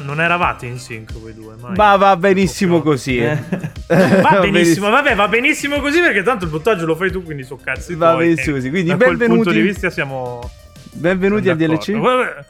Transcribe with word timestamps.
Non, 0.00 0.20
eravate 0.20 0.66
in 0.66 0.78
sync 0.78 1.12
voi 1.18 1.32
due. 1.34 1.54
Ma 1.76 1.96
va 1.96 2.16
benissimo 2.16 2.82
così. 2.82 3.18
Eh. 3.18 3.38
Va 3.90 4.38
benissimo, 4.42 4.88
vabbè, 4.90 5.14
va 5.14 5.26
benissimo 5.28 5.80
così 5.80 6.00
perché 6.00 6.22
tanto 6.22 6.44
il 6.44 6.50
montaggio 6.50 6.86
lo 6.86 6.94
fai 6.94 7.10
tu, 7.10 7.22
quindi 7.24 7.42
so 7.42 7.56
cazzi 7.62 7.94
Va 7.94 8.12
tuoi. 8.12 8.28
benissimo 8.28 8.56
così, 8.56 8.70
quindi 8.70 8.88
da 8.90 8.96
quel 8.96 9.08
benvenuti- 9.16 9.42
punto 9.42 9.50
di 9.50 9.60
vista 9.60 9.90
siamo 9.90 10.50
Benvenuti 10.92 11.48
al. 11.48 11.56
DLC. 11.56 11.92
Vabbè, 11.98 12.44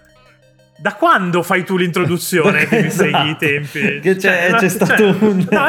Da 0.80 0.94
quando 0.94 1.42
fai 1.42 1.62
tu 1.62 1.76
l'introduzione 1.76 2.66
che 2.66 2.80
mi 2.84 2.90
segui 2.90 3.10
i 3.10 3.36
Esatto. 3.36 3.36
tempi? 3.38 4.00
Che 4.00 4.16
c'è- 4.16 4.50
ma- 4.50 4.56
c'è 4.56 4.68
stato 4.70 5.04
un- 5.20 5.46
No, 5.50 5.68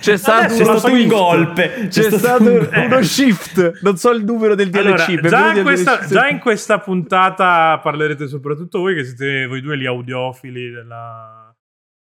C'è 0.00 0.16
stato, 0.16 0.44
adesso 0.44 0.64
C'è 0.64 0.78
stato 0.78 0.94
un 0.94 1.06
golpe. 1.06 1.86
C'è 1.90 2.10
stato 2.10 2.42
un- 2.44 2.68
eh. 2.72 2.86
uno 2.86 3.02
shift. 3.02 3.80
Non 3.82 3.98
so 3.98 4.10
il 4.10 4.24
numero 4.24 4.54
del 4.54 4.70
DLC. 4.70 4.86
Allora, 4.86 5.04
già, 5.28 5.52
in 5.54 5.62
questa, 5.62 5.96
DLC. 5.96 6.08
già 6.12 6.28
in 6.28 6.38
questa 6.38 6.78
puntata 6.78 7.78
parlerete 7.82 8.26
soprattutto 8.26 8.78
voi 8.78 8.94
che 8.94 9.04
siete 9.04 9.44
voi 9.46 9.60
due 9.60 9.76
gli 9.76 9.84
audiofili 9.84 10.70
della, 10.70 11.37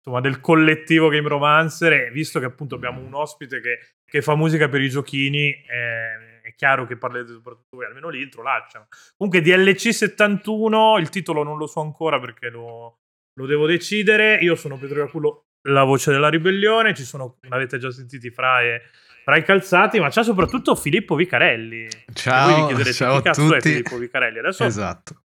insomma, 0.08 0.22
del 0.22 0.40
collettivo 0.40 1.10
Game 1.10 1.28
Romancer 1.28 1.92
e 1.94 2.12
visto 2.12 2.40
che 2.40 2.46
appunto 2.46 2.76
abbiamo 2.76 3.02
un 3.02 3.14
ospite 3.14 3.60
che, 3.60 3.80
che 4.06 4.22
fa 4.22 4.36
musica 4.36 4.70
per 4.70 4.82
i 4.82 4.90
giochini 4.90 5.50
eh, 5.50 6.42
è 6.42 6.54
chiaro 6.56 6.86
che 6.86 6.96
parlerete 6.98 7.34
soprattutto 7.34 7.76
voi 7.76 7.86
almeno 7.86 8.08
l'intro 8.10 8.42
lasciano 8.42 8.88
comunque 9.18 9.42
DLC 9.42 9.94
71 9.94 10.98
il 11.00 11.10
titolo 11.10 11.44
non 11.44 11.58
lo 11.58 11.68
so 11.68 11.82
ancora 11.82 12.20
perché 12.20 12.50
lo, 12.50 13.00
lo 13.34 13.46
devo 13.46 13.68
decidere 13.68 14.36
io 14.42 14.56
sono 14.56 14.78
Pietro 14.78 15.00
Iacullo 15.00 15.48
la 15.68 15.84
voce 15.84 16.12
della 16.12 16.30
ribellione 16.30 16.94
ci 16.94 17.04
sono 17.04 17.38
l'avete 17.50 17.78
già 17.78 17.92
sentiti 17.92 18.32
fra 18.32 18.62
e 18.62 18.82
fra 19.28 19.36
i 19.36 19.44
calzati, 19.44 20.00
ma 20.00 20.08
c'è 20.08 20.24
soprattutto 20.24 20.74
Filippo 20.74 21.14
Vicarelli. 21.16 21.86
Ciao, 22.14 22.50
voi 22.50 22.62
vi 22.62 22.68
chiederete 22.68 22.94
ciao 22.94 23.16
a 23.18 23.22
cazzo 23.22 23.42
è 23.42 23.58
tutti. 23.58 23.70
Filippo 23.72 23.98
Vicarelli. 23.98 24.40
Adesso, 24.40 24.64
Esatto. 24.64 25.24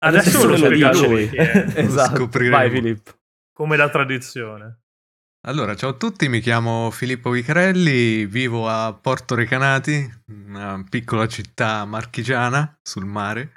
adesso 0.00 0.46
lo 0.46 0.54
Adesso 0.56 1.04
lo 1.06 1.08
lui, 1.08 1.28
dice. 1.30 1.30
chi 1.30 1.36
è, 1.36 1.64
Esatto. 1.80 2.16
scopriremo. 2.16 2.54
Vai 2.56 2.70
Filippo. 2.70 3.12
Come 3.54 3.76
da 3.76 3.88
tradizione. 3.88 4.80
Allora, 5.46 5.76
ciao 5.76 5.90
a 5.90 5.96
tutti, 5.96 6.28
mi 6.28 6.40
chiamo 6.40 6.90
Filippo 6.90 7.30
Vicarelli, 7.30 8.26
vivo 8.26 8.68
a 8.68 8.92
Porto 8.94 9.34
Recanati, 9.34 10.10
una 10.46 10.82
piccola 10.88 11.28
città 11.28 11.84
marchigiana 11.84 12.78
sul 12.82 13.04
mare, 13.04 13.52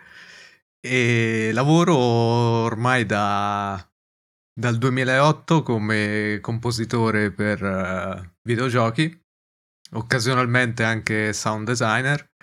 e 0.80 1.50
lavoro 1.54 1.95
ormai 1.95 3.06
da- 3.06 3.84
dal 4.54 4.78
2008 4.78 5.64
come 5.64 6.39
compositore 6.42 7.32
per 7.32 7.64
eh, 7.64 8.36
videogiochi, 8.44 9.20
occasionalmente 9.94 10.84
anche 10.84 11.34
sound 11.34 11.66
designer, 11.67 12.34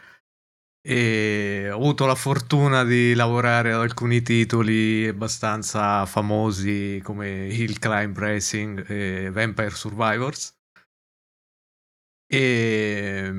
e 0.86 1.70
ho 1.70 1.76
avuto 1.76 2.04
la 2.04 2.14
fortuna 2.14 2.84
di 2.84 3.14
lavorare 3.14 3.72
ad 3.72 3.80
alcuni 3.80 4.20
titoli 4.20 5.08
abbastanza 5.08 6.04
famosi 6.04 7.00
come 7.02 7.46
Hill 7.46 7.78
Climb 7.78 8.18
Racing 8.18 8.84
e 8.90 9.30
Vampire 9.30 9.70
Survivors. 9.70 10.52
E, 12.26 13.32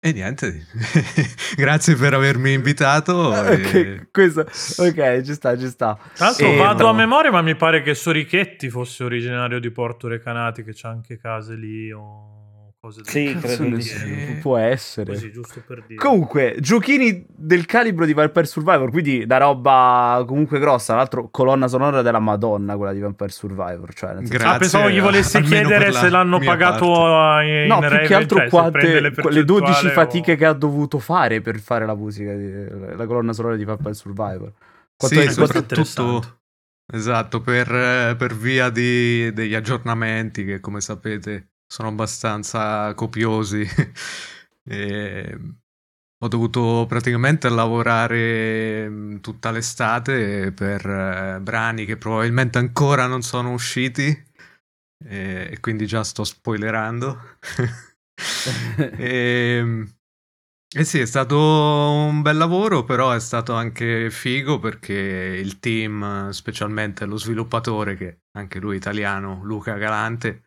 e 0.00 0.12
niente, 0.12 0.66
grazie 1.56 1.96
per 1.96 2.14
avermi 2.14 2.52
invitato. 2.52 3.32
Ah, 3.32 3.50
e- 3.52 3.98
Ok, 4.00 4.10
questo- 4.10 4.40
ok, 4.82 5.22
ci 5.22 5.34
sta, 5.34 5.58
ci 5.58 5.68
sta. 5.68 5.98
Tra 6.14 6.26
l'altro 6.26 6.46
E- 6.46 6.56
vado 6.56 6.82
no. 6.84 6.88
a 6.90 6.92
memoria, 6.94 7.30
ma 7.30 7.42
mi 7.42 7.56
pare 7.56 7.82
che 7.82 7.94
Sorichetti 7.94 8.70
fosse 8.70 9.04
originario 9.04 9.58
di 9.58 9.70
Porto 9.70 10.08
Recanati, 10.08 10.62
che 10.64 10.72
c'ha 10.74 10.88
anche 10.88 11.18
case 11.18 11.56
lì 11.56 11.90
o 11.92 12.33
cose 12.84 13.00
del 13.02 13.10
Sì, 13.10 13.34
credo 13.40 13.80
sì. 13.80 14.38
Può 14.42 14.58
essere. 14.58 15.12
Così, 15.14 15.32
giusto 15.32 15.62
per 15.66 15.84
dire. 15.86 15.98
Comunque, 15.98 16.56
giochini 16.60 17.24
del 17.28 17.64
calibro 17.64 18.04
di 18.04 18.12
Vampire 18.12 18.44
Survivor, 18.44 18.90
quindi 18.90 19.24
da 19.24 19.38
roba 19.38 20.22
comunque 20.26 20.58
grossa. 20.58 20.88
Tra 20.92 20.96
l'altro, 20.96 21.28
colonna 21.30 21.66
sonora 21.66 22.02
della 22.02 22.18
Madonna, 22.18 22.76
quella 22.76 22.92
di 22.92 23.00
Vampire 23.00 23.30
Survivor. 23.30 23.94
Cioè, 23.94 24.10
nel 24.10 24.18
senso- 24.26 24.32
Grazie, 24.34 24.54
ah, 24.54 24.58
pensavo 24.58 24.90
gli 24.90 25.00
volessi 25.00 25.40
chiedere 25.40 25.92
se 25.92 26.08
l'hanno 26.10 26.38
pagato 26.38 26.86
parte. 26.86 27.46
in 27.62 27.66
No, 27.68 27.78
più 27.78 27.88
che 28.06 28.14
altro 28.14 28.38
cioè, 28.38 28.48
quante, 28.50 29.00
le 29.00 29.12
quelle 29.12 29.44
12 29.44 29.72
percentuali 29.72 29.86
o- 29.86 29.90
fatiche 29.90 30.36
che 30.36 30.44
ha 30.44 30.52
dovuto 30.52 30.98
fare 30.98 31.40
per 31.40 31.58
fare 31.60 31.86
la 31.86 31.94
musica, 31.94 32.34
di- 32.34 32.96
la 32.96 33.06
colonna 33.06 33.32
sonora 33.32 33.56
di 33.56 33.64
Vampire 33.64 33.94
Survivor. 33.94 34.52
Quanto 34.96 35.20
Sì, 35.20 35.26
è- 35.26 35.30
soprattutto-. 35.30 36.38
Esatto, 36.92 37.40
per, 37.40 37.74
eh, 37.74 38.14
per 38.18 38.34
via 38.34 38.68
di- 38.68 39.32
degli 39.32 39.54
aggiornamenti 39.54 40.44
che 40.44 40.60
come 40.60 40.82
sapete 40.82 41.48
sono 41.66 41.88
abbastanza 41.88 42.94
copiosi. 42.94 43.66
E 44.66 45.38
ho 46.24 46.28
dovuto 46.28 46.86
praticamente 46.88 47.50
lavorare 47.50 48.88
mh, 48.88 49.20
tutta 49.20 49.50
l'estate 49.50 50.52
per 50.52 50.86
eh, 50.86 51.38
brani 51.42 51.84
che 51.84 51.98
probabilmente 51.98 52.56
ancora 52.56 53.06
non 53.06 53.20
sono 53.20 53.52
usciti 53.52 54.06
e, 55.06 55.48
e 55.50 55.60
quindi 55.60 55.86
già 55.86 56.02
sto 56.02 56.24
spoilerando. 56.24 57.18
e, 58.96 59.86
eh 60.76 60.84
sì, 60.84 60.98
è 60.98 61.06
stato 61.06 61.38
un 61.38 62.22
bel 62.22 62.36
lavoro, 62.36 62.84
però 62.84 63.12
è 63.12 63.20
stato 63.20 63.54
anche 63.54 64.10
figo 64.10 64.58
perché 64.58 64.92
il 64.94 65.60
team, 65.60 66.30
specialmente 66.30 67.04
lo 67.04 67.16
sviluppatore, 67.16 67.96
che 67.96 68.22
anche 68.32 68.58
lui 68.58 68.76
italiano, 68.76 69.40
Luca 69.44 69.74
Galante, 69.76 70.43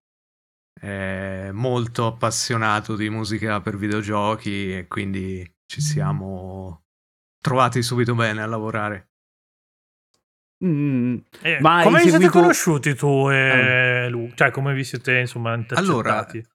molto 1.54 2.06
appassionato 2.06 2.96
di 2.96 3.10
musica 3.10 3.60
per 3.62 3.78
videogiochi 3.78 4.76
e 4.78 4.88
quindi 4.88 5.50
ci 5.66 5.82
siamo 5.82 6.84
trovati 7.42 7.82
subito 7.82 8.14
bene 8.16 8.42
a 8.42 8.46
lavorare. 8.46 9.10
Mm, 10.66 11.18
Eh, 11.42 11.60
come 11.62 12.02
vi 12.04 12.10
siete 12.10 12.30
conosciuti 12.30 12.96
tu 12.96 13.30
e 13.30 14.08
lui? 14.10 14.32
Cioè, 14.36 14.50
come 14.52 14.74
vi 14.74 14.84
siete, 14.84 15.20
insomma, 15.20 15.52
Allora, 15.54 15.60
intercettati? 15.60 16.48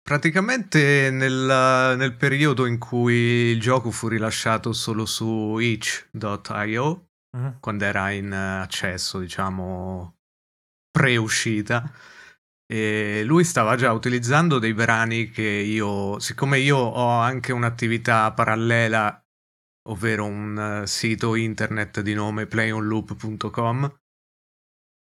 praticamente 0.00 1.10
nel, 1.10 1.94
nel 1.96 2.14
periodo 2.14 2.66
in 2.66 2.78
cui 2.78 3.14
il 3.14 3.60
gioco 3.60 3.90
fu 3.90 4.06
rilasciato 4.08 4.72
solo 4.72 5.04
su 5.06 5.58
itch.io, 5.58 7.06
Mhm. 7.36 7.56
quando 7.60 7.84
era 7.84 8.10
in 8.10 8.32
eh, 8.32 8.60
accesso, 8.62 9.18
diciamo, 9.18 10.16
pre-uscita. 10.90 11.92
E 12.70 13.22
lui 13.24 13.44
stava 13.44 13.76
già 13.76 13.92
utilizzando 13.92 14.58
dei 14.58 14.74
brani 14.74 15.30
che 15.30 15.42
io, 15.42 16.18
siccome 16.18 16.58
io 16.58 16.76
ho 16.76 17.18
anche 17.18 17.50
un'attività 17.52 18.30
parallela, 18.32 19.24
ovvero 19.88 20.26
un 20.26 20.82
eh, 20.82 20.86
sito 20.86 21.34
internet 21.34 22.02
di 22.02 22.12
nome 22.12 22.44
playonloop.com, 22.44 24.00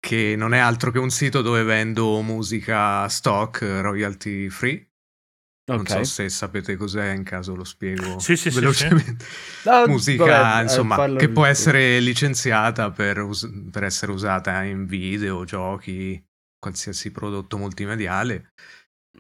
che 0.01 0.35
non 0.35 0.55
è 0.55 0.59
altro 0.59 0.91
che 0.91 0.99
un 0.99 1.11
sito 1.11 1.43
dove 1.43 1.63
vendo 1.63 2.23
musica 2.23 3.07
stock, 3.09 3.61
eh, 3.61 3.83
royalty 3.83 4.49
free. 4.49 4.89
Non 5.65 5.81
ok. 5.81 5.91
so 5.91 6.05
se 6.05 6.29
sapete 6.31 6.77
cos'è, 6.77 7.13
in 7.13 7.23
caso 7.23 7.55
lo 7.55 7.63
spiego 7.63 8.19
Sì, 8.19 8.35
sì, 8.35 8.51
sì, 8.51 8.59
velocemente 8.59 9.25
Ah, 9.65 9.87
musica 9.87 10.25
vabbè, 10.25 10.59
eh, 10.59 10.63
insomma 10.63 10.97
parla 10.97 11.19
che 11.21 11.29
può 11.29 11.45
essere 11.45 12.01
licenziata 12.01 12.91
per, 12.91 13.21
us- 13.21 13.49
per 13.71 13.85
essere 13.85 14.11
usata 14.11 14.65
in 14.65 14.87
video, 14.87 15.45
giochi, 15.45 16.21
qualsiasi 16.63 17.11
prodotto 17.11 17.59
multimediale 17.59 18.53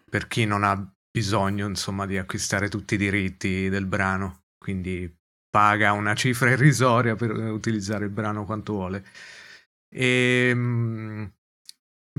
per 0.08 0.28
chi 0.28 0.44
non 0.44 0.62
ha 0.62 0.94
bisogno 1.10 1.66
insomma 1.66 2.06
di 2.06 2.16
acquistare 2.16 2.68
tutti 2.68 2.94
i 2.94 2.98
diritti 2.98 3.68
del 3.68 3.86
brano. 3.86 4.44
Quindi 4.56 5.12
paga 5.50 5.92
una 5.92 6.14
cifra 6.14 6.50
irrisoria 6.50 7.16
per 7.16 7.32
utilizzare 7.32 8.04
il 8.04 8.10
brano 8.10 8.44
quanto 8.44 8.74
vuole. 8.74 9.04
E 9.92 10.52
mm, 10.54 11.24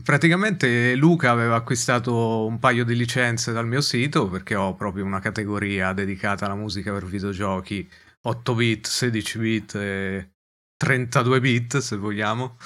praticamente 0.03 0.95
Luca 0.95 1.31
aveva 1.31 1.55
acquistato 1.55 2.45
un 2.45 2.59
paio 2.59 2.83
di 2.83 2.95
licenze 2.95 3.53
dal 3.53 3.65
mio 3.65 3.81
sito 3.81 4.27
perché 4.29 4.55
ho 4.55 4.75
proprio 4.75 5.05
una 5.05 5.19
categoria 5.19 5.93
dedicata 5.93 6.45
alla 6.45 6.55
musica 6.55 6.91
per 6.91 7.05
videogiochi 7.05 7.89
8 8.23 8.55
bit, 8.55 8.87
16 8.87 9.39
bit 9.39 9.75
e 9.75 10.31
32 10.77 11.39
bit 11.39 11.77
se 11.77 11.95
vogliamo. 11.95 12.57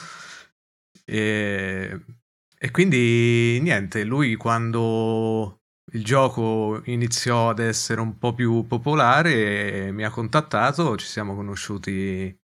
E, 1.05 2.01
e 2.67 2.71
quindi 2.71 3.59
niente 3.61 4.03
lui 4.03 4.35
quando 4.35 5.61
il 5.93 6.03
gioco 6.03 6.81
iniziò 6.83 7.51
ad 7.51 7.59
essere 7.59 8.01
un 8.01 8.17
po' 8.17 8.33
più 8.33 8.67
popolare 8.67 9.89
mi 9.93 10.03
ha 10.03 10.09
contattato 10.09 10.97
ci 10.97 11.05
siamo 11.05 11.33
conosciuti 11.33 12.37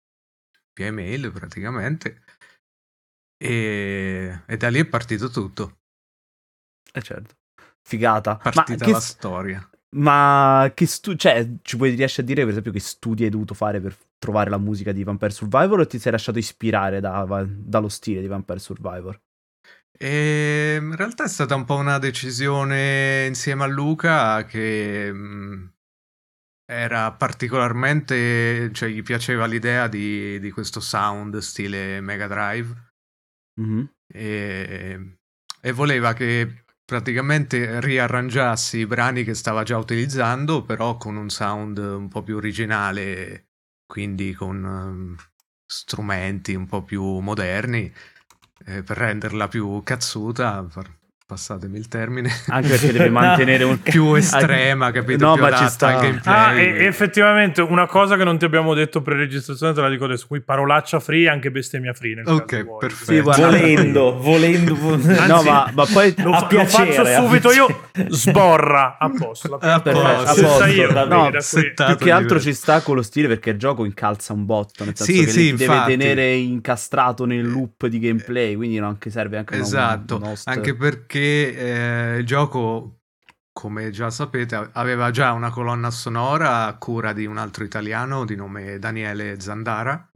via 0.74 0.86
email 0.86 1.32
praticamente 1.32 2.22
e, 3.44 4.44
e 4.46 4.58
da 4.58 4.70
lì 4.70 4.78
è 4.78 4.86
partito 4.86 5.28
tutto 5.30 5.80
Eh 6.94 7.02
certo. 7.02 7.36
Figata. 7.82 8.38
partita 8.38 8.86
Ma 8.86 8.86
che, 8.86 8.92
la 8.92 9.00
storia 9.00 9.70
Ma 9.96 10.72
che 10.76 10.86
stu- 10.86 11.16
cioè, 11.16 11.50
ci 11.64 11.78
puoi 11.78 11.96
riesci 11.96 12.22
a 12.22 12.24
dire, 12.24 12.42
per 12.42 12.52
esempio, 12.52 12.72
che 12.72 12.80
studi 12.80 13.24
hai 13.24 13.32
dovuto 13.32 13.56
fare 13.56 13.82
per 13.82 13.98
trovare 14.20 14.52
la 14.52 14.60
musica 14.60 14.92
di 14.92 15.04
Vampire 15.04 15.32
Survivor 15.32 15.80
o 15.80 15.88
ti 15.88 15.98
sei 15.98 16.12
lasciato 16.12 16.38
ispirare 16.38 17.00
da- 17.00 17.26
dallo 17.48 17.90
stile 17.90 18.22
di 18.22 18.28
Vampire 18.28 18.60
Survivor? 18.60 19.20
E 20.04 20.80
in 20.82 20.96
realtà 20.96 21.26
è 21.26 21.28
stata 21.28 21.54
un 21.54 21.64
po' 21.64 21.76
una 21.76 22.00
decisione 22.00 23.26
insieme 23.28 23.66
a 23.66 23.68
Luca 23.68 24.46
che 24.46 25.14
mh, 25.14 25.74
era 26.66 27.12
particolarmente, 27.12 28.72
cioè 28.74 28.90
gli 28.90 29.04
piaceva 29.04 29.46
l'idea 29.46 29.88
di, 29.88 30.40
di 30.40 30.50
questo 30.50 30.80
sound 30.80 31.38
stile 31.38 32.02
Mega 32.02 32.26
Drive 32.26 32.90
Mhm. 33.60 33.92
e, 34.12 35.18
e 35.62 35.72
voleva 35.72 36.14
che 36.14 36.64
praticamente 36.84 37.80
riarrangiassi 37.80 38.80
i 38.80 38.88
brani 38.88 39.24
che 39.24 39.36
stava 39.36 39.62
già 39.62 39.78
utilizzando, 39.78 40.64
però 40.64 40.98
con 40.98 41.16
un 41.16 41.30
sound 41.30 41.78
un 41.78 42.08
po' 42.08 42.24
più 42.24 42.38
originale, 42.38 43.50
quindi 43.86 44.34
con 44.34 44.66
ehm, 44.66 45.16
strumenti 45.64 46.56
un 46.56 46.66
po' 46.66 46.82
più 46.84 47.04
moderni, 47.20 47.94
eh, 48.66 48.84
per 48.84 48.98
renderla 48.98 49.48
più 49.48 49.82
cazzuta, 49.84 50.66
far- 50.70 51.00
passatemi 51.32 51.78
il 51.78 51.88
termine, 51.88 52.30
Anche 52.48 52.68
perché 52.68 52.92
deve 52.92 53.08
mantenere 53.10 53.64
un... 53.64 53.82
più 53.82 54.16
estrema, 54.16 54.92
capito? 54.92 55.26
No, 55.26 55.34
più 55.36 55.44
ma 55.44 55.56
ci 55.56 55.68
sta. 55.70 55.88
Ah, 55.98 56.02
gameplay. 56.02 56.60
e 56.76 56.86
effettivamente 56.88 57.62
una 57.62 57.86
cosa 57.88 58.18
che 58.18 58.26
non 58.26 58.38
ti 58.38 58.44
abbiamo 58.44 58.74
detto 58.74 59.02
pre-registrazione, 59.02 59.72
te 59.74 59.80
la 59.80 59.88
dico 59.88 60.04
adesso, 60.04 60.26
qui 60.28 60.42
parolaccia 60.42 61.00
free 61.00 61.24
e 61.24 61.30
anche 61.30 61.50
bestemmia 61.52 61.94
free. 61.94 62.16
Nel 62.16 62.28
Ok, 62.28 62.66
perfetto. 62.80 63.12
Sì, 63.14 63.20
guarda- 63.22 63.46
volendo, 63.48 64.18
volendo. 64.20 64.76
No, 64.76 64.96
Anzi, 65.36 65.48
ma, 65.50 65.72
ma 65.74 65.86
poi... 65.86 66.14
Lo, 66.18 66.32
A 66.32 66.34
fa- 66.34 66.42
lo 66.42 66.48
piacere, 66.48 66.92
faccio 66.92 67.22
subito 67.26 67.52
io, 67.54 67.66
piacere. 67.94 68.14
sborra, 68.14 68.98
a 69.00 69.10
posto. 69.18 69.56
A 69.56 69.80
posto. 69.80 70.66
io, 70.66 71.40
settato. 71.40 71.96
Più 71.96 72.06
che 72.06 72.12
altro 72.12 72.40
ci 72.42 72.54
sta 72.54 72.82
con 72.82 72.96
lo 72.96 73.02
stile 73.02 73.30
perché 73.30 73.52
il 73.52 73.58
gioco 73.58 73.86
incalza 73.86 74.34
un 74.34 74.46
botto, 74.46 74.84
nel 74.84 74.96
senso 74.98 75.12
Sì, 75.14 75.24
che 75.24 75.32
sì, 75.32 75.40
ti 75.52 75.56
deve 75.56 75.64
infatti. 75.74 75.98
tenere 75.98 76.34
incastrato 76.36 77.26
nel 77.26 77.48
loop 77.48 77.88
di 77.88 78.00
gameplay, 78.00 78.56
quindi 78.56 78.80
non 78.80 78.90
anche 78.90 79.10
serve 79.10 79.38
anche 79.38 79.54
una- 79.56 79.64
Esatto, 79.64 80.22
anche 80.46 80.76
perché 80.76 81.20
eh, 81.24 82.18
il 82.20 82.26
gioco, 82.26 83.02
come 83.52 83.90
già 83.92 84.10
sapete, 84.10 84.70
aveva 84.74 85.12
già 85.12 85.32
una 85.34 85.50
colonna 85.50 85.92
sonora 85.92 86.66
a 86.66 86.78
cura 86.78 87.14
di 87.14 87.26
un 87.26 87.38
altro 87.38 87.64
italiano 87.64 88.26
di 88.26 88.36
nome 88.36 88.80
Daniele 88.80 89.40
Zandara, 89.40 90.10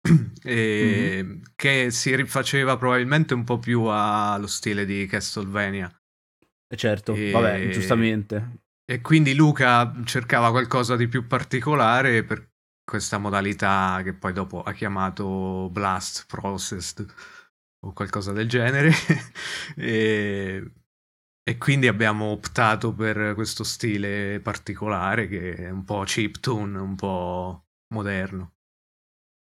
e- 0.42 1.40
che 1.54 1.90
si 1.90 2.14
rifaceva 2.14 2.76
probabilmente 2.76 3.34
un 3.34 3.44
po' 3.44 3.58
più 3.58 3.84
allo 3.84 4.46
stile 4.46 4.84
di 4.84 5.06
Castlevania. 5.06 5.90
Eh, 6.68 6.76
Certo, 6.76 7.14
e- 7.14 7.30
vabbè, 7.30 7.68
giustamente. 7.70 8.58
E 8.84 9.00
quindi 9.00 9.34
Luca 9.34 9.92
cercava 10.04 10.50
qualcosa 10.50 10.96
di 10.96 11.06
più 11.06 11.26
particolare 11.26 12.24
per 12.24 12.48
questa 12.84 13.18
modalità 13.18 14.00
che 14.02 14.14
poi 14.14 14.32
dopo 14.32 14.62
ha 14.62 14.72
chiamato 14.72 15.68
Blast 15.70 16.26
Processed 16.26 17.06
o 17.86 17.92
qualcosa 17.92 18.32
del 18.32 18.48
genere. 18.48 18.90
e, 19.76 20.72
e 21.42 21.58
quindi 21.58 21.88
abbiamo 21.88 22.26
optato 22.26 22.92
per 22.92 23.34
questo 23.34 23.64
stile 23.64 24.40
particolare 24.40 25.28
che 25.28 25.54
è 25.54 25.70
un 25.70 25.84
po' 25.84 26.02
chiptune, 26.02 26.78
un 26.78 26.94
po' 26.94 27.64
moderno. 27.94 28.52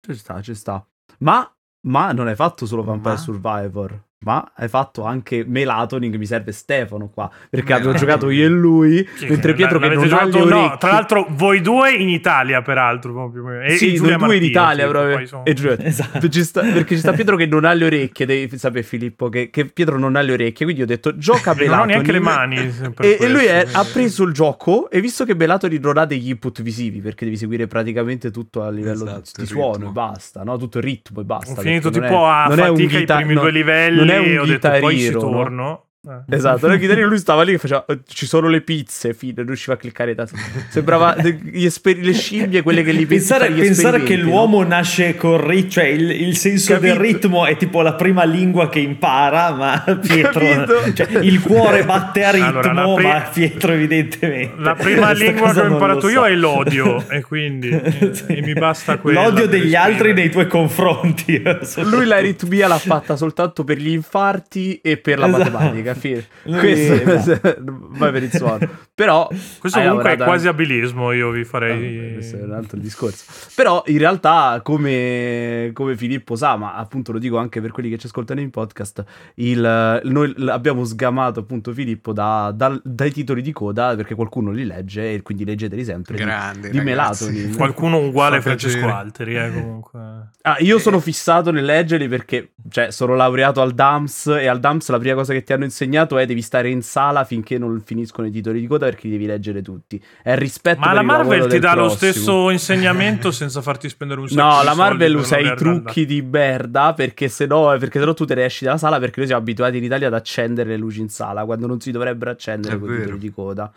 Ci 0.06 0.16
sta, 0.16 0.42
ci 0.42 0.54
sta. 0.54 0.86
Ma, 1.20 1.50
ma 1.88 2.12
non 2.12 2.28
hai 2.28 2.36
fatto 2.36 2.66
solo 2.66 2.84
Vampire 2.84 3.14
Ma? 3.14 3.20
Survivor, 3.20 4.10
ma 4.24 4.52
hai 4.56 4.68
fatto 4.68 5.04
anche 5.06 5.44
Melatonin, 5.48 6.14
mi 6.16 6.25
serve 6.25 6.52
Stefano 6.52 7.10
qua, 7.10 7.30
perché 7.50 7.74
abbiamo 7.74 7.92
Melatonin. 7.94 8.10
giocato 8.14 8.30
io 8.31 8.46
e 8.46 8.50
lui, 8.50 9.08
Sì, 9.16 9.28
mentre 9.28 9.54
Pietro 9.54 9.80
che 9.80 9.88
non 9.90 9.98
ha 9.98 10.02
le 10.04 10.08
giocato- 10.10 10.46
no, 10.50 10.58
orecchie. 10.60 10.78
tra 10.80 10.92
l'altro 10.92 11.28
voi 11.31 11.62
due 11.62 11.92
in 11.94 12.10
Italia 12.10 12.62
peraltro 12.62 13.12
proprio, 13.14 13.62
e, 13.62 13.75
sì, 13.78 13.94
e 13.94 13.96
Giulia 13.96 14.18
noi 14.18 14.25
due 14.28 14.36
in 14.36 14.42
Martino, 14.42 14.46
Italia 14.46 14.86
tipo, 14.88 14.98
proprio. 15.00 15.28
sono- 15.28 15.46
E 15.46 15.54
Giulia- 15.54 15.78
Esatto. 15.84 16.30
Ci 16.30 16.44
sta- 16.44 16.62
perché 16.62 16.96
ci 16.96 17.00
sta 17.02 17.12
Pietro 17.14 17.36
che 17.36 17.46
non 17.46 17.66
ha 17.66 17.74
le 17.74 17.86
orecchie, 17.86 18.25
devi 18.25 18.58
sapere 18.58 18.84
Filippo 18.84 19.30
che, 19.30 19.50
che 19.50 19.66
Pietro 19.66 19.98
non 19.98 20.16
ha 20.16 20.22
le 20.22 20.34
orecchie, 20.34 20.66
quindi 20.66 20.81
ho 20.81 20.86
detto 20.86 21.18
gioca 21.18 21.52
E 21.54 21.56
non 21.68 21.80
ho 21.80 21.86
Melatonin. 21.86 21.88
neanche 21.88 22.12
le 22.12 22.20
mani 22.20 22.74
E, 23.00 23.18
e 23.20 23.30
lui 23.30 23.46
è- 23.46 23.68
ha 23.72 23.84
preso 23.92 24.24
il 24.24 24.34
gioco 24.34 24.90
e 24.90 25.02
visto 25.02 25.25
che 25.25 25.36
Melatonin 25.36 25.80
non 25.81 25.98
ha 25.98 26.06
degli 26.06 26.30
input 26.30 26.62
visivi 26.62 27.00
perché 27.02 27.25
devi 27.25 27.38
seguire 27.38 27.68
praticamente 27.68 28.31
tutto 28.31 28.62
a 28.64 28.70
livello 28.70 29.04
Esatto, 29.04 29.31
di 29.36 29.42
il 29.44 29.48
suono 29.48 29.90
e 29.90 29.92
basta, 29.92 30.44
no? 30.44 30.58
tutto 30.58 30.78
il 30.78 30.84
ritmo 30.84 31.22
e 31.22 31.24
basta. 31.24 31.52
Ho 31.52 31.62
finito 31.62 31.90
perché 31.90 32.00
non 32.00 32.10
tipo 32.10 32.25
è- 32.25 32.30
a 32.30 32.46
non 32.48 32.60
è 32.60 32.70
un 32.70 32.75
fatica 32.78 32.98
guita- 32.98 33.14
i 33.14 33.18
primi 33.18 33.34
no, 33.34 33.42
due 33.42 33.52
livelli 33.52 34.00
non 34.15 34.25
è 34.25 34.39
un 34.39 34.48
detto 34.48 34.69
poi 34.80 35.00
ci 35.00 35.06
chitarrino, 35.06 35.50
no? 35.50 35.88
Eh. 36.06 36.36
Esatto, 36.36 36.68
un 36.68 36.78
chitarrino, 36.78 37.08
lui 37.08 37.18
stava 37.18 37.44
lì 37.44 37.54
che 37.54 37.60
faceva 37.60 37.86
"Eh, 37.88 38.00
ci 38.06 38.26
sono 38.26 38.50
le 38.50 38.60
pizze, 38.60 39.14
fine, 39.14 39.36
non 39.38 39.46
riusciva 39.46 39.76
a 39.76 39.78
cliccare 39.78 40.14
da 40.14 40.28
Sembrava 40.68 41.16
esper- 41.54 42.04
le 42.04 42.12
scimmie 42.12 42.62
quelle 42.62 42.84
che 42.84 42.92
li 42.92 43.06
Pensare, 43.06 43.50
pensare 43.52 44.04
che 44.04 44.18
l'uomo 44.18 44.64
nasce 44.64 45.16
col 45.16 45.40
ritmo, 45.40 45.70
cioè 45.70 45.86
il, 45.86 46.10
il 46.12 46.36
senso 46.36 46.78
del 46.78 46.96
Capito. 46.96 47.02
ritmo 47.20 47.46
è 47.46 47.56
tipo 47.56 47.82
la 47.82 47.94
prima 47.94 48.26
lingua 48.26 48.68
che 48.68 48.80
impara, 48.80 49.52
ma 49.52 49.80
Pietro, 50.06 50.92
cioè, 50.94 51.08
il 51.22 51.40
cuore 51.40 51.86
batte 51.86 52.24
a 52.26 52.32
ritmo, 52.32 52.48
Allora, 52.48 52.74
la 52.74 52.94
pri- 52.96 53.06
ma 53.06 53.22
Pietro 53.34 53.72
evidentemente. 53.72 54.54
La 54.62 54.76
prima 54.76 55.12
lingua 55.14 55.54
che 55.54 55.62
ho 55.62 55.68
imparato 55.68 56.08
lo 56.08 56.12
io 56.12 56.26
è 56.26 56.36
l'odio 56.36 57.10
e 57.10 57.22
quindi 57.22 57.70
eh, 57.72 58.12
e 58.28 58.42
mi 58.42 58.52
basta 58.52 58.98
quello. 58.98 59.22
L'odio 59.24 59.48
degli 59.48 59.74
altri 59.76 60.12
nei 60.14 60.30
tuoi 60.30 60.48
confronti. 60.48 61.42
Lui 61.84 62.06
la 62.06 62.20
ritmia 62.20 62.68
l'ha 62.68 62.78
fatta 62.78 63.16
soltanto 63.16 63.64
per 63.64 63.78
gli 63.78 63.92
infarti 63.92 64.82
e 64.84 64.98
per 64.98 65.18
la 65.20 65.28
Esatto. 65.28 65.44
matematica. 65.52 65.93
Fine. 65.94 66.25
Lui- 66.44 66.60
Questo 67.04 67.40
vai 67.44 68.12
per 68.12 68.24
il 68.24 68.31
suono. 68.31 68.68
Però 68.95 69.28
Questo 69.60 69.80
hai 69.80 69.88
comunque 69.88 70.12
è 70.13 70.18
quasi 70.18 70.48
anche- 70.48 70.63
abilismo, 70.63 71.12
io 71.13 71.31
vi 71.31 71.44
farei... 71.44 72.13
questo 72.13 72.38
è 72.38 72.44
un 72.44 72.51
altro 72.54 72.80
discorso. 72.80 73.25
Però 73.56 73.84
in 73.88 73.98
realtà, 73.98 74.60
come, 74.63 75.72
come 75.74 75.95
Filippo 75.98 76.36
sa, 76.36 76.56
ma 76.56 76.75
appunto 76.75 77.12
lo 77.12 77.19
dico 77.19 77.38
anche 77.38 77.60
per 77.62 77.72
quelli 77.72 77.90
che 77.90 77.98
ci 77.98 78.06
ascoltano 78.06 78.40
in 78.40 78.50
podcast, 78.50 79.04
il- 79.36 80.01
noi 80.04 80.34
abbiamo 80.48 80.84
sgamato 80.84 81.40
appunto 81.40 81.72
Filippo 81.74 82.13
da- 82.13 82.51
dal- 82.56 82.81
dai 82.84 83.12
titoli 83.12 83.42
di 83.42 83.51
coda 83.51 83.96
perché 83.96 84.13
qualcuno 84.16 84.51
li 84.51 84.66
legge 84.66 85.13
e 85.13 85.22
quindi 85.22 85.46
leggeteli 85.46 85.84
sempre. 85.84 86.16
di- 86.18 86.24
Grande, 86.24 86.69
di 86.69 86.78
ragazzi. 86.78 87.25
Melatonin. 87.30 87.56
Qualcuno 87.57 87.98
uguale 88.00 88.38
a 88.38 88.42
Francesco 88.42 88.78
piacere. 88.78 88.98
Alteri, 88.98 89.36
eh, 89.36 89.51
comunque. 89.51 90.00
Ah, 90.44 90.56
io 90.60 90.78
sono 90.80 91.00
fissato 91.00 91.51
nel 91.51 91.66
leggerli 91.66 92.07
perché, 92.07 92.51
cioè, 92.69 92.92
sono 92.92 93.16
laureato 93.16 93.62
al 93.62 93.74
DAMS 93.74 94.28
e 94.28 94.48
al 94.48 94.60
DAMS 94.60 94.89
la 94.89 95.00
prima 95.00 95.16
cosa 95.16 95.34
che 95.34 95.44
ti 95.44 95.51
hanno 95.54 95.63
insegnato 95.63 95.83
è 96.18 96.26
devi 96.26 96.42
stare 96.42 96.70
in 96.70 96.82
sala 96.82 97.24
finché 97.24 97.58
non 97.58 97.82
finiscono 97.84 98.28
i 98.28 98.32
titoli 98.32 98.60
di 98.60 98.68
coda 98.68 98.86
perché 98.86 99.08
li 99.08 99.14
devi 99.14 99.26
leggere 99.26 99.62
tutti. 99.62 100.02
È 100.22 100.36
rispetto 100.36 100.80
Ma 100.80 100.88
per 100.88 100.96
la 100.96 101.02
Marvel 101.02 101.48
ti 101.48 101.60
dà 101.60 101.76
lo 101.76 101.86
prossimo. 101.88 102.12
stesso 102.12 102.50
insegnamento 102.50 103.32
senza 103.32 103.62
farti 103.62 103.90
spendere 103.90 104.20
un 104.20 104.28
sacco 104.30 104.42
No, 104.42 104.60
di 104.60 104.66
la 104.66 104.75
Marvel 104.75 105.16
usa 105.16 105.38
i 105.38 105.56
trucchi 105.56 106.06
di 106.06 106.22
merda 106.22 106.94
perché 106.94 107.28
se 107.30 107.46
no, 107.46 107.75
perché 107.78 108.00
se 108.00 108.06
no 108.06 108.13
tu 108.13 108.25
te 108.25 108.36
ne 108.36 108.46
esci 108.46 108.66
dalla 108.66 108.78
sala 108.78 109.00
perché 109.00 109.16
noi 109.20 109.28
siamo 109.28 109.42
abituati 109.42 109.78
in 109.78 109.84
Italia 109.84 110.08
ad 110.08 110.13
accendere 110.13 110.70
le 110.70 110.78
luci 110.78 111.02
in 111.02 111.10
sala 111.10 111.46
quando 111.46 111.68
non 111.68 111.80
si 111.80 111.92
dovrebbero 111.92 112.32
accendere 112.32 112.75
È 112.75 112.80
con 112.80 112.94
i 112.94 112.98
titoli 112.98 113.18
di 113.18 113.32
coda. 113.32 113.72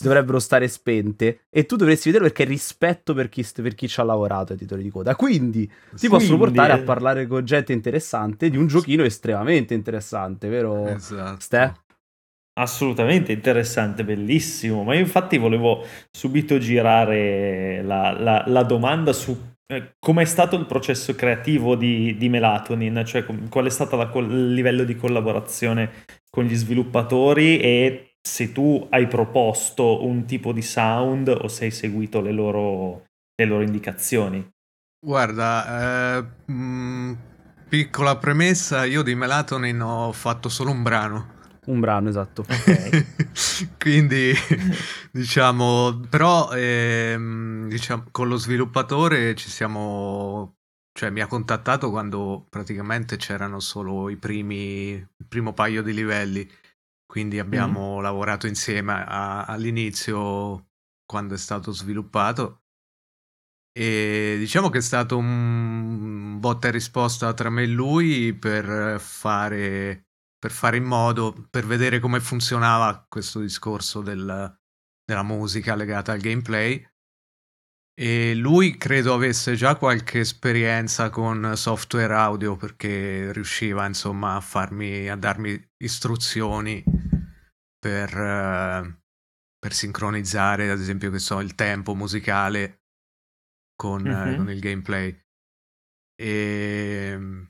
Dovrebbero 0.00 0.38
stare 0.38 0.68
spente 0.68 1.40
e 1.50 1.66
tu 1.66 1.76
dovresti 1.76 2.10
vedere 2.10 2.30
perché 2.30 2.44
rispetto 2.44 3.14
per 3.14 3.28
chi, 3.28 3.46
per 3.60 3.74
chi 3.74 3.88
ci 3.88 4.00
ha 4.00 4.04
lavorato 4.04 4.52
ai 4.52 4.58
titoli 4.58 4.82
di 4.82 4.90
coda. 4.90 5.16
Quindi 5.16 5.66
ti 5.96 6.08
possono 6.08 6.38
Quindi, 6.38 6.56
portare 6.56 6.72
a 6.72 6.82
parlare 6.84 7.26
con 7.26 7.44
gente 7.44 7.72
interessante 7.72 8.50
di 8.50 8.56
un 8.56 8.66
giochino 8.66 9.02
estremamente 9.02 9.74
interessante, 9.74 10.48
vero? 10.48 10.86
Esatto. 10.86 11.40
Ste? 11.40 11.74
Assolutamente 12.58 13.32
interessante, 13.32 14.04
bellissimo. 14.04 14.82
Ma 14.82 14.94
io 14.94 15.00
infatti 15.00 15.38
volevo 15.38 15.84
subito 16.10 16.58
girare 16.58 17.82
la, 17.82 18.10
la- 18.18 18.44
la 18.46 18.62
domanda 18.64 19.12
su 19.12 19.36
eh, 19.70 19.96
com'è 19.98 20.24
stato 20.24 20.56
il 20.56 20.66
processo 20.66 21.14
creativo 21.14 21.76
di, 21.76 22.16
di 22.16 22.28
Melatonin, 22.28 23.02
cioè 23.04 23.24
com- 23.24 23.48
qual 23.48 23.66
è 23.66 23.70
stato 23.70 23.96
la 23.96 24.10
il 24.14 24.54
livello 24.54 24.82
di 24.84 24.96
collaborazione 24.96 26.04
con 26.30 26.44
gli 26.44 26.54
sviluppatori 26.54 27.60
e 27.60 28.14
se 28.28 28.52
tu 28.52 28.86
hai 28.90 29.06
proposto 29.08 30.04
un 30.04 30.26
tipo 30.26 30.52
di 30.52 30.60
sound 30.60 31.28
o 31.28 31.48
se 31.48 31.64
hai 31.64 31.70
seguito 31.70 32.20
le 32.20 32.32
loro, 32.32 33.06
le 33.34 33.44
loro 33.46 33.62
indicazioni. 33.62 34.46
Guarda, 35.00 36.18
eh, 36.18 36.52
mh, 36.52 37.16
piccola 37.68 38.16
premessa, 38.18 38.84
io 38.84 39.02
di 39.02 39.14
Melatonin 39.14 39.80
ho 39.80 40.12
fatto 40.12 40.50
solo 40.50 40.70
un 40.72 40.82
brano. 40.82 41.36
Un 41.66 41.80
brano, 41.80 42.10
esatto. 42.10 42.44
Quindi, 43.78 44.32
diciamo, 45.10 46.00
però, 46.10 46.50
ehm, 46.52 47.68
diciamo, 47.68 48.04
con 48.10 48.28
lo 48.28 48.36
sviluppatore 48.36 49.34
ci 49.36 49.48
siamo, 49.48 50.56
cioè 50.92 51.08
mi 51.10 51.20
ha 51.22 51.26
contattato 51.26 51.90
quando 51.90 52.46
praticamente 52.48 53.16
c'erano 53.16 53.60
solo 53.60 54.10
i 54.10 54.16
primi, 54.16 54.90
il 54.92 55.26
primo 55.26 55.52
paio 55.54 55.82
di 55.82 55.94
livelli, 55.94 56.48
quindi 57.08 57.38
abbiamo 57.38 58.00
lavorato 58.02 58.46
insieme 58.46 58.92
a- 58.92 59.44
all'inizio 59.46 60.72
quando 61.06 61.34
è 61.34 61.38
stato 61.38 61.72
sviluppato. 61.72 62.64
E 63.72 64.36
diciamo 64.38 64.68
che 64.68 64.78
è 64.78 64.82
stato 64.82 65.16
un 65.16 66.38
botta 66.38 66.68
e 66.68 66.70
risposta 66.70 67.32
tra 67.32 67.48
me 67.48 67.62
e 67.62 67.66
lui 67.66 68.34
per 68.34 69.00
fare, 69.00 70.08
per 70.38 70.50
fare 70.50 70.76
in 70.76 70.84
modo, 70.84 71.46
per 71.48 71.64
vedere 71.64 71.98
come 71.98 72.20
funzionava 72.20 73.06
questo 73.08 73.40
discorso 73.40 74.02
del, 74.02 74.58
della 75.02 75.22
musica 75.22 75.74
legata 75.74 76.12
al 76.12 76.18
gameplay. 76.20 76.86
E 78.00 78.32
lui 78.36 78.76
credo 78.76 79.12
avesse 79.12 79.56
già 79.56 79.74
qualche 79.74 80.20
esperienza 80.20 81.10
con 81.10 81.54
software 81.56 82.14
audio 82.14 82.54
perché 82.54 83.32
riusciva 83.32 83.84
insomma 83.86 84.36
a 84.36 84.40
farmi 84.40 85.08
a 85.08 85.16
darmi 85.16 85.60
istruzioni 85.82 86.80
per, 87.76 88.16
eh, 88.16 89.00
per 89.58 89.72
sincronizzare, 89.72 90.70
ad 90.70 90.78
esempio, 90.78 91.10
che 91.10 91.18
so, 91.18 91.40
il 91.40 91.56
tempo 91.56 91.96
musicale 91.96 92.82
con, 93.74 94.06
eh, 94.06 94.30
Mhm. 94.30 94.36
con 94.36 94.50
il 94.50 94.60
gameplay. 94.60 95.20
E, 96.20 97.46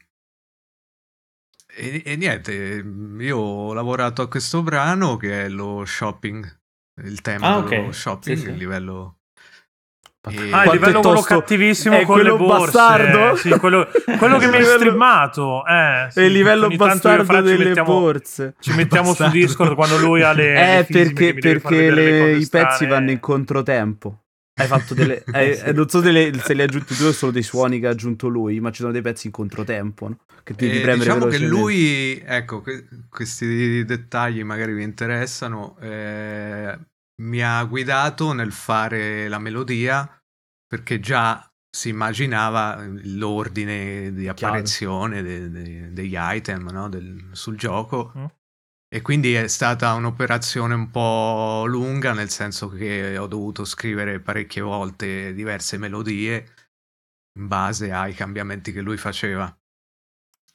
e, 1.77 2.03
e 2.07 2.17
niente, 2.17 2.53
io 2.55 3.37
ho 3.37 3.73
lavorato 3.75 4.23
a 4.23 4.29
questo 4.29 4.63
brano 4.63 5.19
che 5.19 5.45
è 5.45 5.49
lo 5.51 5.85
shopping, 5.85 6.61
il 7.03 7.21
tema 7.21 7.49
Ah, 7.51 7.61
dello 7.61 7.89
ok. 7.89 7.95
shopping, 7.95 8.37
Sì, 8.37 8.43
sì. 8.45 8.49
il 8.49 8.57
livello... 8.57 9.18
E- 10.31 10.51
Ah, 10.53 10.65
il 10.65 10.71
livello 10.73 11.01
quello 11.01 11.21
cattivissimo 11.21 11.95
è 11.97 12.05
con 12.05 12.17
le 12.17 12.23
quello 12.31 12.37
borse. 12.37 12.65
bastardo? 12.73 13.37
Sì, 13.37 13.51
quello, 13.51 13.89
quello 14.19 14.39
che 14.39 14.49
mi 14.49 14.57
hai 14.57 14.65
streamato. 14.65 15.65
Eh, 15.65 16.09
sì. 16.11 16.19
È 16.19 16.23
il 16.23 16.33
livello 16.33 16.69
bastardo 16.69 17.41
delle 17.41 17.65
mettiamo- 17.67 18.01
borse. 18.01 18.55
Ci 18.59 18.73
mettiamo 18.75 19.15
su 19.15 19.23
Bastardo. 19.23 19.33
Discord 19.39 19.75
quando 19.75 19.97
lui 19.99 20.23
ha 20.23 20.33
le. 20.33 20.53
le 20.55 20.79
Eh, 20.81 20.85
fisime 20.85 21.13
perché, 21.13 21.35
perché 21.35 21.91
le 21.91 22.11
le- 22.33 22.37
i 22.37 22.49
pezzi 22.49 22.87
vanno 22.87 23.11
in 23.13 23.21
controtempo. 23.21 24.23
Hai 24.61 24.67
fatto 24.67 24.93
delle. 24.93 25.23
eh, 25.33 25.63
eh, 25.67 25.73
non 25.73 25.89
so 25.89 26.03
se, 26.03 26.11
le- 26.11 26.33
se 26.43 26.53
li 26.53 26.61
hai 26.63 26.67
aggiunti 26.67 26.95
tu 26.97 27.05
o 27.05 27.13
solo 27.13 27.31
dei 27.33 27.45
suoni 27.45 27.79
che 27.79 27.87
ha 27.87 27.91
aggiunto 27.91 28.27
lui, 28.27 28.59
ma 28.61 28.71
ci 28.73 28.81
sono 28.81 28.93
dei 28.93 29.03
pezzi 29.03 29.27
in 29.29 29.33
controtempo. 29.33 30.09
No? 30.09 30.19
Che 30.43 30.53
devi 30.55 30.79
Eh, 30.79 30.81
premere 30.81 30.99
diciamo 31.05 31.27
che 31.27 31.39
lui, 31.39 32.21
ecco, 32.27 32.61
que- 32.61 32.87
questi 33.09 33.85
dettagli 33.85 34.43
magari 34.43 34.73
vi 34.75 34.83
interessano, 34.83 35.77
eh, 35.81 36.77
mi 37.23 37.43
ha 37.43 37.63
guidato 37.65 38.33
nel 38.33 38.53
fare 38.53 39.29
la 39.29 39.39
melodia 39.39 40.09
perché 40.67 41.01
già 41.01 41.43
si 41.71 41.89
immaginava 41.91 42.85
l'ordine 42.87 44.13
di 44.13 44.29
apparizione 44.29 45.23
de- 45.23 45.51
de- 45.51 45.93
degli 45.93 46.15
item 46.17 46.69
no, 46.71 46.89
del- 46.89 47.29
sul 47.33 47.57
gioco 47.57 48.13
Mm. 48.17 48.25
e 48.89 49.03
quindi 49.03 49.35
è 49.35 49.47
stata 49.49 49.93
un'operazione 49.95 50.75
un 50.75 50.91
po' 50.91 51.65
lunga 51.67 52.13
nel 52.13 52.31
senso 52.31 52.69
che 52.69 53.17
ho 53.19 53.27
dovuto 53.27 53.65
scrivere 53.65 54.21
parecchie 54.21 54.63
volte 54.63 55.35
diverse 55.35 55.77
melodie 55.77 56.55
in 57.39 57.47
base 57.49 57.93
ai 57.93 58.15
cambiamenti 58.15 58.73
che 58.73 58.81
lui 58.81 58.97
faceva. 58.97 59.55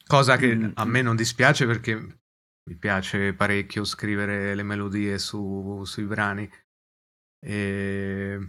Cosa 0.06 0.36
che 0.38 0.56
Mm. 0.56 0.72
a 0.76 0.86
me 0.86 1.02
non 1.02 1.16
dispiace 1.16 1.66
perché 1.66 2.22
mi 2.66 2.76
piace 2.78 3.34
parecchio 3.34 3.84
scrivere 3.84 4.56
le 4.56 4.64
melodie 4.64 5.18
su- 5.18 5.84
sui 5.86 6.04
brani. 6.06 6.50
E- 7.40 8.40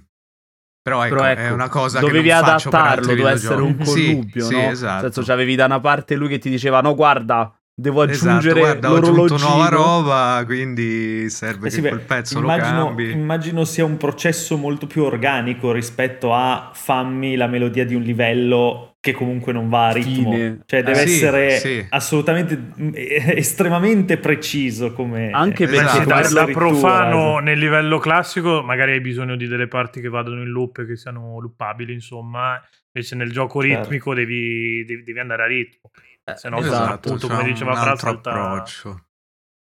Però, 0.82 1.02
ecco, 1.02 1.14
Però 1.14 1.24
ecco, 1.24 1.40
è 1.40 1.50
una 1.50 1.68
cosa 1.68 1.98
dovevi 2.00 2.28
che 2.28 2.34
non 2.34 2.38
per 2.38 2.50
adattarlo, 2.60 3.06
doveva 3.06 3.30
essere 3.30 3.60
un. 3.62 3.76
Sì, 3.84 4.04
connubio, 4.06 4.44
sì, 4.44 4.54
no? 4.54 4.68
esatto. 4.70 5.02
Nel 5.04 5.12
senso, 5.12 5.22
c'avevi 5.32 5.54
da 5.56 5.64
una 5.64 5.80
parte 5.80 6.14
lui 6.14 6.28
che 6.28 6.38
ti 6.38 6.50
diceva: 6.50 6.80
No, 6.80 6.94
guarda, 6.94 7.58
devo 7.74 8.02
Esatto, 8.02 8.12
aggiungere 8.12 8.60
guarda, 8.60 8.92
ho 8.92 8.96
aggiunto 8.96 9.36
l'orologino. 9.36 9.38
nuova 9.38 9.68
roba, 9.68 10.42
quindi 10.44 11.28
serve 11.30 11.66
Eh 11.66 11.70
sì, 11.70 11.80
che 11.80 11.88
quel 11.88 12.00
pezzo 12.02 12.38
immagino, 12.38 12.82
lo 12.88 12.94
cambi. 12.94 13.04
immagino 13.10 13.64
sia 13.64 13.84
un 13.84 13.96
processo 13.96 14.56
molto 14.58 14.86
più 14.86 15.02
organico 15.02 15.72
rispetto 15.72 16.34
a 16.34 16.70
fammi 16.74 17.36
la 17.36 17.46
melodia 17.46 17.84
di 17.86 17.94
un 17.94 18.02
livello 18.02 18.93
che 19.04 19.12
comunque 19.12 19.52
non 19.52 19.68
va 19.68 19.88
a 19.88 19.92
ritmo. 19.92 20.32
Fine. 20.32 20.62
Cioè 20.64 20.82
deve 20.82 21.02
Eh, 21.02 21.06
sì, 21.06 21.14
essere 21.14 21.58
sì. 21.58 21.86
assolutamente 21.90 22.56
mm, 22.56 22.92
estremamente 22.94 24.16
preciso 24.16 24.94
come 24.94 25.28
Anche 25.30 25.66
perché 25.66 25.80
Sì, 25.80 25.84
Esatto. 25.84 26.08
da, 26.08 26.14
come 26.14 26.22
da 26.22 26.28
scrittura, 26.28 26.52
profano 26.54 27.38
nel 27.40 27.58
livello 27.58 27.98
classico 27.98 28.62
magari 28.62 28.92
hai 28.92 29.02
bisogno 29.02 29.36
di 29.36 29.46
delle 29.46 29.68
parti 29.68 30.00
che 30.00 30.08
vadano 30.08 30.40
in 30.40 30.48
loop 30.48 30.78
e 30.78 30.86
che 30.86 30.96
siano 30.96 31.38
loopabili 31.38 31.92
insomma 31.92 32.58
invece 32.92 33.14
nel 33.14 33.30
gioco 33.30 33.60
Certo. 33.60 33.82
ritmico 33.82 34.14
devi, 34.14 34.84
devi- 34.86 35.02
devi 35.02 35.18
andare 35.18 35.42
a 35.42 35.46
ritmo 35.46 35.90
se 36.34 36.48
no 36.48 36.58
esatto, 36.60 36.94
appunto 36.94 37.28
come 37.28 37.44
diceva 37.44 37.72
un 37.72 37.76
Fra 37.76 37.90
altro 37.90 38.06
salta 38.08 38.30
approccio. 38.30 39.06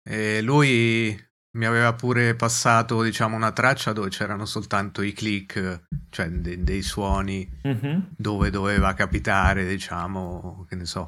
E 0.03 0.43
lui 0.43 1.17
mi 1.57 1.65
aveva 1.65 1.93
pure 1.95 2.35
passato, 2.35 3.03
diciamo, 3.03 3.35
una 3.35 3.53
traccia 3.53 3.93
dove 3.93 4.11
c'erano 4.11 4.45
soltanto 4.45 5.03
i 5.03 5.13
click, 5.13 5.87
cioè 6.11 6.29
de- 6.29 6.63
dei 6.63 6.83
suoni 6.83 7.49
Mhm. 7.63 8.11
dove 8.17 8.51
doveva 8.51 8.93
capitare, 8.95 9.67
diciamo, 9.67 10.67
che 10.69 10.77
ne 10.77 10.85
so, 10.85 11.07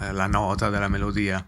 eh, 0.00 0.12
la 0.12 0.26
nota 0.26 0.68
della 0.68 0.88
melodia. 0.88 1.44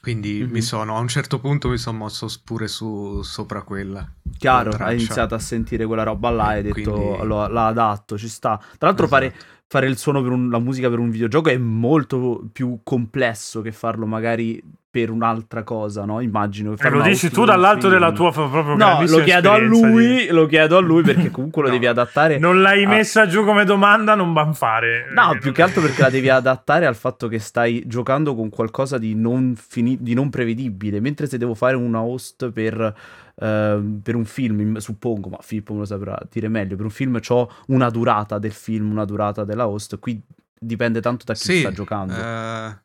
Quindi 0.00 0.42
Mhm. 0.42 0.50
mi 0.50 0.62
sono, 0.62 0.96
a 0.96 1.00
un 1.00 1.08
certo 1.08 1.38
punto 1.40 1.68
mi 1.68 1.78
sono 1.78 1.98
mosso 1.98 2.26
sopure 2.26 2.66
su, 2.68 3.22
sopra 3.22 3.62
quella. 3.62 4.08
Chiaro, 4.36 4.70
hai 4.72 4.94
iniziato 4.96 5.34
a 5.34 5.38
sentire 5.38 5.84
quella 5.86 6.02
roba 6.02 6.30
là 6.30 6.54
e 6.54 6.56
hai 6.56 6.62
detto 6.62 6.92
Quindi- 6.92 7.26
lo- 7.26 7.46
la 7.48 7.66
adatto, 7.66 8.18
ci 8.18 8.28
sta. 8.28 8.56
Tra 8.78 8.88
l'altro 8.88 9.06
fare, 9.06 9.26
Esatto. 9.26 9.44
fare 9.68 9.86
il 9.86 9.96
suono 9.96 10.20
per 10.22 10.32
un- 10.32 10.50
la 10.50 10.58
musica 10.58 10.88
per 10.88 10.98
un 10.98 11.10
videogioco 11.10 11.50
è 11.50 11.56
molto 11.56 12.48
più 12.52 12.80
complesso 12.82 13.62
che 13.62 13.70
farlo 13.70 14.06
magari 14.06 14.60
per 14.92 15.08
un'altra 15.10 15.62
cosa, 15.62 16.04
no? 16.04 16.20
Immagino. 16.20 16.68
che 16.74 16.74
e 16.74 16.90
fare 16.90 16.96
lo 16.96 17.02
dici 17.02 17.30
tu 17.30 17.46
dall'alto 17.46 17.88
film. 17.88 17.92
della 17.94 18.12
tua 18.12 18.30
proprio 18.30 18.76
No, 18.76 19.02
lo 19.06 19.22
chiedo 19.24 19.50
a 19.50 19.56
lui, 19.56 20.06
di- 20.26 20.26
lo 20.28 20.44
chiedo 20.44 20.76
a 20.76 20.80
lui 20.80 21.02
perché 21.02 21.30
comunque 21.32 21.62
lo 21.62 21.68
No. 21.68 21.72
devi 21.74 21.86
adattare. 21.86 22.38
non 22.38 22.60
l'hai 22.60 22.84
Ah. 22.84 22.88
messa 22.88 23.26
giù 23.26 23.42
come 23.42 23.64
domanda 23.64 24.14
non 24.14 24.34
banfare 24.34 25.06
No, 25.14 25.28
Perché 25.30 25.38
più 25.38 25.46
non- 25.46 25.52
che 25.54 25.62
altro 25.62 25.80
perché 25.80 26.02
la 26.02 26.10
devi 26.10 26.28
adattare 26.28 26.84
al 26.84 26.94
fatto 26.94 27.26
che 27.28 27.38
stai 27.38 27.82
giocando 27.86 28.34
con 28.34 28.50
qualcosa 28.50 28.98
di 28.98 29.14
non, 29.14 29.54
fini- 29.56 29.96
di 29.98 30.12
non 30.12 30.28
prevedibile. 30.28 31.00
Mentre 31.00 31.26
se 31.26 31.38
devo 31.38 31.54
fare 31.54 31.74
una 31.74 32.02
host 32.02 32.50
per, 32.50 32.94
ehm, 33.36 34.00
per 34.02 34.14
un 34.14 34.26
film, 34.26 34.76
suppongo, 34.76 35.30
ma 35.30 35.38
Filippo 35.40 35.72
me 35.72 35.78
lo 35.80 35.84
saprà 35.86 36.20
dire 36.30 36.48
meglio, 36.48 36.76
per 36.76 36.84
un 36.84 36.90
film 36.90 37.18
ho 37.28 37.50
una 37.68 37.88
durata 37.88 38.38
del 38.38 38.52
film, 38.52 38.90
una 38.90 39.06
durata 39.06 39.44
della 39.44 39.66
host. 39.66 39.98
Qui 39.98 40.20
dipende 40.58 41.00
tanto 41.00 41.24
da 41.24 41.32
chi 41.32 41.40
Sì, 41.40 41.58
sta 41.60 41.72
giocando. 41.72 42.12
eh, 42.14 42.76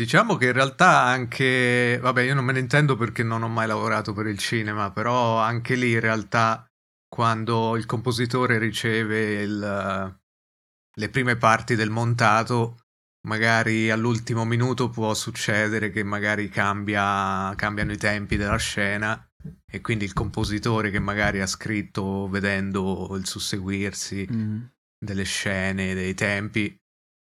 diciamo 0.00 0.36
che 0.36 0.46
in 0.46 0.52
realtà 0.52 1.02
anche, 1.02 1.98
vabbè, 2.00 2.22
io 2.22 2.32
non 2.34 2.44
me 2.46 2.54
ne 2.54 2.60
intendo 2.60 2.96
perché 2.96 3.22
non 3.22 3.42
ho 3.42 3.48
mai 3.48 3.66
lavorato 3.66 4.14
per 4.14 4.26
il 4.28 4.38
cinema, 4.38 4.90
però 4.92 5.38
anche 5.38 5.74
lì 5.74 5.92
in 5.92 6.00
realtà 6.00 6.64
quando 7.06 7.76
il 7.76 7.84
compositore 7.84 8.56
riceve 8.58 9.42
il- 9.42 10.18
le 10.96 11.08
prime 11.10 11.36
parti 11.36 11.74
del 11.74 11.90
montato, 11.90 12.78
magari 13.26 13.90
all'ultimo 13.90 14.46
minuto 14.46 14.88
può 14.88 15.12
succedere 15.12 15.90
che 15.90 16.02
magari 16.02 16.48
cambia, 16.48 17.52
cambiano 17.56 17.92
i 17.92 17.98
tempi 17.98 18.36
della 18.38 18.56
scena 18.56 19.22
e 19.70 19.80
quindi 19.82 20.04
il 20.06 20.14
compositore 20.14 20.90
che 20.90 20.98
magari 20.98 21.42
ha 21.42 21.46
scritto 21.46 22.26
vedendo 22.28 23.14
il 23.18 23.26
susseguirsi 23.26 24.26
Mm. 24.32 24.62
delle 24.98 25.24
scene, 25.24 25.92
dei 25.94 26.14
tempi, 26.14 26.74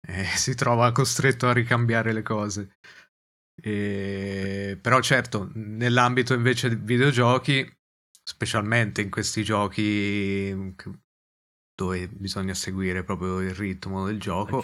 eh, 0.10 0.24
si 0.24 0.54
trova 0.54 0.90
costretto 0.92 1.46
a 1.48 1.52
ricambiare 1.52 2.12
le 2.12 2.22
cose. 2.22 2.76
E- 3.60 4.78
Però 4.80 5.00
certo, 5.00 5.50
nell'ambito 5.54 6.32
invece 6.34 6.68
di 6.70 6.76
videogiochi, 6.80 7.68
specialmente 8.22 9.00
in 9.02 9.10
questi 9.10 9.42
giochi 9.42 10.74
dove 11.74 12.08
bisogna 12.08 12.54
seguire 12.54 13.02
proprio 13.04 13.40
il 13.40 13.54
ritmo 13.54 14.04
del 14.06 14.18
gioco, 14.20 14.60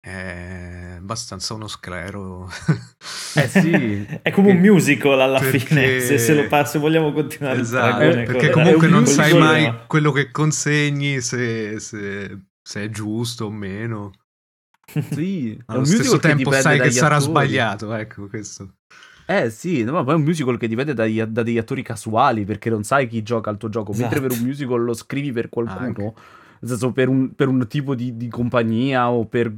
è 0.00 0.94
abbastanza 0.98 1.54
uno 1.54 1.68
sclero. 1.68 2.48
Eh 3.34 3.48
sì. 3.48 4.06
È 4.22 4.30
come 4.30 4.50
un 4.52 4.58
musical 4.58 5.20
alla 5.20 5.38
perché- 5.38 5.58
fine, 5.58 6.00
se, 6.00 6.18
se 6.18 6.34
lo 6.34 6.64
se 6.64 6.78
vogliamo 6.78 7.12
continuare 7.12 7.60
Esatto, 7.60 7.98
perché 7.98 8.50
comunque 8.50 8.88
non 8.88 9.02
musical, 9.02 9.24
sai 9.28 9.38
mai 9.38 9.86
quello 9.86 10.12
che 10.12 10.30
consegni, 10.30 11.20
se, 11.20 11.78
se- 11.80 12.38
se 12.62 12.82
è 12.84 12.88
giusto 12.90 13.46
o 13.46 13.50
meno. 13.50 14.12
Sì, 15.12 15.58
Allo 15.66 15.80
un 15.80 15.86
stesso 15.86 16.02
musical 16.02 16.20
che 16.20 16.26
tempo 16.28 16.50
dipende 16.50 16.60
sai 16.62 16.80
che 16.80 16.90
sarà 16.90 17.16
attori. 17.16 17.30
sbagliato, 17.30 17.92
ecco 17.94 18.26
questo. 18.26 18.74
Eh 19.26 19.50
sì, 19.50 19.84
no, 19.84 19.92
ma 19.92 20.04
poi 20.04 20.14
è 20.14 20.16
un 20.16 20.22
musical 20.22 20.56
che 20.56 20.66
dipende 20.68 20.94
dagli- 20.94 21.22
da 21.22 21.42
degli 21.42 21.58
attori 21.58 21.82
casuali 21.82 22.44
perché 22.44 22.70
non 22.70 22.82
sai 22.82 23.06
chi 23.06 23.22
gioca 23.22 23.50
al 23.50 23.58
tuo 23.58 23.68
gioco, 23.68 23.92
mentre 23.92 24.20
per 24.20 24.30
Esatto. 24.30 24.42
un 24.42 24.48
musical 24.48 24.82
lo 24.82 24.94
scrivi 24.94 25.32
per 25.32 25.50
qualcuno, 25.50 25.78
Anche. 25.80 26.02
nel 26.02 26.14
senso 26.70 26.92
per 26.92 27.08
un, 27.08 27.34
per 27.34 27.48
un 27.48 27.66
tipo 27.68 27.94
di, 27.94 28.16
di 28.16 28.28
compagnia 28.28 29.10
o 29.10 29.26
per 29.26 29.52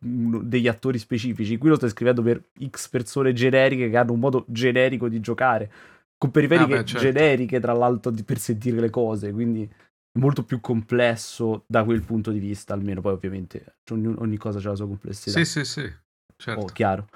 degli 0.00 0.68
attori 0.68 0.98
specifici. 0.98 1.58
Qui 1.58 1.68
lo 1.68 1.74
stai 1.74 1.90
scrivendo 1.90 2.22
per 2.22 2.40
X 2.70 2.88
persone 2.88 3.32
generiche 3.32 3.90
che 3.90 3.96
hanno 3.96 4.12
un 4.12 4.20
modo 4.20 4.44
generico 4.46 5.08
di 5.08 5.18
giocare, 5.18 5.68
con 6.16 6.30
periferiche 6.30 6.74
Ah, 6.74 6.78
beh, 6.78 6.84
certo. 6.84 7.04
generiche 7.04 7.58
tra 7.58 7.72
l'altro 7.72 8.12
di- 8.12 8.22
per 8.22 8.38
sentire 8.38 8.78
le 8.78 8.90
cose, 8.90 9.32
quindi 9.32 9.68
molto 10.18 10.44
più 10.44 10.60
complesso 10.60 11.64
da 11.66 11.84
quel 11.84 12.02
punto 12.02 12.30
di 12.30 12.38
vista, 12.38 12.74
almeno 12.74 13.00
poi 13.00 13.12
ovviamente 13.12 13.76
ogni, 13.90 14.14
ogni 14.18 14.36
cosa 14.36 14.58
ha 14.58 14.62
la 14.62 14.74
sua 14.74 14.86
complessità. 14.86 15.38
Sì, 15.38 15.44
sì, 15.44 15.64
sì, 15.64 15.92
certo. 16.36 16.60
Oh, 16.60 16.66
chiaro. 16.66 17.08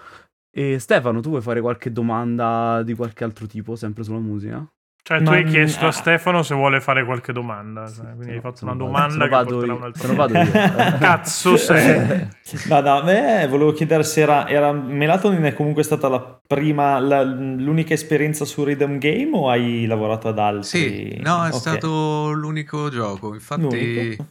E 0.54 0.78
Stefano, 0.78 1.21
tu 1.21 1.30
vuoi 1.30 1.42
fare 1.42 1.61
qualche 1.61 1.92
domanda 1.92 2.82
di 2.82 2.94
qualche 2.94 3.25
altro 3.25 3.47
tipo, 3.47 3.75
sempre 3.76 4.04
sulla 4.04 4.18
musica? 4.18 4.66
Cioè, 5.04 5.18
tu 5.18 5.30
Ma- 5.30 5.37
hai 5.37 5.44
chiesto 5.44 5.88
a 5.88 5.90
Stefano 5.90 6.44
se 6.44 6.54
vuole 6.54 6.80
fare 6.80 7.04
qualche 7.04 7.32
domanda. 7.32 7.90
cioè, 7.92 8.14
quindi 8.14 8.35
hai 8.35 8.40
fatto 8.40 8.64
una 8.64 8.73
no 8.75 8.78
domanda 8.85 9.25
che 9.25 9.30
vado 9.30 9.50
porterà 9.50 9.73
io, 9.73 9.78
un 9.78 9.82
altro 9.82 10.02
se 10.02 10.09
no 10.09 10.14
vado 10.14 10.35
io. 10.38 10.99
Cazzo 10.99 11.56
sei. 11.59 12.28
No, 12.68 12.80
no, 12.80 12.99
a 12.99 13.02
me 13.02 13.47
volevo 13.49 13.73
chiedere 13.73 14.04
se 14.04 14.21
era, 14.21 14.47
era 14.49 14.71
Melatonin 14.73 15.42
è 15.42 15.54
comunque 15.54 15.82
stata 15.82 16.09
la 16.09 16.40
prima, 16.47 17.00
la- 17.00 17.23
l'unica 17.25 17.94
esperienza 17.94 18.44
su 18.44 18.62
Rhythm 18.62 18.99
Game 18.99 19.30
o 19.37 19.50
hai 19.50 19.87
lavorato 19.87 20.28
ad 20.28 20.38
altri? 20.38 20.68
Sì, 20.68 21.21
no, 21.21 21.44
è 21.44 21.49
Ok. 21.49 21.54
stato 21.54 22.30
l'unico 22.30 22.88
gioco. 22.88 23.35
Infatti, 23.35 23.61
L'unico? 24.14 24.26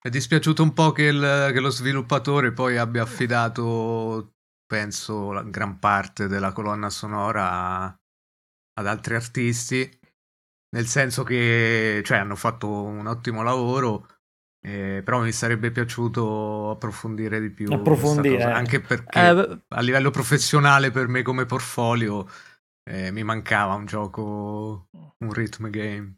è 0.00 0.08
dispiaciuto 0.10 0.62
un 0.62 0.72
po' 0.72 0.92
che, 0.92 1.02
il- 1.04 1.50
che 1.52 1.58
lo 1.58 1.70
sviluppatore 1.70 2.52
poi 2.52 2.76
abbia 2.76 3.02
affidato, 3.02 4.34
penso, 4.64 5.32
la 5.32 5.42
gran 5.42 5.80
parte 5.80 6.28
della 6.28 6.52
colonna 6.52 6.88
sonora 6.88 7.50
a- 7.50 7.98
ad 8.74 8.86
altri 8.86 9.16
artisti. 9.16 9.98
Nel 10.74 10.86
senso 10.86 11.22
che, 11.22 12.02
cioè, 12.04 12.18
hanno 12.18 12.34
fatto 12.36 12.68
un 12.68 13.06
ottimo 13.06 13.42
lavoro. 13.42 14.08
eh, 14.60 15.02
però 15.04 15.20
mi 15.22 15.30
sarebbe 15.30 15.70
piaciuto 15.70 16.70
approfondire 16.70 17.38
di 17.40 17.50
più 17.50 17.72
Approfondire, 17.72 18.38
cosa, 18.38 18.54
anche 18.54 18.80
perché 18.80 19.20
Eh, 19.28 19.34
beh, 19.34 19.58
a 19.68 19.80
livello 19.82 20.10
professionale 20.10 20.90
per 20.90 21.06
me 21.06 21.22
come 21.22 21.44
portfolio 21.44 22.26
eh, 22.90 23.10
mi 23.10 23.22
mancava 23.22 23.74
un 23.74 23.86
gioco, 23.86 24.88
un 25.18 25.32
rhythm 25.32 25.68
game. 25.68 26.14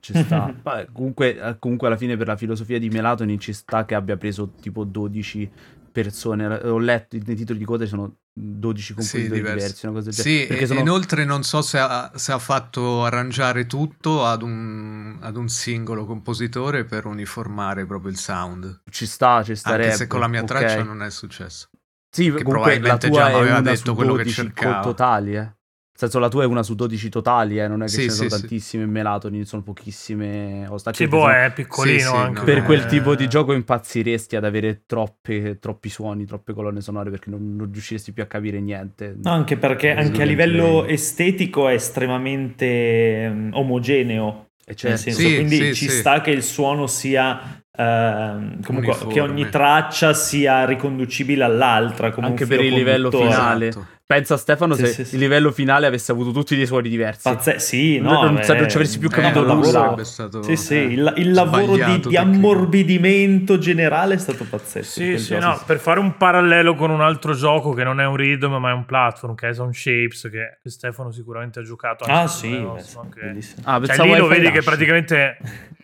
ci 0.00 0.14
sta. 0.14 0.52
Beh, 0.62 0.88
comunque, 0.92 1.36
eh, 1.36 1.58
comunque 1.58 1.86
alla 1.88 1.96
fine 1.96 2.16
per 2.16 2.26
la 2.26 2.36
filosofia 2.36 2.78
di 2.78 2.88
Melatonin 2.90 3.38
ci 3.40 3.52
sta 3.52 3.84
che 3.84 3.94
abbia 3.94 4.16
preso 4.16 4.50
tipo 4.60 4.84
12 4.84 5.50
persone. 5.90 6.46
Ho 6.46 6.78
letto 6.78 7.16
nei 7.16 7.34
titoli 7.34 7.58
di 7.58 7.64
coda 7.64 7.84
ci 7.84 7.90
sono 7.90 8.18
12 8.38 8.92
compositori 8.92 9.30
diversi. 9.30 9.54
diversi, 9.56 9.86
una 9.86 9.94
cosa 9.94 10.10
del 10.10 10.14
genere. 10.14 10.40
Sì, 10.42 10.46
Perché 10.46 10.62
e- 10.62 10.66
sono- 10.66 10.80
inoltre 10.80 11.24
non 11.24 11.42
so 11.42 11.62
se 11.62 11.78
ha, 11.78 12.12
se 12.14 12.32
ha 12.32 12.38
fatto 12.38 13.04
arrangiare 13.04 13.64
tutto 13.66 14.26
ad 14.26 14.42
un, 14.42 15.16
ad 15.20 15.36
un 15.36 15.48
singolo 15.48 16.04
compositore 16.04 16.84
per 16.84 17.06
uniformare 17.06 17.86
proprio 17.86 18.10
il 18.10 18.18
sound. 18.18 18.82
ci 18.90 19.06
sta, 19.06 19.42
ci 19.42 19.54
starebbe. 19.54 19.84
Anche 19.84 19.96
se 19.96 20.06
con 20.06 20.20
la 20.20 20.28
mia 20.28 20.40
ok. 20.42 20.46
traccia 20.46 20.82
non 20.82 21.02
è 21.02 21.10
successo. 21.10 21.68
Sì, 22.10 22.24
che 22.24 22.42
comunque 22.42 22.52
probabilmente 22.52 23.08
già 23.10 23.24
aveva 23.26 23.60
detto 23.62 23.94
quello 23.94 24.14
che 24.14 24.22
12 24.24 24.34
co- 24.42 24.42
cercavo. 24.62 24.82
totali, 24.82 25.34
eh. 25.36 25.54
Nel 25.98 26.10
senso 26.10 26.18
la 26.18 26.28
tua 26.28 26.42
è 26.42 26.46
una 26.46 26.62
su 26.62 26.74
12 26.74 27.08
totali, 27.08 27.58
eh, 27.58 27.68
non 27.68 27.80
è 27.80 27.86
che 27.86 27.92
Sì, 27.92 28.00
ce 28.02 28.06
ne 28.08 28.12
sono 28.12 28.28
sì, 28.28 28.34
sì. 28.34 28.40
tantissime 28.42 28.82
in 28.84 28.90
Melatonin, 28.90 29.44
sono 29.46 29.62
pochissime 29.62 30.66
host. 30.68 30.88
anche 30.88 30.98
Sì, 30.98 31.08
boh, 31.08 31.20
sono- 31.20 31.32
è 31.32 31.52
piccolino 31.54 31.98
Sì, 31.98 32.04
sì, 32.06 32.14
anche. 32.16 32.44
Per 32.44 32.58
Eh, 32.58 32.62
quel 32.62 32.84
tipo 32.84 33.14
di 33.14 33.26
gioco 33.28 33.54
impazziresti 33.54 34.36
ad 34.36 34.44
avere 34.44 34.82
troppe, 34.84 35.58
troppi 35.58 35.88
suoni, 35.88 36.26
troppe 36.26 36.52
colonne 36.52 36.82
sonore 36.82 37.08
perché 37.08 37.30
non, 37.30 37.56
non 37.56 37.70
riusciresti 37.72 38.12
più 38.12 38.22
a 38.22 38.26
capire 38.26 38.60
niente. 38.60 39.16
No, 39.22 39.30
anche 39.32 39.56
perché 39.56 39.94
anche 39.94 40.20
a 40.20 40.26
livello 40.26 40.84
estetico 40.84 41.66
è 41.68 41.72
estremamente 41.74 43.30
mm, 43.30 43.50
omogeneo. 43.54 44.48
E 44.66 44.74
cioè, 44.74 44.90
Nel 44.90 44.98
senso, 44.98 45.20
Sì, 45.20 45.34
quindi 45.34 45.56
sì, 45.56 45.74
ci 45.74 45.88
sì. 45.88 45.96
sta 45.96 46.20
che 46.20 46.30
il 46.30 46.42
suono 46.42 46.86
sia 46.86 47.62
ehm, 47.72 48.62
comunque 48.62 48.92
Uniforme. 48.92 49.12
che 49.14 49.20
ogni 49.20 49.48
traccia 49.48 50.12
sia 50.12 50.64
riconducibile 50.66 51.44
all'altra 51.44 52.10
come 52.10 52.26
Anche 52.26 52.46
per 52.46 52.60
il 52.60 52.74
livello 52.74 53.10
finale. 53.10 53.68
Esatto. 53.68 53.94
Pensa 54.08 54.36
Stefano 54.36 54.74
Sì, 54.74 54.86
se 54.86 54.92
sì, 54.92 55.04
sì. 55.04 55.14
il 55.16 55.20
livello 55.20 55.50
finale 55.50 55.84
avesse 55.84 56.12
avuto 56.12 56.30
tutti 56.30 56.54
dei 56.54 56.64
suoni 56.64 56.88
diversi. 56.88 57.22
Pazze- 57.28 57.58
sì, 57.58 57.98
Non- 57.98 58.12
no, 58.12 58.22
non 58.22 58.34
beh, 58.36 58.54
non 58.54 58.68
ci 58.68 58.76
avresti 58.76 58.98
più 59.00 59.08
Eh, 59.08 59.10
capito 59.10 59.40
il 59.40 59.46
non 59.46 59.58
nulla. 59.58 60.04
stato 60.04 60.42
Sì, 60.42 60.54
sì, 60.56 60.74
eh, 60.76 60.82
il, 60.84 61.12
il 61.16 61.32
lavoro 61.32 61.72
di, 61.74 61.82
di 61.82 62.00
tecnico. 62.02 62.20
ammorbidimento 62.20 63.58
generale 63.58 64.14
è 64.14 64.18
stato 64.18 64.44
pazzesco. 64.48 65.00
Sì, 65.00 65.18
sì, 65.18 65.36
no, 65.38 65.60
per 65.66 65.80
fare 65.80 65.98
un 65.98 66.16
parallelo 66.16 66.76
con 66.76 66.90
un 66.90 67.00
altro 67.00 67.34
gioco 67.34 67.72
che 67.72 67.82
non 67.82 68.00
è 68.00 68.06
un 68.06 68.14
rhythm 68.14 68.54
ma 68.58 68.70
è 68.70 68.74
un 68.74 68.84
platform, 68.86 69.34
che 69.34 69.48
è 69.48 69.52
Sound 69.54 69.74
Shapes, 69.74 70.28
che, 70.30 70.58
Stefano 70.70 71.10
sicuramente 71.10 71.58
ha 71.58 71.62
giocato. 71.62 72.04
anche 72.04 72.16
Ah, 72.16 72.26
sì, 72.28 72.50
beh, 72.50 72.84
anche- 73.02 73.20
bellissimo. 73.22 73.62
Ah, 73.64 73.84
Cioè, 73.84 74.06
lì 74.06 74.16
lo 74.16 74.28
vedi 74.28 74.52
che 74.52 74.62
praticamente... 74.62 75.38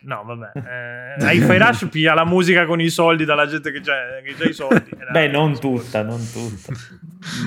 No, 0.04 0.22
vabbè. 0.24 1.16
Eh, 1.18 1.34
Hi-Fi 1.34 1.58
Rush 1.58 1.86
piglia 1.90 2.14
la 2.14 2.24
musica 2.24 2.66
con 2.66 2.80
i 2.80 2.88
soldi 2.88 3.24
dalla 3.24 3.46
gente 3.46 3.70
che 3.72 3.78
ha 3.90 4.44
i 4.48 4.52
soldi. 4.52 4.90
Eh, 4.90 5.10
Beh, 5.10 5.26
non 5.28 5.56
scusa. 5.56 5.82
tutta, 5.82 6.02
non 6.02 6.20
tutta. 6.32 6.72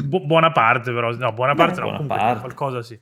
Bu- 0.03 0.25
buona 0.25 0.51
parte 0.51 0.91
però, 0.94 1.12
no, 1.15 1.34
buona 1.34 1.53
Beh, 1.53 1.58
parte 1.58 1.79
no, 1.79 1.86
buona 1.88 1.98
comunque 1.98 2.24
parte. 2.24 2.39
qualcosa 2.39 2.82
sì. 2.82 3.00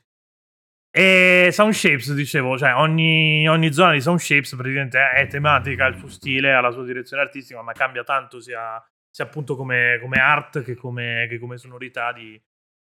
E 0.95 1.49
Sound 1.51 1.73
Shapes, 1.73 2.13
dicevo, 2.13 2.55
cioè 2.57 2.75
ogni, 2.75 3.47
ogni 3.47 3.73
zona 3.73 3.93
di 3.93 4.01
Sound 4.01 4.19
Shapes 4.19 4.55
praticamente 4.55 4.99
è, 4.99 5.21
è 5.21 5.27
tematica, 5.27 5.85
ha 5.85 5.87
il 5.87 5.97
suo 5.97 6.07
stile, 6.07 6.53
ha 6.53 6.61
la 6.61 6.69
sua 6.71 6.83
direzione 6.83 7.23
artistica, 7.23 7.61
ma 7.63 7.71
cambia 7.73 8.03
tanto 8.03 8.39
sia, 8.39 8.79
sia 9.09 9.25
appunto 9.25 9.55
come, 9.55 9.97
come 10.01 10.17
art 10.19 10.61
che 10.63 10.75
come, 10.75 11.25
che 11.29 11.39
come 11.39 11.57
sonorità 11.57 12.11
di, 12.13 12.39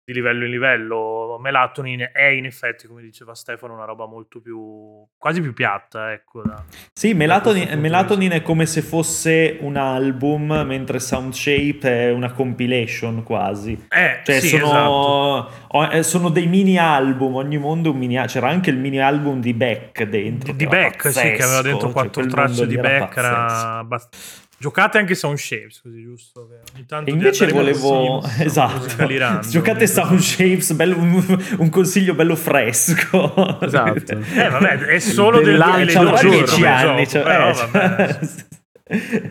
di 0.10 0.14
livello 0.16 0.46
in 0.46 0.50
livello. 0.52 1.38
Melatonin 1.40 2.10
è 2.12 2.26
in 2.26 2.46
effetti, 2.46 2.88
come 2.88 3.02
diceva 3.02 3.36
Stefano, 3.36 3.76
una 3.76 3.86
roba 3.86 4.08
molto 4.08 4.42
più, 4.42 5.06
quasi 5.18 5.40
più 5.40 5.54
piatta, 5.54 6.12
ecco. 6.12 6.42
da- 6.42 6.64
Sì, 6.92 7.14
Melatonin, 7.14 7.80
Melatonin 7.80 8.32
è 8.32 8.42
come 8.42 8.66
se 8.66 8.82
fosse 8.82 9.58
un 9.62 9.76
album, 9.78 10.64
mentre 10.66 11.00
Sound 11.00 11.34
Shape 11.34 11.80
è 12.08 12.12
una 12.12 12.32
compilation 12.32 13.22
quasi. 13.24 13.86
Eh, 13.90 14.22
Cioè, 14.24 14.40
sì, 14.40 14.48
sono, 14.58 15.48
esatto. 15.48 15.92
eh, 15.92 16.04
sono 16.04 16.30
dei 16.30 16.48
mini 16.48 16.78
album, 16.78 17.36
ogni 17.36 17.58
mondo 17.58 17.90
è 17.90 17.92
un 17.94 17.98
mini 18.00 18.18
al- 18.18 18.28
C'era 18.28 18.50
anche 18.50 18.70
il 18.72 18.78
mini 18.78 19.00
album 19.00 19.40
di 19.40 19.54
Beck 19.54 20.04
dentro. 20.04 20.52
Di, 20.52 20.58
di 20.58 20.64
era 20.66 20.72
Beck, 20.90 21.12
sì, 21.12 21.20
che 21.20 21.20
aveva 21.20 21.38
pazzesco, 21.46 21.62
dentro 21.62 21.80
cioè, 21.88 21.92
quattro 21.94 22.22
quel 22.22 22.32
tracce 22.32 22.68
di 22.68 22.76
Beck. 22.78 23.00
pazzesco. 23.14 23.20
Era 23.20 23.78
abbast- 23.78 24.48
Giocate 24.60 24.98
anche 24.98 25.16
Sound 25.16 25.38
Shapes, 25.38 25.82
così 25.82 26.02
giusto. 26.04 26.48
che 26.48 26.72
ogni 26.76 26.86
tanto 26.86 27.10
E 27.10 27.14
invece 27.14 27.48
volevo. 27.48 28.20
verso 28.20 28.44
Esatto. 28.44 29.48
Giocate 29.50 29.88
Sound 29.88 30.20
Shapes, 30.20 30.74
bello- 30.74 30.98
un, 30.98 31.70
consiglio 31.70 32.14
bello 32.14 32.36
fresco. 32.36 33.60
Esatto. 33.62 34.18
Eh, 34.36 34.50
vabbè, 34.50 34.78
è 34.80 35.00
solo 35.00 35.40
del 35.42 35.58
C'avrà 35.58 35.76
2012 35.78 36.22
giorno, 36.22 36.30
10 36.30 36.54
come 36.56 36.68
anni. 36.68 37.06
gioco, 37.06 37.10
cioè, 37.10 37.22
eh, 37.22 37.54
vabbè. 37.72 38.20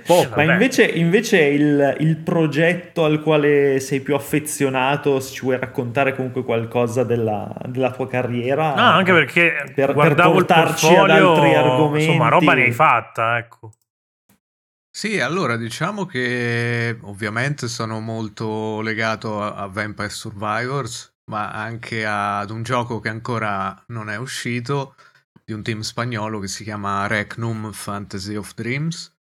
Poco. 0.06 0.22
Eh, 0.22 0.28
vabbè. 0.28 0.44
Ma 0.46 0.52
invece, 0.52 0.84
invece 0.84 1.40
il, 1.42 1.96
il 1.98 2.16
progetto 2.18 3.04
al 3.04 3.20
quale 3.20 3.80
sei 3.80 4.00
più 4.00 4.14
affezionato, 4.14 5.18
se 5.18 5.34
ci 5.34 5.40
vuoi 5.42 5.58
raccontare 5.58 6.14
comunque 6.14 6.44
qualcosa 6.44 7.02
della, 7.02 7.52
della 7.66 7.90
tua 7.90 8.06
carriera? 8.06 8.74
No, 8.74 8.82
anche 8.82 9.12
perché 9.12 9.72
per 9.74 9.92
guardavo 9.94 10.38
il 10.38 10.44
portarci 10.46 10.86
ad 10.86 10.92
portfolio, 10.94 11.32
altri 11.34 11.54
argomenti. 11.54 12.04
insomma, 12.06 12.28
roba 12.28 12.54
ne 12.54 12.62
hai 12.62 12.72
fatta, 12.72 13.36
ecco. 13.38 13.72
Sì, 14.98 15.20
allora 15.20 15.56
diciamo 15.56 16.06
che 16.06 16.98
ovviamente 17.02 17.68
sono 17.68 18.00
molto 18.00 18.80
legato 18.80 19.40
a, 19.40 19.54
a 19.54 19.68
Vampire 19.68 20.08
Survivors, 20.08 21.14
ma 21.30 21.52
anche 21.52 22.04
ad 22.04 22.50
un 22.50 22.64
gioco 22.64 22.98
che 22.98 23.08
ancora 23.08 23.80
non 23.90 24.10
è 24.10 24.16
uscito, 24.16 24.96
di 25.44 25.52
un 25.52 25.62
team 25.62 25.82
spagnolo 25.82 26.40
che 26.40 26.48
si 26.48 26.64
chiama 26.64 27.06
Recnum 27.06 27.70
Fantasy 27.70 28.34
of 28.34 28.54
Dreams, 28.54 29.16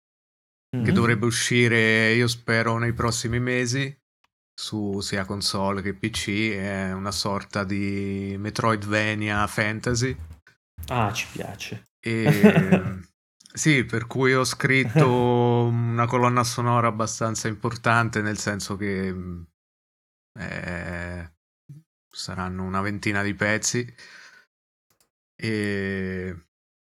Mhm. 0.76 0.85
che 0.85 0.92
dovrebbe 0.92 1.24
uscire, 1.24 2.12
io 2.12 2.28
spero, 2.28 2.76
nei 2.76 2.92
prossimi 2.92 3.40
mesi, 3.40 3.98
su 4.54 5.00
sia 5.00 5.24
console 5.24 5.80
che 5.80 5.94
PC, 5.94 6.52
è 6.52 6.92
una 6.92 7.12
sorta 7.12 7.64
di 7.64 8.37
Metroidvania 8.38 9.46
fantasy. 9.46 10.14
Ah, 10.88 11.11
ci 11.14 11.26
piace. 11.32 11.85
E 11.98 12.11
sì, 13.53 13.85
per 13.85 14.07
cui 14.07 14.35
ho 14.35 14.45
scritto 14.45 15.07
una 15.69 16.07
colonna 16.07 16.45
sonora 16.45 16.88
abbastanza 16.88 17.49
importante, 17.49 18.23
nel 18.23 18.38
senso 18.38 18.77
che 18.77 19.12
mh, 19.12 19.47
eh, 20.38 21.33
saranno 22.09 22.62
una 22.65 22.81
ventina 22.81 23.23
di 23.23 23.35
pezzi. 23.35 23.95
E, 25.35 26.47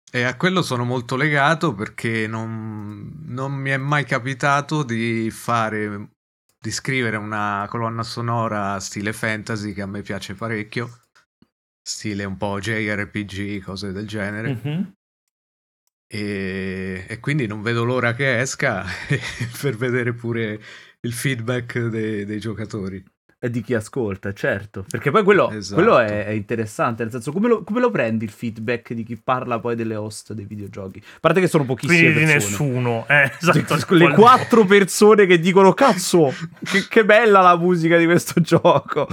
e 0.09 0.23
a 0.23 0.37
quello 0.37 0.61
sono 0.61 0.85
molto 0.85 1.15
legato 1.15 1.73
perché 1.73 2.27
non, 2.27 3.23
non 3.25 3.51
mi 3.53 3.71
è 3.71 3.77
mai 3.77 4.05
capitato 4.05 4.83
di 4.83 5.29
fare, 5.31 6.11
di 6.59 6.71
scrivere 6.71 7.17
una 7.17 7.67
colonna 7.69 8.03
sonora 8.03 8.79
stile 8.79 9.11
fantasy 9.13 9.73
che 9.73 9.81
a 9.81 9.87
me 9.87 10.01
piace 10.01 10.33
parecchio, 10.33 11.01
stile 11.81 12.23
un 12.23 12.37
po' 12.37 12.59
JRPG, 12.59 13.61
cose 13.61 13.91
del 13.91 14.07
genere. 14.07 14.53
Mhm. 14.63 14.96
E, 16.07 17.05
e 17.07 17.19
quindi 17.19 17.47
non 17.47 17.61
vedo 17.61 17.83
l'ora 17.83 18.13
che 18.13 18.39
esca 18.39 18.85
per 19.61 19.75
vedere 19.75 20.13
pure 20.13 20.59
il 21.01 21.13
feedback 21.13 21.79
dei, 21.87 22.25
dei 22.25 22.39
giocatori. 22.39 23.03
E 23.39 23.51
di 23.51 23.61
chi 23.61 23.75
ascolta, 23.75 24.33
certo. 24.33 24.83
Perché 24.89 25.11
poi 25.11 25.21
quello, 25.23 25.51
Esatto. 25.51 25.79
quello 25.79 25.99
è, 25.99 26.25
è 26.25 26.31
interessante. 26.31 27.03
Nel 27.03 27.11
senso, 27.11 27.31
come 27.31 27.47
lo, 27.47 27.63
come 27.63 27.79
lo 27.79 27.91
prendi 27.91 28.25
il 28.25 28.31
feedback 28.31 28.93
di 28.93 29.03
chi 29.03 29.15
parla 29.15 29.59
poi 29.59 29.75
delle 29.75 29.95
host 29.95 30.33
dei 30.33 30.45
videogiochi? 30.45 30.97
A 30.97 31.19
parte 31.19 31.39
che 31.39 31.47
sono 31.47 31.63
pochissime 31.63 31.99
Quindi 32.13 32.19
di 32.25 32.31
persone. 32.31 32.71
nessuno. 32.71 33.05
Eh, 33.07 33.31
esatto. 33.39 33.93
le 33.93 34.09
quattro 34.13 34.65
persone 34.65 35.27
che 35.27 35.37
dicono 35.39 35.73
cazzo 35.73 36.33
che, 36.63 36.87
che 36.89 37.05
bella 37.05 37.41
la 37.41 37.55
musica 37.55 37.97
di 37.97 38.05
questo 38.05 38.41
gioco 38.41 39.07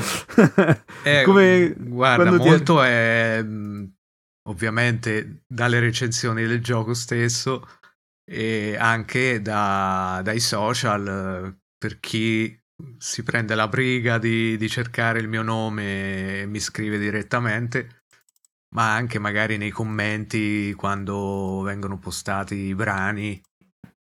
Eh, 1.02 1.22
come 1.24 1.74
guarda, 1.76 2.22
quando 2.24 2.42
ti- 2.42 2.48
molto 2.48 2.82
è 2.82 3.42
mh, 3.42 3.92
ovviamente 4.48 5.42
dalle 5.46 5.80
recensioni 5.80 6.46
del 6.46 6.62
gioco 6.62 6.94
stesso 6.94 7.66
e 8.24 8.76
anche 8.78 9.42
da- 9.42 10.20
dai 10.22 10.40
social 10.40 11.56
per 11.76 12.00
chi 12.00 12.58
si 12.98 13.22
prende 13.22 13.54
la 13.54 13.68
briga 13.68 14.18
di, 14.18 14.56
di 14.56 14.68
cercare 14.68 15.20
il 15.20 15.28
mio 15.28 15.42
nome 15.42 16.40
e 16.40 16.46
mi 16.46 16.60
scrive 16.60 16.98
direttamente. 16.98 18.02
ma 18.74 18.94
anche 18.94 19.18
magari 19.20 19.56
nei 19.56 19.70
commenti 19.70 20.72
quando 20.74 21.62
vengono 21.62 21.98
postati 21.98 22.56
i 22.56 22.74
brani, 22.74 23.40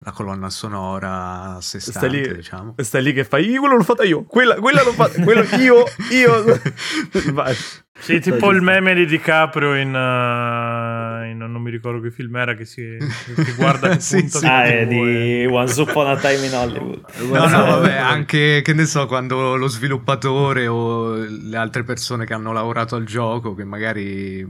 la 0.06 0.12
colonna 0.12 0.50
sonora 0.52 1.56
a 1.56 1.62
sé 1.62 1.80
Stai 1.80 1.94
stante, 1.94 2.18
lì, 2.30 2.36
diciamo. 2.36 2.76
stai 2.78 3.02
lì 3.02 3.14
che 3.14 3.24
fai, 3.24 3.50
"Io 3.50 3.60
quello 3.62 3.76
l'ho 3.78 3.84
fatta 3.84 4.04
io, 4.04 4.24
quella, 4.26 4.56
quella 4.56 4.84
l'ho 4.84 4.92
fatta, 4.94 5.22
quello 5.24 5.42
io, 5.58 5.84
io. 6.12 6.60
Vai. 7.34 7.56
Sì, 8.00 8.20
tipo 8.20 8.52
il 8.52 8.62
meme 8.62 8.94
di 8.94 9.08
DiCaprio 9.08 9.74
in, 9.74 9.88
uh, 9.88 11.26
in- 11.28 11.38
non 11.50 11.60
mi 11.64 11.72
ricordo 11.72 12.00
che 12.00 12.12
film 12.12 12.36
era 12.36 12.54
che, 12.54 12.64
si, 12.64 12.96
che 13.36 13.54
guarda 13.56 13.98
Sì, 14.00 14.30
sì. 14.30 14.46
Ah, 14.46 14.66
è 14.66 14.86
di 14.86 15.48
Once 15.50 15.82
Upon 15.82 16.06
a 16.08 16.16
Time 16.18 16.46
in 16.46 16.54
Hollywood. 16.54 17.06
No, 17.26 17.48
no, 17.48 17.66
vabbè, 17.66 17.96
anche 17.96 18.62
che 18.64 18.74
ne 18.74 18.86
so, 18.86 19.08
quando 19.08 19.56
lo 19.56 19.68
sviluppatore 19.68 20.68
o 20.68 21.16
le 21.16 21.58
altre 21.58 21.84
persone 21.84 22.26
che 22.26 22.36
hanno 22.36 22.54
lavorato 22.54 22.96
al 22.96 23.04
gioco, 23.06 23.56
che 23.56 23.64
magari 23.64 24.48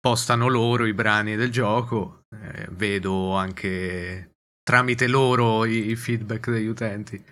postano 0.00 0.48
loro 0.48 0.86
i 0.86 0.94
brani 0.94 1.36
del 1.36 1.50
gioco, 1.50 2.22
eh, 2.32 2.68
vedo 2.70 3.34
anche 3.36 4.30
tramite 4.68 5.06
loro 5.06 5.64
i, 5.64 5.88
i 5.90 5.96
feedback 5.96 6.50
degli 6.50 6.66
utenti. 6.66 7.24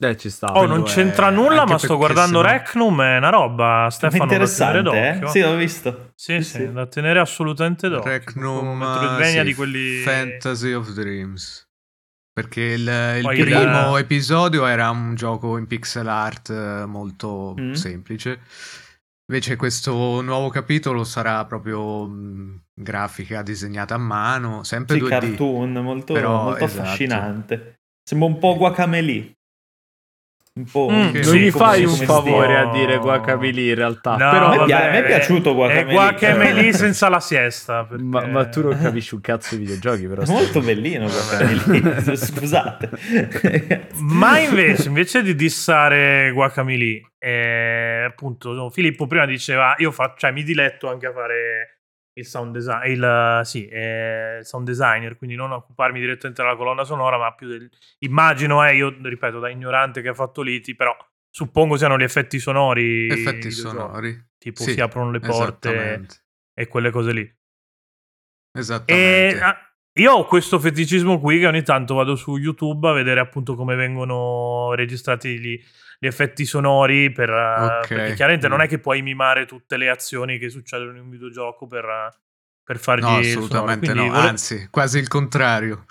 Eh, 0.00 0.16
ci 0.16 0.30
sta. 0.30 0.52
Oh, 0.52 0.64
non 0.64 0.80
è- 0.80 0.84
c'entra 0.84 1.28
nulla, 1.28 1.60
anche 1.62 1.72
ma 1.72 1.78
sto 1.78 1.96
guardando 1.98 2.38
sennò- 2.40 2.50
Recnum, 2.50 3.02
è 3.02 3.16
una 3.18 3.28
roba, 3.28 3.88
Stefano, 3.90 4.24
da 4.24 4.30
tenere 4.30 4.44
Interessante, 4.44 5.26
eh? 5.26 5.28
Sì, 5.28 5.40
l'ho 5.40 5.56
visto. 5.56 6.12
Sì, 6.14 6.42
Sì, 6.42 6.50
sì, 6.50 6.72
da 6.72 6.86
tenere 6.86 7.18
assolutamente 7.18 7.88
d'occhio. 7.88 8.10
Recnum, 8.10 8.78
Metroidvania 8.78 9.40
sì, 9.40 9.46
di 9.48 9.54
quelli... 9.54 9.96
Fantasy 10.02 10.72
of 10.72 10.88
Dreams. 10.92 11.66
Perché 12.32 12.60
il, 12.62 12.80
il 13.16 13.22
Poi 13.22 13.38
il- 13.38 13.44
primo 13.44 13.96
episodio 13.98 14.64
era 14.66 14.88
un 14.90 15.14
gioco 15.16 15.58
in 15.58 15.66
pixel 15.66 16.06
art 16.06 16.48
eh, 16.50 16.84
molto 16.86 17.54
Mm. 17.58 17.72
semplice. 17.72 18.40
Invece 19.30 19.56
questo 19.56 20.22
nuovo 20.22 20.48
capitolo 20.48 21.04
sarà 21.04 21.44
proprio 21.44 22.06
mh, 22.06 22.62
grafica 22.72 23.42
disegnata 23.42 23.94
a 23.94 23.98
mano, 23.98 24.62
sempre 24.64 24.96
Sì, 24.96 25.02
2D. 25.02 25.08
cartoon, 25.08 25.72
molto, 25.72 26.14
Però, 26.14 26.44
molto 26.44 26.64
esatto. 26.64 26.80
affascinante. 26.82 27.80
Sembra 28.02 28.26
un 28.28 28.38
po' 28.38 28.56
Guacamele. 28.56 29.36
Un 30.58 30.64
po'... 30.64 30.88
Mm, 30.90 31.12
Non 31.14 31.22
sì, 31.22 31.50
come- 31.50 31.50
fai 31.50 31.84
un 31.84 31.94
favore 31.94 32.56
a 32.58 32.70
dire 32.72 32.98
Guacamole 32.98 33.60
in 33.60 33.74
realtà. 33.76 34.16
No, 34.16 34.30
però, 34.30 34.46
a 34.46 34.50
me 34.50 34.56
vabbè, 34.56 34.66
pia- 34.66 34.88
a 34.88 34.90
me 34.90 34.98
è 34.98 35.04
piaciuto 35.06 35.54
Guacamele. 35.54 35.88
È 35.88 35.92
Guacamele 35.92 36.72
senza 36.74 37.08
la 37.08 37.20
siesta. 37.20 37.84
perché- 37.84 38.02
ma, 38.02 38.26
ma 38.26 38.46
tu 38.48 38.62
non 38.62 38.76
capisci 38.76 39.14
un 39.14 39.20
cazzo 39.20 39.54
di 39.54 39.64
videogiochi, 39.64 40.06
però. 40.08 40.22
È 40.22 40.26
molto 40.26 40.60
bellino 40.60 41.06
Guacamele. 41.06 42.16
Scusate. 42.16 42.90
Ma 44.00 44.38
invece, 44.40 44.88
invece 44.88 45.22
di 45.22 45.34
dissare 45.36 46.30
Guacamole, 46.32 47.02
eh, 47.18 48.04
appunto, 48.08 48.68
Filippo 48.70 49.06
prima 49.06 49.26
diceva, 49.26 49.74
io 49.78 49.92
faccio, 49.92 50.14
cioè, 50.18 50.32
mi 50.32 50.42
diletto 50.42 50.88
anche 50.90 51.06
a 51.06 51.12
fare 51.12 51.77
il 52.18 52.26
sound 52.26 52.52
design, 52.52 52.90
il, 52.90 53.40
sì, 53.44 53.66
eh, 53.68 54.38
il 54.40 54.44
sound 54.44 54.66
designer, 54.66 55.16
quindi 55.16 55.36
non 55.36 55.52
occuparmi 55.52 56.00
direttamente 56.00 56.42
della 56.42 56.56
colonna 56.56 56.84
sonora, 56.84 57.16
ma 57.16 57.32
più 57.34 57.48
del... 57.48 57.70
Immagino, 58.00 58.64
eh, 58.64 58.76
io 58.76 58.94
ripeto, 59.00 59.38
da 59.38 59.48
ignorante 59.48 60.02
che 60.02 60.08
ha 60.08 60.14
fatto 60.14 60.42
Liti, 60.42 60.74
però 60.74 60.94
suppongo 61.30 61.76
siano 61.76 61.96
gli 61.96 62.02
effetti 62.02 62.38
sonori. 62.38 63.08
Effetti 63.08 63.50
sonori. 63.50 64.26
Tipo 64.36 64.62
Sì, 64.62 64.72
si 64.72 64.80
aprono 64.80 65.10
le 65.10 65.20
porte 65.20 66.06
e 66.54 66.66
quelle 66.66 66.90
cose 66.90 67.12
lì. 67.12 67.20
E 67.20 67.36
Esattamente. 68.58 69.40
ah, 69.40 69.56
io 69.98 70.12
ho 70.12 70.24
questo 70.26 70.58
feticismo 70.58 71.20
qui 71.20 71.38
che 71.38 71.46
ogni 71.46 71.62
tanto 71.62 71.94
vado 71.94 72.16
su 72.16 72.36
YouTube 72.36 72.88
a 72.88 72.92
vedere 72.92 73.20
appunto 73.20 73.54
come 73.54 73.74
vengono 73.74 74.74
registrati 74.74 75.38
gli, 75.38 75.60
gli 75.98 76.06
effetti 76.06 76.44
sonori 76.44 77.10
per, 77.10 77.28
eh, 77.30 77.78
Ok. 77.80 77.88
perché 77.88 78.14
chiaramente 78.14 78.46
non 78.48 78.58
Mm. 78.58 78.62
è 78.62 78.68
che 78.68 78.78
puoi 78.78 79.02
mimare 79.02 79.46
tutte 79.46 79.76
le 79.76 79.88
azioni 79.88 80.38
che 80.38 80.48
succedono 80.48 80.92
in 80.92 81.02
un 81.02 81.10
videogioco 81.10 81.66
per, 81.66 81.84
per 82.62 82.78
fargli 82.78 83.02
No, 83.02 83.16
assolutamente 83.16 83.94
no, 83.94 84.06
vole- 84.08 84.16
anzi, 84.28 84.68
quasi 84.70 84.98
il 84.98 85.08
contrario. 85.08 85.86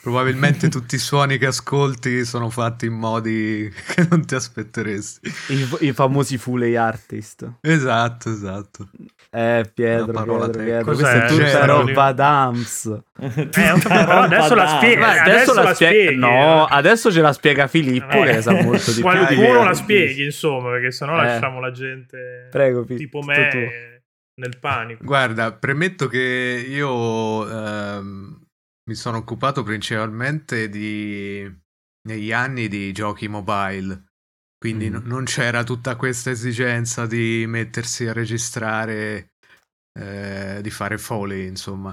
Probabilmente 0.00 0.68
tutti 0.70 0.94
i 0.96 0.98
suoni 0.98 1.38
che 1.38 1.46
ascolti 1.46 2.24
sono 2.24 2.48
fatti 2.50 2.86
in 2.86 2.94
modi 2.94 3.70
che 3.94 4.06
non 4.10 4.24
ti 4.26 4.34
aspetteresti. 4.34 5.32
I, 5.48 5.68
i 5.88 5.92
famosi 5.92 6.38
Fully 6.38 6.74
Artist. 6.74 7.58
Esatto, 7.60 8.30
esatto. 8.30 8.88
Eh, 9.34 9.70
Pietro, 9.72 10.12
Pietro. 10.24 10.62
Pietro. 10.62 10.84
Questa 10.84 11.24
è 11.24 11.26
tutta 11.28 11.46
Cioè, 11.48 11.64
roba 11.64 12.12
d'ams. 12.12 13.00
Eh, 13.18 13.48
però 13.48 14.20
adesso 14.20 14.54
la 14.54 14.66
spiega. 14.66 15.14
Eh, 15.14 15.18
adesso, 15.20 15.30
adesso 15.30 15.54
la 15.54 15.62
la 15.62 15.74
spiega. 15.74 16.26
No, 16.26 16.68
eh. 16.68 16.74
adesso 16.74 17.10
ce 17.10 17.20
la 17.22 17.32
spiega 17.32 17.66
Filippo 17.66 18.22
Eh, 18.22 18.24
che 18.26 18.32
ne 18.32 18.42
sa 18.42 18.52
molto 18.62 18.90
di 18.90 19.00
più. 19.00 19.02
Qualcuno 19.02 19.64
la 19.64 19.72
spieghi, 19.74 20.24
insomma, 20.24 20.70
perché 20.72 20.90
sennò 20.90 21.14
Eh. 21.14 21.24
lasciamo 21.24 21.60
la 21.60 21.70
gente 21.70 22.48
Prego, 22.50 22.84
Pi, 22.84 22.96
tipo 22.96 23.22
me 23.22 23.48
tuo. 23.48 23.60
nel 24.40 24.58
panico. 24.60 25.02
Guarda, 25.02 25.52
premetto 25.52 26.08
che 26.08 26.64
io 26.68 27.48
ehm, 27.48 28.38
mi 28.84 28.94
sono 28.94 29.16
occupato 29.16 29.62
principalmente 29.62 30.68
di 30.68 31.50
negli 32.06 32.32
anni 32.32 32.68
di 32.68 32.92
giochi 32.92 33.28
mobile. 33.28 34.08
Quindi 34.62 34.88
Mm. 34.88 34.92
no- 34.92 35.02
non 35.04 35.24
c'era 35.24 35.64
tutta 35.64 35.96
questa 35.96 36.30
esigenza 36.30 37.04
di 37.04 37.44
mettersi 37.48 38.06
a 38.06 38.12
registrare, 38.12 39.32
eh, 39.98 40.60
di 40.62 40.70
fare 40.70 40.98
foley, 40.98 41.48
insomma. 41.48 41.92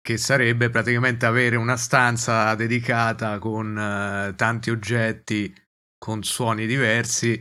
Che 0.00 0.16
sarebbe 0.16 0.70
praticamente 0.70 1.24
avere 1.24 1.54
una 1.54 1.76
stanza 1.76 2.56
dedicata 2.56 3.38
con 3.38 3.78
eh, 3.78 4.34
tanti 4.34 4.70
oggetti 4.70 5.54
con 5.96 6.24
suoni 6.24 6.66
diversi 6.66 7.40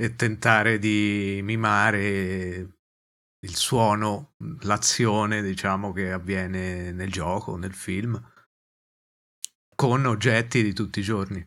e 0.00 0.14
tentare 0.14 0.78
di 0.78 1.40
mimare 1.42 2.76
il 3.40 3.56
suono, 3.56 4.34
l'azione, 4.60 5.42
diciamo, 5.42 5.92
che 5.92 6.12
avviene 6.12 6.92
nel 6.92 7.10
gioco, 7.10 7.56
nel 7.56 7.74
film, 7.74 8.16
con 9.74 10.06
oggetti 10.06 10.62
di 10.62 10.72
tutti 10.72 11.00
i 11.00 11.02
giorni. 11.02 11.44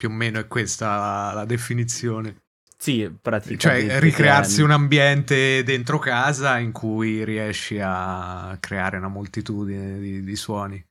Più 0.00 0.08
o 0.08 0.12
meno 0.12 0.38
è 0.38 0.46
questa 0.46 1.30
la, 1.34 1.44
definizione. 1.44 2.44
Sì, 2.78 3.14
praticamente. 3.20 3.90
Cioè, 3.90 4.00
ricrearsi 4.00 4.62
un 4.62 4.70
ambiente 4.70 5.62
dentro 5.62 5.98
casa 5.98 6.56
in 6.56 6.72
cui 6.72 7.22
riesci 7.22 7.78
a 7.78 8.56
creare 8.58 8.96
una 8.96 9.08
moltitudine 9.08 9.98
di, 9.98 10.22
di 10.22 10.36
suoni. 10.36 10.82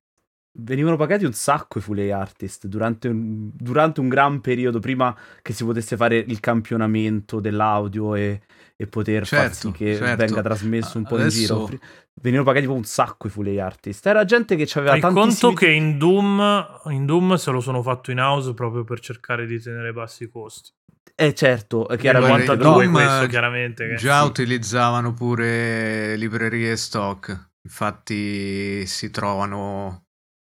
Venivano 0.52 0.96
pagati 0.96 1.26
un 1.26 1.34
sacco 1.34 1.80
i 1.80 1.82
Fully 1.82 2.12
Artist 2.12 2.68
durante 2.68 3.08
un, 3.08 3.50
durante 3.52 4.00
un 4.00 4.10
gran 4.10 4.42
periodo, 4.42 4.78
prima 4.78 5.18
che 5.42 5.54
si 5.54 5.64
potesse 5.64 5.98
fare 5.98 6.18
il 6.18 6.40
campionamento 6.40 7.40
dell'audio 7.40 8.14
e, 8.14 8.42
e 8.76 8.86
poter 8.86 9.26
far 9.26 9.52
Certo, 9.52 9.56
sì 9.56 9.72
che 9.72 9.96
certo. 9.96 10.24
venga 10.24 10.44
trasmesso 10.44 11.00
un 11.00 11.06
po' 11.06 11.16
Adesso- 11.16 11.40
in 11.40 11.66
giro. 11.66 11.80
Venivano 12.22 12.48
pagati 12.50 12.66
un 12.66 12.84
sacco 12.84 13.28
i 13.28 13.30
Fully 13.30 13.60
Artist. 13.60 14.06
Era 14.06 14.26
gente 14.26 14.56
che 14.56 14.68
aveva 14.78 14.98
Fai 14.98 15.12
conto 15.14 15.54
che 15.54 15.70
in 15.70 15.98
Doom, 15.98 16.82
in 16.88 17.06
Doom 17.06 17.36
se 17.36 17.52
lo 17.52 17.62
sono 17.62 17.82
fatto 17.82 18.12
in 18.12 18.20
house 18.20 18.54
proprio 18.54 18.84
per 18.84 19.00
cercare 19.00 19.46
di 19.46 19.60
tenere 19.62 19.94
bassi 19.94 20.24
i 20.24 20.30
costi. 20.30 20.72
Eh 21.16 21.34
certo, 21.34 21.88
Era 21.88 21.98
chiaramente. 21.98 22.46
guarda, 22.46 22.46
quanto 22.46 22.52
a 22.52 22.72
Doom, 22.72 22.92
due 22.92 23.02
questo 23.04 23.28
chiaramente. 23.28 23.88
che- 23.88 23.96
Già 23.96 24.22
sì. 24.22 24.28
utilizzavano 24.28 25.14
pure 25.14 26.16
librerie 26.18 26.76
stock, 26.78 27.50
infatti 27.64 28.86
si 28.86 29.10
trovano, 29.12 30.04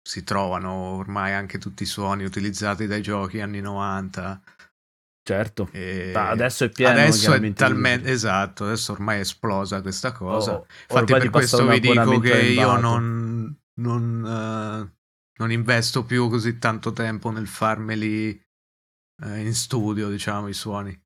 si 0.01 0.23
trovano 0.23 0.71
ormai 0.97 1.33
anche 1.33 1.57
tutti 1.57 1.83
i 1.83 1.85
suoni 1.85 2.23
utilizzati 2.25 2.87
dai 2.87 3.01
giochi 3.01 3.39
anni 3.41 3.61
90. 3.61 4.41
Certo. 5.25 5.69
e 5.71 6.11
adesso 6.13 6.65
è 6.65 6.69
pieno, 6.69 6.91
Adesso 6.91 7.31
è 7.31 7.53
talmente 7.53 8.11
esatto, 8.11 8.65
adesso 8.65 8.91
ormai 8.91 9.17
è 9.17 9.21
esplosa 9.21 9.81
questa 9.81 10.11
cosa. 10.11 10.55
Oh, 10.55 10.65
Infatti 10.89 11.13
per 11.13 11.29
questo 11.29 11.65
vi 11.65 11.79
dico 11.79 12.19
che 12.19 12.41
io 12.41 12.75
non, 12.75 13.57
non, 13.75 14.25
eh, 14.25 14.93
non 15.37 15.51
investo 15.51 16.03
più 16.03 16.27
così 16.27 16.57
tanto 16.59 16.91
tempo 16.91 17.29
nel 17.31 17.47
farmeli 17.47 18.31
eh, 19.23 19.39
in 19.39 19.53
studio, 19.53 20.09
diciamo, 20.09 20.49
i 20.49 20.53
suoni. 20.53 21.01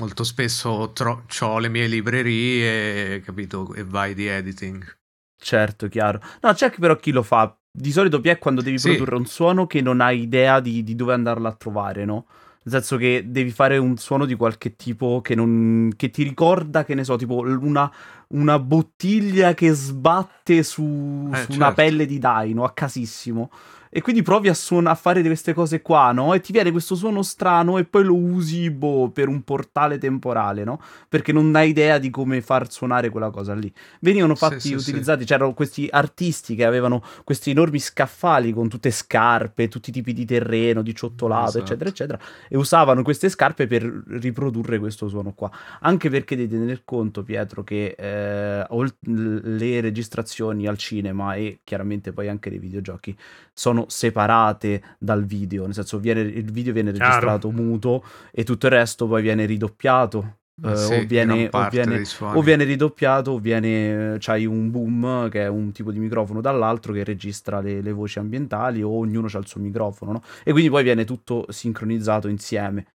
Molto 0.00 0.24
spesso 0.24 0.92
ho 0.98 1.58
le 1.58 1.68
mie 1.68 1.86
librerie, 1.86 3.20
capito, 3.20 3.72
e 3.74 3.84
vai 3.84 4.14
di 4.14 4.26
editing. 4.26 4.98
Certo, 5.40 5.88
chiaro. 5.88 6.20
No, 6.40 6.52
c'è 6.52 6.70
però 6.72 6.96
chi 6.96 7.12
lo 7.12 7.22
fa. 7.22 7.56
Di 7.70 7.92
solito 7.92 8.20
è 8.22 8.38
quando 8.38 8.60
devi 8.60 8.78
Sì. 8.78 8.88
produrre 8.88 9.16
un 9.16 9.26
suono 9.26 9.66
che 9.66 9.80
non 9.80 10.00
hai 10.00 10.22
idea 10.22 10.60
di, 10.60 10.82
di 10.82 10.96
dove 10.96 11.14
andarlo 11.14 11.46
a 11.46 11.54
trovare, 11.54 12.04
no? 12.04 12.26
Nel 12.64 12.74
senso 12.74 12.96
che 12.96 13.24
devi 13.26 13.50
fare 13.50 13.76
un 13.78 13.96
suono 13.96 14.24
di 14.24 14.34
qualche 14.34 14.76
tipo 14.76 15.20
che, 15.20 15.34
non, 15.34 15.90
che 15.96 16.10
ti 16.10 16.22
ricorda, 16.22 16.84
che 16.84 16.94
ne 16.94 17.02
so, 17.02 17.16
tipo 17.16 17.38
una, 17.40 17.90
una 18.28 18.58
bottiglia 18.58 19.52
che 19.54 19.72
sbatte 19.72 20.62
su, 20.62 21.28
Eh, 21.32 21.36
su 21.42 21.52
una 21.52 21.66
certo. 21.66 21.74
pelle 21.74 22.06
di 22.06 22.18
daino 22.18 22.64
a 22.64 22.72
casissimo. 22.72 23.50
E 23.94 24.00
quindi 24.00 24.22
provi 24.22 24.48
a, 24.48 24.54
suona- 24.54 24.92
a 24.92 24.94
fare 24.94 25.20
queste 25.20 25.52
cose 25.52 25.82
qua, 25.82 26.12
no? 26.12 26.32
E 26.32 26.40
ti 26.40 26.50
viene 26.50 26.70
questo 26.70 26.94
suono 26.94 27.22
strano 27.22 27.76
e 27.76 27.84
poi 27.84 28.04
lo 28.04 28.16
usi, 28.16 28.70
boh, 28.70 29.10
per 29.10 29.28
un 29.28 29.42
portale 29.42 29.98
temporale, 29.98 30.64
no? 30.64 30.80
Perché 31.10 31.30
non 31.30 31.54
hai 31.56 31.68
idea 31.68 31.98
di 31.98 32.08
come 32.08 32.40
far 32.40 32.72
suonare 32.72 33.10
quella 33.10 33.28
cosa 33.28 33.52
lì. 33.52 33.70
Venivano 34.00 34.34
Sì, 34.34 34.40
fatti, 34.40 34.60
sì, 34.60 34.68
sì. 34.68 34.74
utilizzati, 34.76 35.26
c'erano 35.26 35.52
questi 35.52 35.88
artisti 35.90 36.54
che 36.54 36.64
avevano 36.64 37.02
questi 37.22 37.50
enormi 37.50 37.78
scaffali 37.78 38.54
con 38.54 38.66
tutte 38.70 38.90
scarpe, 38.90 39.68
tutti 39.68 39.90
i 39.90 39.92
tipi 39.92 40.14
di 40.14 40.24
terreno, 40.24 40.80
di 40.80 40.94
ciottolato, 40.94 41.58
Esatto. 41.58 41.64
eccetera, 41.64 41.90
eccetera, 41.90 42.18
e 42.48 42.56
usavano 42.56 43.02
queste 43.02 43.28
scarpe 43.28 43.66
per 43.66 43.82
riprodurre 43.82 44.78
questo 44.78 45.06
suono 45.08 45.34
qua. 45.34 45.50
Anche 45.80 46.08
perché 46.08 46.34
devi 46.34 46.48
tener 46.56 46.82
conto, 46.86 47.22
Pietro, 47.22 47.62
che 47.62 47.94
eh, 47.98 48.66
le 49.00 49.80
registrazioni 49.80 50.66
al 50.66 50.78
cinema 50.78 51.34
e 51.34 51.60
chiaramente 51.62 52.12
poi 52.12 52.28
anche 52.28 52.48
nei 52.48 52.58
videogiochi 52.58 53.14
sono 53.52 53.81
separate 53.88 54.82
dal 54.98 55.24
video, 55.24 55.64
nel 55.64 55.74
senso 55.74 55.98
viene, 55.98 56.20
il 56.20 56.50
video 56.50 56.72
viene 56.72 56.92
Chiaro. 56.92 57.06
registrato 57.08 57.50
muto 57.50 58.04
e 58.30 58.44
tutto 58.44 58.66
il 58.66 58.72
resto 58.72 59.06
poi 59.06 59.22
viene 59.22 59.44
ridoppiato. 59.44 60.36
eh, 60.64 60.76
Sì, 60.76 60.94
o, 60.94 61.04
viene, 61.06 61.48
o, 61.50 61.68
viene, 61.70 62.02
o 62.20 62.42
viene 62.42 62.64
ridoppiato 62.64 63.30
o 63.32 63.38
viene 63.38 64.16
c'hai 64.20 64.44
un 64.46 64.70
boom 64.70 65.28
che 65.30 65.42
è 65.42 65.48
un 65.48 65.72
tipo 65.72 65.90
di 65.90 65.98
microfono 65.98 66.40
dall'altro 66.40 66.92
che 66.92 67.02
registra 67.04 67.60
le, 67.60 67.80
le 67.80 67.92
voci 67.92 68.18
ambientali 68.18 68.82
o 68.82 68.90
ognuno 68.90 69.28
ha 69.32 69.38
il 69.38 69.46
suo 69.46 69.60
microfono 69.60 70.12
no? 70.12 70.22
e 70.44 70.52
quindi 70.52 70.68
poi 70.70 70.82
viene 70.82 71.04
tutto 71.04 71.46
sincronizzato 71.48 72.28
insieme 72.28 72.86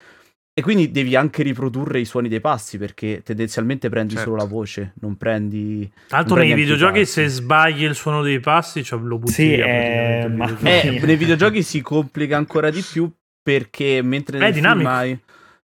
e 0.58 0.64
quindi 0.64 0.90
devi 0.90 1.16
anche 1.16 1.44
riprodurre 1.44 2.00
i 2.00 2.06
suoni 2.06 2.28
dei 2.28 2.40
passi 2.42 2.80
perché 2.80 3.22
tendenzialmente 3.24 3.90
prendi 3.90 4.16
Certo. 4.16 4.30
solo 4.32 4.42
la 4.42 4.48
voce 4.50 4.94
non 5.02 5.16
prendi 5.16 5.88
Tra 6.08 6.18
l'altro 6.18 6.36
non 6.38 6.46
nei 6.48 6.56
videogiochi 6.56 7.06
se 7.06 7.28
sbagli 7.28 7.84
il 7.84 7.94
suono 7.94 8.24
dei 8.24 8.40
passi 8.40 8.84
cioè, 8.84 9.00
lo 9.00 9.20
butti 9.20 9.34
Sì, 9.34 9.50
via 9.50 9.66
eh, 9.68 10.28
ma-. 10.28 10.58
Eh, 10.64 11.00
nei 11.04 11.16
videogiochi 11.16 11.62
si 11.62 11.82
complica 11.82 12.38
ancora 12.38 12.72
di 12.72 12.82
più 12.82 13.08
perché 13.40 14.02
mentre 14.02 14.40
È 14.40 14.52
dinamico. 14.52 14.90
hai- 14.90 15.20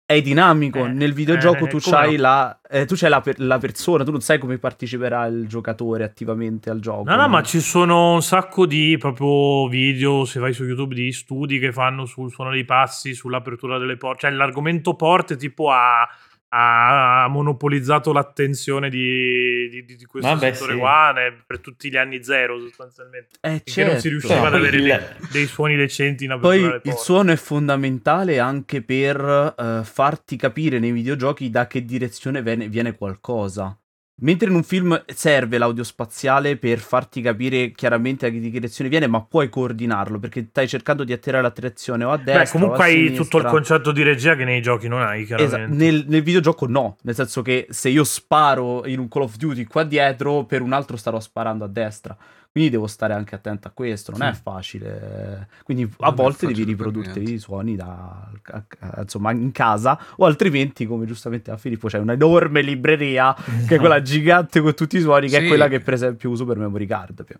è 0.09 0.21
dinamico, 0.21 0.85
Eh, 0.85 0.87
nel 0.87 1.11
videogioco 1.11 1.65
eh, 1.65 1.67
tu 1.67 1.79
c'hai 1.81 2.15
no? 2.15 2.21
la, 2.21 2.59
eh, 2.69 2.85
tu 2.85 2.95
c'hai 2.95 3.09
la, 3.09 3.19
per- 3.19 3.41
la 3.41 3.57
persona, 3.57 4.05
tu 4.05 4.11
non 4.11 4.21
sai 4.21 4.37
come 4.39 4.57
parteciperà 4.57 5.25
il 5.25 5.47
giocatore 5.49 6.05
attivamente 6.05 6.69
al 6.69 6.79
gioco. 6.79 7.03
No, 7.09 7.17
no, 7.17 7.27
ma 7.27 7.43
ci 7.43 7.59
sono 7.59 8.13
un 8.13 8.21
sacco 8.23 8.65
di 8.65 8.95
proprio 8.97 9.67
video, 9.67 10.23
se 10.23 10.39
vai 10.39 10.53
su 10.53 10.63
YouTube, 10.63 10.95
di 10.95 11.11
studi 11.11 11.59
che 11.59 11.73
fanno 11.73 12.05
sul 12.05 12.31
suono 12.31 12.51
dei 12.51 12.63
passi, 12.63 13.13
sull'apertura 13.13 13.77
delle 13.77 13.97
porte. 13.97 14.21
Cioè, 14.21 14.31
l'argomento 14.31 14.93
porte 14.93 15.35
tipo 15.35 15.71
ha, 15.71 16.07
ha 16.49 17.27
monopolizzato 17.29 18.13
l'attenzione 18.13 18.89
di, 18.89 19.67
di- 19.69 19.95
di 19.95 20.05
questo 20.05 20.29
Vabbè, 20.29 20.53
settore 20.53 20.73
sì. 20.73 20.79
qua 20.79 21.13
per 21.45 21.59
tutti 21.59 21.89
gli 21.89 21.97
anni 21.97 22.23
zero, 22.23 22.59
sostanzialmente. 22.59 23.37
Eh, 23.41 23.61
Finché 23.65 23.83
non 23.85 23.99
si 23.99 24.09
certo. 24.09 24.09
riusciva 24.09 24.47
ad 24.47 24.51
Poi 24.51 24.59
avere 24.59 24.77
il- 24.77 24.83
dei, 24.83 25.27
dei 25.31 25.45
suoni 25.45 25.75
decenti 25.75 26.23
in 26.25 26.31
apertura 26.31 26.79
Poi 26.79 26.91
il 26.91 26.97
suono 26.97 27.31
è 27.31 27.35
fondamentale 27.35 28.39
anche 28.39 28.81
per 28.81 29.55
eh, 29.57 29.81
farti 29.83 30.35
capire 30.37 30.79
nei 30.79 30.91
videogiochi 30.91 31.49
da 31.49 31.67
che 31.67 31.83
direzione 31.83 32.41
viene, 32.41 32.67
viene 32.69 32.95
qualcosa. 32.95 33.77
Mentre 34.19 34.49
in 34.49 34.55
un 34.55 34.63
film 34.63 34.99
serve 35.05 35.59
l'audio 35.59 35.83
spaziale 35.83 36.57
per 36.57 36.79
farti 36.79 37.21
capire 37.21 37.71
chiaramente 37.71 38.25
da 38.25 38.33
che 38.33 38.49
direzione 38.49 38.89
viene, 38.89 39.05
ma 39.05 39.21
puoi 39.21 39.47
coordinarlo 39.47 40.17
perché 40.17 40.47
stai 40.49 40.67
cercando 40.67 41.03
di 41.03 41.13
attirare 41.13 41.43
l'attenzione 41.43 42.03
o 42.03 42.11
a 42.11 42.17
destra. 42.17 42.43
Beh, 42.43 42.49
comunque 42.49 42.83
hai 42.83 43.13
tutto 43.13 43.37
il 43.37 43.45
concetto 43.45 43.91
di 43.91 44.01
regia 44.01 44.35
che 44.35 44.43
nei 44.43 44.59
giochi 44.59 44.87
non 44.87 45.03
hai, 45.03 45.21
Esatto, 45.21 45.45
chiaramente. 45.45 45.83
nel, 45.83 46.05
nel 46.07 46.23
videogioco 46.23 46.65
no, 46.65 46.97
nel 47.03 47.13
senso 47.13 47.43
che 47.43 47.67
se 47.69 47.89
io 47.89 48.03
sparo 48.03 48.87
in 48.87 48.97
un 48.97 49.07
Call 49.07 49.21
of 49.23 49.35
Duty 49.35 49.65
qua 49.65 49.83
dietro, 49.83 50.45
per 50.45 50.61
un 50.61 50.73
altro 50.73 50.97
starò 50.97 51.19
sparando 51.19 51.65
a 51.65 51.67
destra. 51.67 52.17
Quindi 52.57 52.69
devo 52.71 52.87
stare 52.87 53.13
anche 53.13 53.35
attento 53.35 53.67
a 53.67 53.71
questo, 53.71 54.11
non 54.11 54.23
è 54.23 54.33
Sì. 54.33 54.41
facile. 54.41 55.47
Quindi 55.63 55.83
a 55.83 56.05
Non 56.05 56.13
è 56.13 56.15
volte 56.15 56.47
devi 56.47 56.65
niente. 56.65 57.33
i 57.33 57.37
suoni 57.37 57.75
da, 57.75 58.31
a- 58.51 58.65
a- 58.79 59.01
insomma, 59.01 59.31
in 59.31 59.51
casa 59.51 59.99
o 60.17 60.25
altrimenti, 60.25 60.87
come 60.87 61.05
giustamente 61.05 61.51
a 61.51 61.57
Filippo, 61.57 61.87
c'è 61.87 61.99
un'enorme 61.99 62.61
libreria 62.61 63.35
che 63.67 63.75
è 63.75 63.77
quella 63.79 64.01
gigante 64.01 64.59
con 64.61 64.73
tutti 64.73 64.97
i 64.97 65.01
suoni, 65.01 65.29
che 65.29 65.37
è 65.37 65.41
Sì. 65.41 65.47
quella 65.47 65.67
che 65.67 65.79
per 65.81 65.93
esempio 65.93 66.29
uso 66.31 66.45
per 66.45 66.57
memory 66.57 66.85
card. 66.87 67.23
più. 67.23 67.35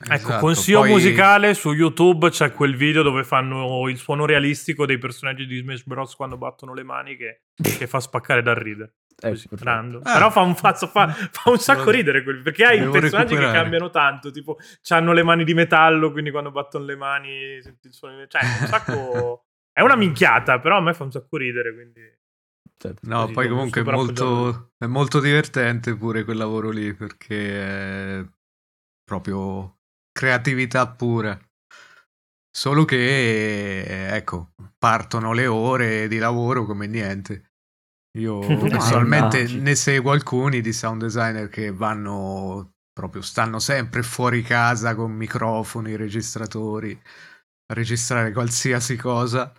Ecco, 0.00 0.12
Esatto, 0.14 0.38
consiglio 0.40 0.80
poi- 0.80 0.90
musicale 0.90 1.54
su 1.54 1.72
YouTube 1.72 2.30
c'è 2.30 2.52
quel 2.52 2.76
video 2.76 3.02
dove 3.02 3.24
fanno 3.24 3.88
il 3.88 3.96
suono 3.98 4.26
realistico 4.26 4.86
dei 4.86 4.96
personaggi 4.96 5.44
di 5.44 5.58
Smash 5.58 5.84
Bros. 5.84 6.14
quando 6.14 6.36
battono 6.38 6.72
le 6.72 6.84
mani 6.84 7.16
che, 7.16 7.42
che 7.60 7.86
fa 7.88 7.98
spaccare 8.00 8.40
da 8.40 8.54
ridere. 8.54 8.94
Ecco, 9.20 9.30
Così, 9.30 9.48
perfetto. 9.48 9.68
random. 9.70 10.00
Ah. 10.04 10.12
Però 10.12 10.30
fa 10.30 10.40
un, 10.42 10.54
fa, 10.54 10.74
fa- 10.74 11.08
fa 11.08 11.50
un 11.50 11.58
sacco 11.58 11.90
ridere 11.90 12.22
quel- 12.22 12.40
perché 12.42 12.64
hai 12.64 12.78
devo 12.78 12.92
personaggi 12.92 13.34
che 13.34 13.50
cambiano 13.50 13.90
tanto. 13.90 14.30
Tipo, 14.30 14.58
hanno 14.90 15.12
le 15.12 15.22
mani 15.24 15.42
di 15.44 15.54
metallo, 15.54 16.12
quindi 16.12 16.30
quando 16.30 16.52
battono 16.52 16.84
le 16.84 16.96
mani 16.96 17.60
senti 17.60 17.88
il 17.88 17.92
suono. 17.92 18.16
di- 18.18 18.28
Cioè, 18.28 18.40
un 18.44 18.66
sacco. 18.68 19.44
È 19.72 19.80
una 19.80 19.96
minchiata, 19.96 20.60
però 20.60 20.76
a 20.78 20.80
me 20.80 20.94
fa 20.94 21.04
un 21.04 21.10
sacco 21.10 21.36
ridere. 21.36 21.74
Quindi. 21.74 22.00
Certo. 22.80 23.00
No, 23.08 23.22
Così, 23.22 23.32
poi 23.32 23.48
comunque 23.48 23.80
è 23.80 23.84
molto, 23.84 24.70
è 24.78 24.86
molto 24.86 25.18
divertente 25.20 25.96
pure 25.96 26.22
quel 26.22 26.36
lavoro 26.36 26.70
lì 26.70 26.94
perché 26.94 28.20
è 28.20 28.24
proprio 29.02 29.78
creatività 30.12 30.86
pura. 30.88 31.36
Solo 32.50 32.84
che, 32.84 34.14
ecco, 34.14 34.52
partono 34.78 35.32
le 35.32 35.46
ore 35.46 36.06
di 36.08 36.18
lavoro 36.18 36.64
come 36.64 36.86
niente. 36.86 37.47
Io 38.18 38.38
personalmente 38.38 39.46
ne 39.46 39.74
seguo 39.74 40.12
alcuni 40.12 40.60
di 40.60 40.72
sound 40.72 41.02
designer 41.02 41.48
che 41.48 41.72
vanno 41.72 42.72
proprio, 42.92 43.22
stanno 43.22 43.58
sempre 43.58 44.02
fuori 44.02 44.42
casa 44.42 44.94
con 44.94 45.12
microfoni, 45.12 45.94
registratori, 45.96 47.00
a 47.70 47.74
registrare 47.74 48.32
qualsiasi 48.32 48.96
cosa. 48.96 49.52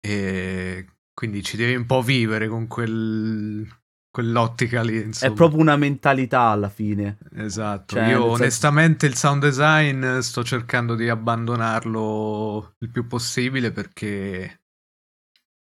E 0.00 0.86
quindi 1.12 1.42
ci 1.42 1.56
devi 1.56 1.74
un 1.74 1.86
po' 1.86 2.02
vivere 2.02 2.46
con 2.48 2.66
quel, 2.66 3.66
quell'ottica 4.10 4.82
lì. 4.82 5.00
È 5.00 5.04
Insomma. 5.04 5.32
proprio 5.32 5.60
una 5.60 5.76
mentalità 5.76 6.42
alla 6.42 6.68
fine. 6.68 7.18
Esatto, 7.34 7.96
Cioè, 7.96 8.08
io 8.08 8.20
senso- 8.20 8.32
onestamente 8.32 9.06
il 9.06 9.16
sound 9.16 9.42
design 9.42 10.18
sto 10.18 10.44
cercando 10.44 10.94
di 10.94 11.08
abbandonarlo 11.08 12.74
il 12.78 12.90
più 12.90 13.06
possibile 13.06 13.72
perché 13.72 14.60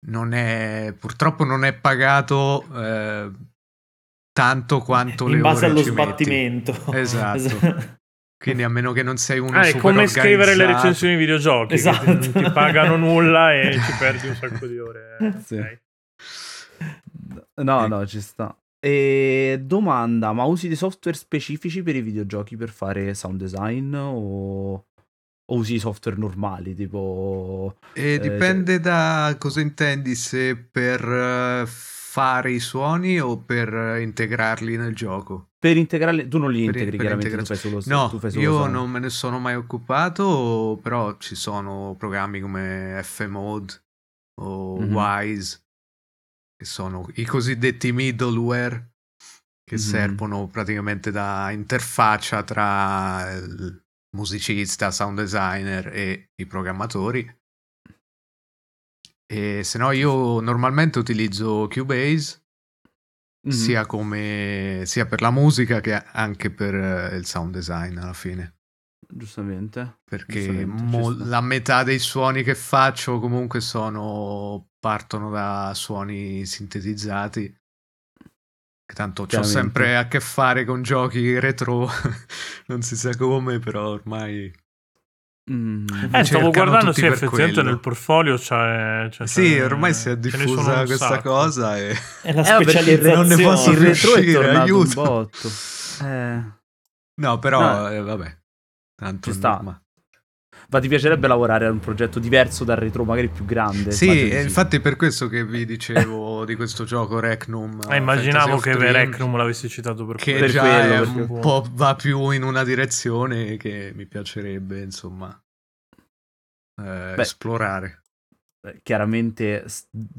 non 0.08 0.34
è, 0.34 0.94
purtroppo 0.98 1.44
non 1.44 1.64
è 1.66 1.74
pagato 1.74 2.66
eh, 2.76 3.32
tanto 4.32 4.80
quanto 4.82 5.28
le 5.28 5.36
in 5.38 5.42
base 5.42 5.66
ore 5.66 5.74
allo 5.74 5.84
ci 5.84 5.92
metti. 5.92 6.04
sbattimento. 6.24 6.76
Esatto. 6.94 7.96
Quindi 8.40 8.62
a 8.62 8.70
meno 8.70 8.92
che 8.92 9.02
non 9.02 9.18
sei 9.18 9.40
uno 9.40 9.58
Ah, 9.58 9.62
è 9.62 9.66
super 9.72 9.82
come 9.82 10.08
scrivere 10.08 10.54
le 10.56 10.64
organizzato. 10.66 10.76
recensioni 10.84 11.14
di 11.16 11.20
videogiochi. 11.20 11.68
che 11.70 11.74
Esatto. 11.74 12.06
non 12.12 12.20
ti 12.20 12.52
pagano 12.52 12.96
nulla 12.96 13.54
e 13.54 13.74
ci 13.82 13.92
perdi 13.98 14.28
un 14.28 14.36
sacco 14.36 14.68
di 14.68 14.78
ore. 14.78 15.18
eh. 15.20 15.34
Sì. 15.44 15.56
Ok. 15.58 15.80
No, 17.64 17.88
no, 17.88 18.06
ci 18.06 18.22
sta. 18.22 18.56
E 18.80 19.60
domanda, 19.64 20.32
ma 20.34 20.44
usi 20.44 20.68
dei 20.68 20.78
software 20.78 21.18
specifici 21.18 21.82
per 21.82 21.96
i 21.96 22.02
videogiochi 22.02 22.56
per 22.56 22.70
fare 22.70 23.16
sound 23.16 23.40
design 23.40 23.96
o, 23.96 24.86
o 25.50 25.56
usi 25.56 25.80
software 25.80 26.18
normali, 26.18 26.74
tipo... 26.76 27.78
E 27.94 28.14
Eh, 28.16 28.20
dipende 28.20 28.80
da 28.80 29.36
cosa 29.40 29.62
intendi, 29.62 30.14
se 30.16 30.56
per 30.56 31.02
eh, 31.04 31.64
fare 31.68 32.52
i 32.52 32.60
suoni 32.60 33.20
o 33.20 33.38
per 33.38 33.74
eh, 33.74 34.02
integrarli 34.02 34.76
nel 34.78 34.94
gioco. 34.96 35.50
Per 35.60 35.78
integrarli, 35.78 36.28
tu 36.28 36.38
non 36.38 36.52
li 36.52 36.66
Per- 36.66 36.76
integri 36.76 36.98
per 36.98 37.06
chiaramente, 37.06 37.38
tu 37.38 37.46
fai 37.46 37.58
solo, 37.58 37.82
No, 37.86 38.10
tu 38.10 38.20
fai 38.20 38.32
solo 38.32 38.44
io 38.44 38.54
sound. 38.54 38.74
non 38.74 38.90
me 38.92 39.00
ne 39.00 39.10
sono 39.10 39.40
mai 39.40 39.56
occupato, 39.56 40.80
però 40.82 41.18
ci 41.18 41.36
sono 41.36 41.96
programmi 41.98 42.40
come 42.42 43.00
Fmode 43.04 43.74
o 44.42 44.80
Mhm. 44.82 44.94
Wise, 44.94 45.62
che 46.56 46.66
sono 46.66 47.08
i 47.16 47.26
cosiddetti 47.26 47.92
middleware, 47.92 48.92
che 49.64 49.76
Mhm. 49.76 49.82
servono 49.82 50.48
praticamente 50.48 51.10
da 51.12 51.50
interfaccia 51.52 52.44
tra 52.44 53.32
il 53.34 53.82
musicista, 54.16 54.92
sound 54.92 55.20
designer 55.20 55.88
e 55.88 56.32
i 56.36 56.46
programmatori. 56.46 57.36
E 59.30 59.64
se 59.64 59.78
no 59.78 59.92
io 59.92 60.40
normalmente 60.40 61.00
utilizzo 61.00 61.68
Cubase 61.70 62.44
Mhm. 63.48 63.54
sia 63.54 63.86
come 63.86 64.82
sia 64.86 65.06
per 65.06 65.22
la 65.22 65.32
musica 65.32 65.80
che 65.80 65.94
anche 65.94 66.50
per 66.52 66.74
eh, 66.74 67.16
il 67.16 67.26
sound 67.26 67.54
design 67.54 67.98
alla 67.98 68.14
fine 68.14 68.56
Giustamente. 69.08 70.00
perché 70.04 70.66
Giustamente, 70.66 70.84
mo- 70.84 71.12
la 71.26 71.40
metà 71.40 71.84
dei 71.84 72.00
suoni 72.00 72.44
che 72.44 72.56
faccio 72.56 73.20
comunque 73.20 73.62
sono 73.62 74.72
partono 74.80 75.30
da 75.30 75.72
suoni 75.76 76.46
sintetizzati 76.46 77.56
tanto 78.94 79.24
ho 79.24 79.44
sempre 79.44 79.98
a 79.98 80.08
che 80.08 80.20
fare 80.20 80.64
con 80.66 80.82
giochi 80.82 81.40
retro 81.40 81.90
non 82.68 82.82
si 82.82 82.96
sa 82.96 83.16
come 83.18 83.60
però 83.60 83.90
ormai 83.90 84.52
Mm. 85.50 85.88
Eh, 86.12 86.26
stavo 86.26 86.52
guardando, 86.52 86.92
per 86.92 87.06
effettivamente 87.14 87.54
quello. 87.54 87.70
nel 87.70 87.80
portfolio 87.80 88.36
c'è... 88.38 89.08
c'è- 89.10 89.26
sì 89.28 89.54
c'è- 89.54 89.64
ormai 89.64 89.94
si 89.94 90.10
è 90.10 90.18
diffusa 90.18 90.84
questa 90.84 91.08
sacco. 91.08 91.30
cosa 91.30 91.78
e 91.78 91.96
È 92.22 92.34
la 92.34 92.58
Eh, 92.58 92.96
re- 92.98 93.16
non 93.16 93.28
ne 93.28 93.36
posso 93.38 93.72
il 93.72 93.78
retro 93.78 94.16
è 94.16 94.20
uscire, 94.20 94.34
tornato 94.34 94.60
aiuto. 94.60 95.00
un 95.00 95.06
botto. 95.06 95.50
Eh, 96.04 96.42
no 97.22 97.40
però 97.40 97.60
No. 97.62 97.90
eh, 97.90 98.02
vabbè 98.02 98.38
tanto 98.94 99.32
Ci 99.32 99.38
sta. 99.38 99.82
Ma 100.70 100.80
ti 100.80 100.88
piacerebbe 100.88 101.28
lavorare 101.28 101.66
a 101.66 101.72
un 101.72 101.80
progetto 101.80 102.20
diverso 102.20 102.64
dal 102.64 102.78
retro, 102.78 103.04
magari 103.04 103.30
più 103.30 103.46
grande? 103.46 103.92
Sì, 103.92 104.30
e 104.30 104.42
infatti 104.42 104.80
per 104.80 104.96
questo 104.96 105.28
che 105.28 105.46
vi 105.46 105.66
dicevo 105.66 106.44
di 106.46 106.56
questo 106.56 106.84
gioco 106.84 107.20
Recnum. 107.20 107.80
Eh, 107.90 107.98
immaginavo 107.98 108.58
Fantasy 108.58 108.78
che 108.80 108.92
Recnum 108.92 109.36
l'avessi 109.38 109.70
citato 109.70 110.06
per 110.06 110.18
che. 110.18 110.38
Per 110.38 110.50
già 110.50 110.62
quello, 110.62 110.94
è 110.94 111.00
perché- 111.00 111.32
un 111.34 111.40
po' 111.40 111.66
va 111.74 111.96
più 111.96 112.30
in 112.32 112.44
una 112.44 112.64
direzione 112.64 113.58
che 113.58 113.92
mi 113.96 114.06
piacerebbe, 114.06 114.82
insomma, 114.82 115.30
eh, 116.82 117.14
Beh. 117.16 117.22
esplorare. 117.22 118.02
chiaramente 118.84 119.64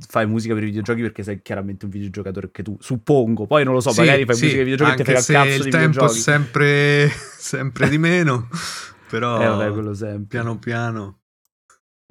fai 0.08 0.26
musica 0.26 0.54
per 0.54 0.62
i 0.62 0.66
videogiochi 0.66 1.02
perché 1.02 1.22
sei 1.22 1.42
chiaramente 1.42 1.84
un 1.84 1.90
videogiocatore 1.90 2.50
che 2.50 2.62
tu 2.62 2.78
suppongo. 2.80 3.46
Poi 3.46 3.62
non 3.62 3.74
lo 3.74 3.80
so, 3.80 3.90
Sì, 3.90 4.00
magari 4.00 4.24
fai 4.24 4.36
sì, 4.36 4.44
musica 4.44 4.62
per 4.62 4.68
i 4.68 4.70
videogiochi 4.70 5.00
e 5.00 5.04
ti 5.04 5.10
anche 5.10 5.18
frega 5.18 5.18
il 5.18 5.24
se 5.24 5.32
cazzo 5.50 5.56
il 5.58 5.64
di 5.64 5.70
tempo 5.70 6.04
è 6.06 6.08
sempre, 6.08 7.08
sempre 7.36 7.88
di 7.90 7.98
meno, 7.98 8.48
però 9.08 9.42
Eh, 9.42 9.46
vabbè, 9.48 9.72
quello 9.72 9.94
sempre. 9.94 10.26
piano 10.26 10.58
piano 10.58 11.20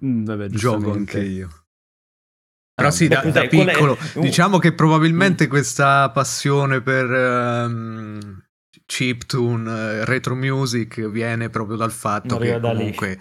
Mm, 0.04 0.26
vabbè, 0.26 0.50
gioco 0.50 0.92
anche 0.92 1.20
io. 1.22 1.50
Però 2.76 2.92
sì, 2.92 3.08
da, 3.08 3.22
da 3.22 3.42
è- 3.42 3.48
piccolo, 3.48 3.98
diciamo 4.20 4.60
che 4.60 4.74
probabilmente 4.74 5.46
Mm. 5.46 5.50
questa 5.50 6.12
passione 6.12 6.82
per 6.82 7.12
ehm, 7.12 8.44
chiptune, 8.86 9.72
eh, 9.72 10.06
retro 10.06 10.36
music 10.36 11.08
viene 11.10 11.50
proprio 11.50 11.76
dal 11.76 11.92
fatto 11.92 12.38
che 12.38 12.60
da 12.60 12.72
lì. 12.74 12.84
comunque 12.84 13.20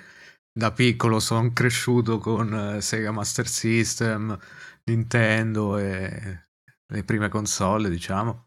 da 0.52 0.72
piccolo 0.72 1.20
sono 1.20 1.52
cresciuto 1.52 2.18
con 2.18 2.76
eh, 2.76 2.80
Sega 2.82 3.10
Master 3.12 3.46
System, 3.48 4.38
Nintendo 4.84 5.78
e 5.78 6.48
le 6.88 7.04
prime 7.04 7.28
console, 7.30 7.88
diciamo. 7.88 8.45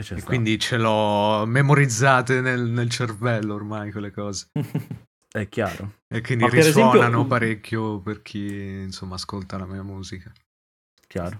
E 0.00 0.16
E 0.16 0.22
quindi 0.22 0.58
ce 0.58 0.76
l'ho 0.78 1.44
memorizzate 1.46 2.40
nel, 2.40 2.62
nel 2.62 2.88
cervello 2.90 3.54
ormai 3.54 3.92
quelle 3.92 4.10
cose. 4.10 4.48
È 5.32 5.48
chiaro. 5.48 5.98
E 6.08 6.20
quindi 6.22 6.42
Ma 6.44 6.50
per 6.50 6.58
esempio- 6.58 6.90
risuonano 6.92 7.26
parecchio 7.26 8.00
per 8.00 8.20
chi 8.22 8.46
insomma 8.82 9.14
ascolta 9.14 9.58
la 9.58 9.66
mia 9.66 9.82
musica. 9.82 10.32
chiaro. 11.06 11.38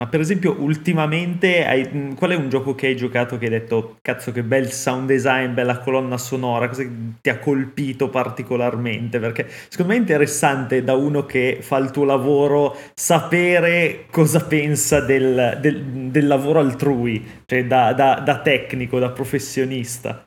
Ma 0.00 0.08
per 0.08 0.20
esempio, 0.20 0.54
ultimamente, 0.62 1.66
hai- 1.66 2.14
qual 2.14 2.30
è 2.30 2.36
un 2.36 2.48
gioco 2.48 2.76
che 2.76 2.86
hai 2.86 2.96
giocato 2.96 3.36
che 3.36 3.46
hai 3.46 3.50
detto, 3.50 3.96
cazzo 4.00 4.30
che 4.30 4.44
bel 4.44 4.70
sound 4.70 5.08
design, 5.08 5.54
bella 5.54 5.80
colonna 5.80 6.16
sonora, 6.16 6.68
cosa 6.68 6.82
che 6.84 6.90
ti 7.20 7.28
ha 7.30 7.40
colpito 7.40 8.08
particolarmente? 8.08 9.18
Perché 9.18 9.48
secondo 9.68 9.90
me 9.92 9.98
è 9.98 10.00
interessante 10.00 10.84
da 10.84 10.94
uno 10.94 11.26
che 11.26 11.58
fa 11.62 11.78
il 11.78 11.90
tuo 11.90 12.04
lavoro 12.04 12.76
sapere 12.94 14.06
cosa 14.10 14.44
pensa 14.44 15.00
del, 15.00 15.58
del- 15.60 15.82
del 16.12 16.26
lavoro 16.28 16.60
altrui, 16.60 17.42
cioè 17.44 17.66
da, 17.66 17.92
da- 17.92 18.20
da 18.24 18.40
tecnico, 18.40 19.00
da 19.00 19.10
professionista. 19.10 20.24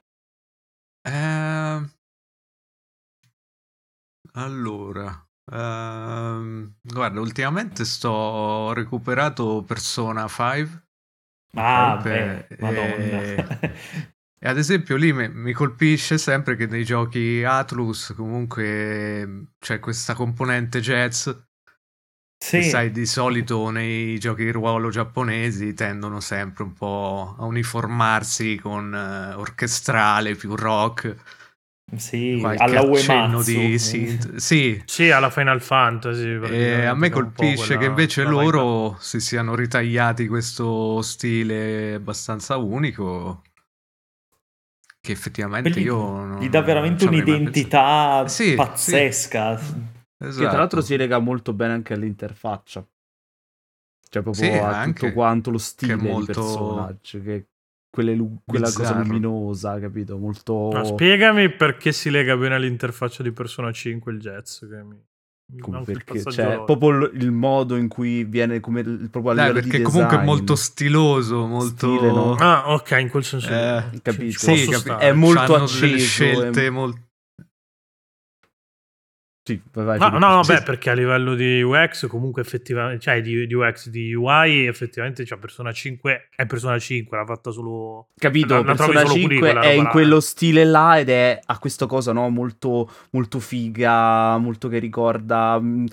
Ehm, 1.06 1.92
allora, 4.34 5.26
ehm, 5.52 6.74
guarda, 6.82 7.20
ultimamente 7.20 7.86
sto 7.86 8.74
recuperato 8.74 9.64
Persona 9.64 10.28
5 10.28 10.90
Ah, 11.54 12.00
beh, 12.02 12.48
eh, 12.48 12.58
madonna. 12.60 13.22
e 14.44 14.48
ad 14.48 14.58
esempio 14.58 14.96
lì 14.96 15.12
mi, 15.12 15.30
mi 15.30 15.54
colpisce 15.54 16.18
sempre 16.18 16.56
che 16.56 16.66
nei 16.66 16.86
giochi 16.86 17.44
Atlus 17.44 18.14
comunque 18.16 19.48
c'è 19.60 19.80
questa 19.80 20.14
componente 20.14 20.80
jazz 20.80 21.30
che 22.38 22.64
sì. 22.64 22.70
sai 22.70 22.90
di 22.90 23.06
solito 23.06 23.70
nei 23.70 24.18
giochi 24.18 24.46
di 24.46 24.52
ruolo 24.52 24.90
giapponesi 24.90 25.76
tendono 25.76 26.20
sempre 26.20 26.64
un 26.64 26.74
po' 26.74 27.36
a 27.38 27.46
uniformarsi 27.46 28.58
con 28.58 28.96
eh, 28.96 29.36
orchestrale 29.36 30.36
più 30.36 30.56
rock 30.56 31.16
Sì, 31.98 32.42
alla 32.58 32.82
Uematsu. 32.84 33.52
di 33.52 33.78
synth. 33.78 34.36
Sì, 34.36 34.82
Sì, 34.86 35.12
alla 35.12 35.30
Final 35.30 35.62
Fantasy. 35.62 36.36
e 36.36 36.38
praticamente, 36.40 36.86
a 36.88 36.94
me 36.96 37.08
che 37.10 37.14
colpisce 37.14 37.66
quella- 37.66 37.80
che 37.82 37.86
invece 37.88 38.24
loro 38.24 38.96
si 39.00 39.20
siano 39.20 39.56
ritagliati 39.56 40.28
questo 40.28 41.02
stile 41.02 41.96
abbastanza 41.96 42.56
unico 42.58 43.42
che 45.02 45.12
effettivamente 45.12 45.80
Gli- 45.80 45.84
io 45.86 45.98
non, 45.98 46.40
Gli 46.40 46.48
dà 46.50 46.62
veramente 46.62 47.06
un'identità 47.06 48.24
Sì, 48.28 48.50
sì. 48.50 48.56
pazzesca. 48.56 49.56
Che 49.58 50.28
Esatto. 50.28 50.48
tra 50.50 50.58
l'altro 50.60 50.82
si 50.82 50.96
lega 50.96 51.18
molto 51.20 51.52
bene 51.54 51.74
anche 51.74 51.94
all'interfaccia. 51.94 52.86
Cioè 54.08 54.22
proprio 54.22 54.44
Sì, 54.52 54.58
a 54.58 54.84
tutto 54.84 55.12
quanto 55.14 55.50
lo 55.52 55.58
stile 55.58 55.96
che 55.96 56.02
molto 56.02 56.34
personaggio, 56.34 57.22
che 57.22 57.48
lu- 57.98 58.42
quella 58.46 58.72
cosa 58.72 58.96
luminosa, 58.98 59.80
capito? 59.80 60.18
Molto... 60.18 60.70
Ma 60.72 60.84
spiegami 60.84 61.50
perché 61.52 61.92
si 61.92 62.10
lega 62.10 62.38
bene 62.38 62.56
all'interfaccia 62.56 63.22
di 63.24 63.32
Persona 63.32 63.72
5 63.72 64.12
il 64.12 64.20
jazz. 64.20 64.60
Che 64.60 64.84
mi, 64.84 65.60
come 65.60 65.82
perché 65.82 66.22
passaggio 66.24 66.32
cioè, 66.32 66.64
proprio 66.64 66.92
l- 66.92 67.12
il 67.16 67.32
modo 67.32 67.76
in 67.76 67.90
cui 67.90 68.24
viene 68.24 68.62
come 68.62 68.80
il- 68.80 69.10
proprio 69.12 69.34
Dai, 69.34 69.52
perché 69.52 69.78
di 69.80 69.84
comunque 69.84 70.16
è 70.16 70.20
design. 70.20 70.26
molto 70.26 70.56
stiloso, 70.56 71.46
molto... 71.46 71.94
Stile, 71.96 72.12
no? 72.12 72.36
Ah, 72.36 72.72
ok, 72.74 72.98
in 73.02 73.10
quel 73.10 73.24
senso. 73.26 73.50
Eh, 73.50 73.84
capito. 74.02 74.40
Sì, 74.40 74.66
capi-. 74.68 75.04
È 75.04 75.12
molto 75.12 75.56
acceso, 75.56 75.86
delle 75.86 75.98
scelte 75.98 76.66
è- 76.68 76.70
molto... 76.70 77.00
Sì, 79.52 79.62
vai, 79.74 79.98
vai, 79.98 80.00
No, 80.00 80.18
no, 80.18 80.36
no, 80.36 80.42
beh, 80.42 80.62
perché 80.64 80.90
a 80.90 80.94
livello 80.94 81.36
di 81.36 81.62
UX 81.62 82.08
comunque 82.08 82.42
effettivamente, 82.42 83.00
cioè 83.02 83.22
di, 83.22 83.46
di 83.48 83.54
UX, 83.54 83.90
di 83.90 84.14
UI 84.14 84.68
effettivamente 84.68 85.24
c'è 85.24 85.38
Persona 85.38 85.72
5, 85.72 86.30
è 86.36 86.46
Persona 86.46 86.78
5, 86.80 87.18
l'ha 87.18 87.26
fatta 87.26 87.52
solo... 87.52 88.08
Capito, 88.18 88.54
la- 88.54 88.60
la 88.60 88.66
Persona 88.76 89.00
solo 89.02 89.12
qui 89.14 89.20
5 89.22 89.38
quella 89.38 89.60
è 89.62 89.64
roba 89.64 89.76
in 89.78 89.84
là. 89.84 89.90
quello 89.90 90.20
stile 90.20 90.64
là 90.64 91.00
ed 91.00 91.10
è 91.10 91.40
a 91.44 91.58
questa 91.60 91.86
cosa, 91.86 92.14
no, 92.14 92.30
molto, 92.30 92.90
molto 93.12 93.40
figa, 93.40 94.38
molto 94.38 94.68
che 94.68 94.80
ricorda 94.80 95.60
mh, 95.60 95.86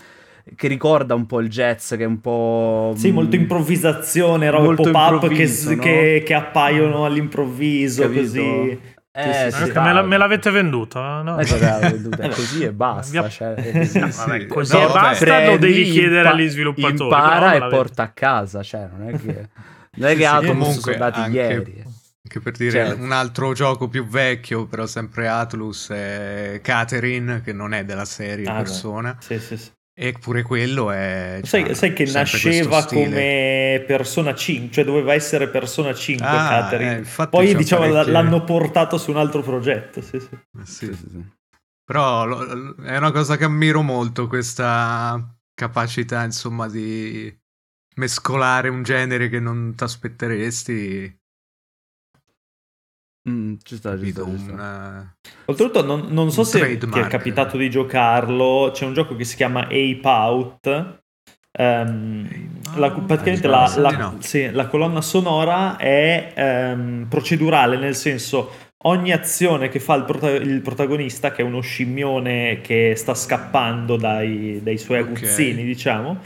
che 0.56 0.66
ricorda 0.66 1.14
un 1.14 1.26
po' 1.26 1.40
il 1.40 1.48
jazz, 1.50 1.94
che 1.94 2.04
è 2.04 2.06
un 2.06 2.20
po'... 2.22 2.94
Sì, 2.96 3.10
molto 3.10 3.36
improvvisazione, 3.36 4.48
robe 4.48 4.64
molto 4.64 4.90
pop-up 4.90 5.28
che, 5.28 5.46
no? 5.74 5.82
che- 5.82 6.22
che 6.24 6.34
appaiono 6.34 7.04
all'improvviso, 7.04 8.02
Capito? 8.02 8.20
così. 8.22 8.80
Eh, 9.20 9.50
Sì, 9.50 9.56
sì, 9.56 9.62
Anche 9.64 9.80
me, 9.80 9.92
la- 9.92 10.02
me 10.02 10.16
l'avete 10.16 10.50
venduta? 10.50 11.22
No? 11.22 11.38
Eh, 11.40 11.44
ce 11.44 11.58
l'ha 11.58 11.78
venduta, 11.78 12.22
Eh, 12.24 12.28
così 12.28 12.62
e 12.62 12.72
basta. 12.72 13.28
Cioè, 13.28 13.54
è 13.54 13.72
così. 13.78 13.98
No, 13.98 14.10
Sì, 14.10 14.16
vabbè, 14.18 14.40
sì. 14.40 14.46
così 14.46 14.72
No, 14.76 14.82
e 14.88 14.92
basta, 14.92 15.08
lo 15.08 15.16
Prendi, 15.56 15.58
devi 15.66 15.90
chiedere 15.90 16.16
impa- 16.18 16.30
agli 16.30 16.48
sviluppatori. 16.48 17.02
Impara 17.14 17.52
e 17.54 17.68
porta 17.68 18.02
a 18.04 18.08
casa, 18.10 18.62
cioè, 18.62 18.88
non 18.96 19.08
è 19.08 19.18
che... 19.18 19.48
Non 19.96 20.08
è 20.10 20.12
che 20.12 20.18
Sì, 20.18 20.24
Atomos 20.24 20.46
comunque 20.46 20.80
sono 20.92 20.94
andati 21.04 21.20
anche- 21.20 21.36
ieri. 21.36 21.84
Che 22.28 22.40
per 22.40 22.52
dire 22.52 22.70
Certo. 22.70 23.02
un 23.02 23.10
altro 23.10 23.52
gioco 23.54 23.88
più 23.88 24.06
vecchio, 24.06 24.66
però 24.66 24.84
sempre 24.86 25.28
Atlus, 25.28 25.88
è 25.90 26.60
Catherine, 26.62 27.40
che 27.40 27.52
non 27.54 27.72
è 27.72 27.84
della 27.86 28.04
serie 28.04 28.46
Ah, 28.46 28.52
Persona. 28.56 29.16
Sì, 29.18 29.38
sì, 29.40 29.56
sì. 29.56 29.70
Eppure 30.00 30.42
quello 30.42 30.92
è. 30.92 31.40
Sai, 31.42 31.64
c'ha 31.64 31.74
sai 31.74 31.92
che 31.92 32.04
nasceva 32.04 32.84
come 32.84 33.82
Persona 33.84 34.32
5, 34.32 34.70
cioè 34.72 34.84
doveva 34.84 35.12
essere 35.12 35.48
Persona 35.48 35.92
5 35.92 36.24
Ah, 36.24 36.48
Catherine. 36.48 36.98
eh, 37.00 37.26
Poi 37.28 37.52
diciamo 37.56 37.88
parecchie- 37.90 38.12
l'hanno 38.12 38.44
portato 38.44 38.96
su 38.96 39.10
un 39.10 39.16
altro 39.16 39.42
progetto. 39.42 40.00
Sì, 40.00 40.20
sì. 40.20 40.28
Eh, 40.32 40.38
sì. 40.64 40.86
Sì, 40.86 40.94
sì, 40.94 41.08
sì. 41.10 41.24
Però 41.84 42.24
lo- 42.26 42.76
è 42.84 42.96
una 42.96 43.10
cosa 43.10 43.36
che 43.36 43.42
ammiro 43.44 43.82
molto, 43.82 44.28
questa 44.28 45.36
capacità, 45.52 46.22
insomma, 46.22 46.68
di 46.68 47.36
mescolare 47.96 48.68
un 48.68 48.84
genere 48.84 49.28
che 49.28 49.40
non 49.40 49.74
ti 49.74 49.82
aspetteresti. 49.82 51.18
Mm, 53.28 53.54
ci 53.62 53.76
sta, 53.76 53.98
ci 53.98 54.10
sta, 54.10 54.24
ci 54.24 54.38
sta. 54.38 54.52
Un, 54.52 55.06
Oltretutto, 55.46 55.84
non, 55.84 56.06
non 56.08 56.30
so 56.30 56.44
se 56.44 56.58
ti 56.60 56.78
trademark. 56.78 57.06
è 57.06 57.10
capitato 57.10 57.56
di 57.56 57.68
giocarlo. 57.70 58.70
C'è 58.72 58.84
un 58.86 58.94
gioco 58.94 59.16
che 59.16 59.24
si 59.24 59.36
chiama 59.36 59.62
Ape 59.64 60.00
Out. 60.04 61.00
Ehm, 61.52 62.28
la- 62.76 62.90
praticamente 62.90 63.46
Ah, 63.48 63.50
la, 63.50 63.74
la- 63.76 63.96
no. 63.96 64.16
sì, 64.20 64.50
la 64.50 64.66
colonna 64.68 65.00
sonora 65.00 65.76
è 65.76 66.32
ehm, 66.36 67.06
procedurale, 67.08 67.76
nel 67.78 67.96
senso 67.96 68.50
ogni 68.84 69.10
azione 69.10 69.68
che 69.68 69.80
fa 69.80 69.94
il, 69.94 70.04
prota- 70.04 70.30
il 70.30 70.60
protagonista, 70.60 71.32
che 71.32 71.42
è 71.42 71.44
uno 71.44 71.60
scimmione 71.60 72.60
che 72.60 72.94
sta 72.96 73.14
scappando 73.14 73.96
dai, 73.96 74.60
dai 74.62 74.78
suoi 74.78 75.00
Ok. 75.00 75.06
aguzzini, 75.08 75.64
diciamo, 75.64 76.18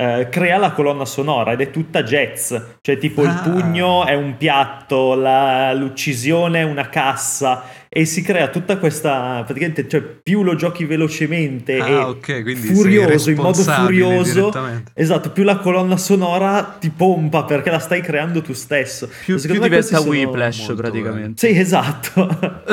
eh, 0.00 0.28
crea 0.30 0.56
la 0.56 0.70
colonna 0.70 1.04
sonora 1.04 1.52
ed 1.52 1.60
è 1.60 1.70
tutta 1.70 2.02
jazz, 2.02 2.54
cioè 2.80 2.96
tipo 2.96 3.22
il 3.22 3.28
Ah. 3.28 3.42
pugno 3.42 4.06
è 4.06 4.14
un 4.14 4.36
piatto, 4.38 5.14
la- 5.14 5.74
l'uccisione 5.74 6.60
è 6.60 6.62
una 6.62 6.88
cassa 6.88 7.62
e 7.92 8.04
si 8.04 8.22
crea 8.22 8.46
tutta 8.50 8.78
questa, 8.78 9.42
praticamente, 9.44 9.88
cioè 9.88 10.00
più 10.00 10.44
lo 10.44 10.54
giochi 10.54 10.84
velocemente 10.84 11.74
e 11.74 11.80
Ah, 11.80 12.08
ok, 12.08 12.42
quindi 12.42 12.68
sei 12.68 12.74
furioso, 12.76 13.30
in 13.30 13.36
modo 13.36 13.60
furioso, 13.64 14.52
esatto, 14.94 15.32
più 15.32 15.42
la 15.42 15.56
colonna 15.56 15.96
sonora 15.96 16.76
ti 16.78 16.90
pompa 16.90 17.42
perché 17.42 17.68
la 17.68 17.80
stai 17.80 18.00
creando 18.00 18.42
tu 18.42 18.52
stesso. 18.52 19.08
Più, 19.24 19.40
più 19.40 19.60
diventa 19.60 19.98
Whiplash 20.02 20.72
praticamente. 20.76 21.48
Sì, 21.48 21.58
esatto. 21.58 22.28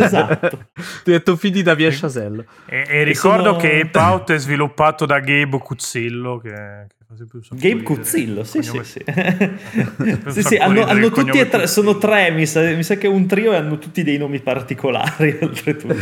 esatto. 0.00 0.66
Ti 1.02 1.10
ho 1.10 1.12
detto 1.12 1.34
finita 1.34 1.74
via 1.74 1.90
Sciasello. 1.90 2.44
E, 2.66 2.84
e 2.86 3.02
ricordo 3.02 3.44
sono- 3.44 3.56
che 3.56 3.80
Ape 3.80 3.98
Out 3.98 4.32
è 4.34 4.38
sviluppato 4.38 5.04
da 5.04 5.18
Gabe 5.18 5.58
Cuzzillo, 5.58 6.38
che, 6.38 6.50
che 6.50 7.03
Gabe. 7.50 7.82
Cuzzillo, 7.82 8.42
sì, 8.44 8.62
sì, 8.62 8.80
sì. 8.82 9.04
Sì, 10.28 10.42
sì, 10.42 10.56
hanno, 10.56 10.84
hanno 10.84 11.10
tutti 11.10 11.38
e 11.38 11.48
tre, 11.48 11.66
sono 11.66 11.98
tre, 11.98 12.30
mi 12.30 12.46
sa, 12.46 12.60
mi 12.62 12.82
sa 12.82 12.96
che 12.96 13.06
è 13.06 13.10
un 13.10 13.26
trio 13.26 13.52
e 13.52 13.56
hanno 13.56 13.78
tutti 13.78 14.02
dei 14.02 14.18
nomi 14.18 14.40
particolari, 14.40 15.38
oltretutto. 15.42 15.94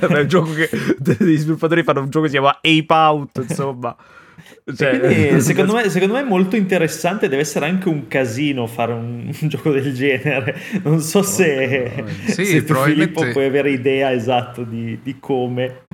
Vabbè, 0.00 0.20
un 0.20 0.28
gioco 0.28 0.52
che 0.52 0.68
gli 1.24 1.36
sviluppatori 1.36 1.82
fanno 1.82 2.00
un 2.00 2.10
gioco 2.10 2.26
che 2.26 2.30
si 2.30 2.38
chiama 2.38 2.56
Ape 2.56 2.86
Out, 2.88 3.44
insomma. 3.48 3.96
Cioè, 4.74 4.98
Quindi, 4.98 5.40
secondo, 5.40 5.74
me, 5.74 5.88
secondo 5.88 6.14
me 6.14 6.20
è 6.20 6.24
molto 6.24 6.56
interessante, 6.56 7.28
deve 7.28 7.42
essere 7.42 7.66
anche 7.66 7.88
un 7.88 8.08
casino 8.08 8.66
fare 8.66 8.92
un, 8.92 9.32
un 9.40 9.48
gioco 9.48 9.70
del 9.70 9.94
genere. 9.94 10.56
Non 10.82 11.00
so 11.00 11.22
se. 11.22 12.04
Sì, 12.26 12.44
se 12.44 12.62
probabilmente- 12.64 13.14
Filippo 13.14 13.32
puoi 13.32 13.46
avere 13.46 13.70
idea 13.70 14.12
esatto 14.12 14.62
di, 14.64 14.98
di 15.02 15.16
come. 15.20 15.85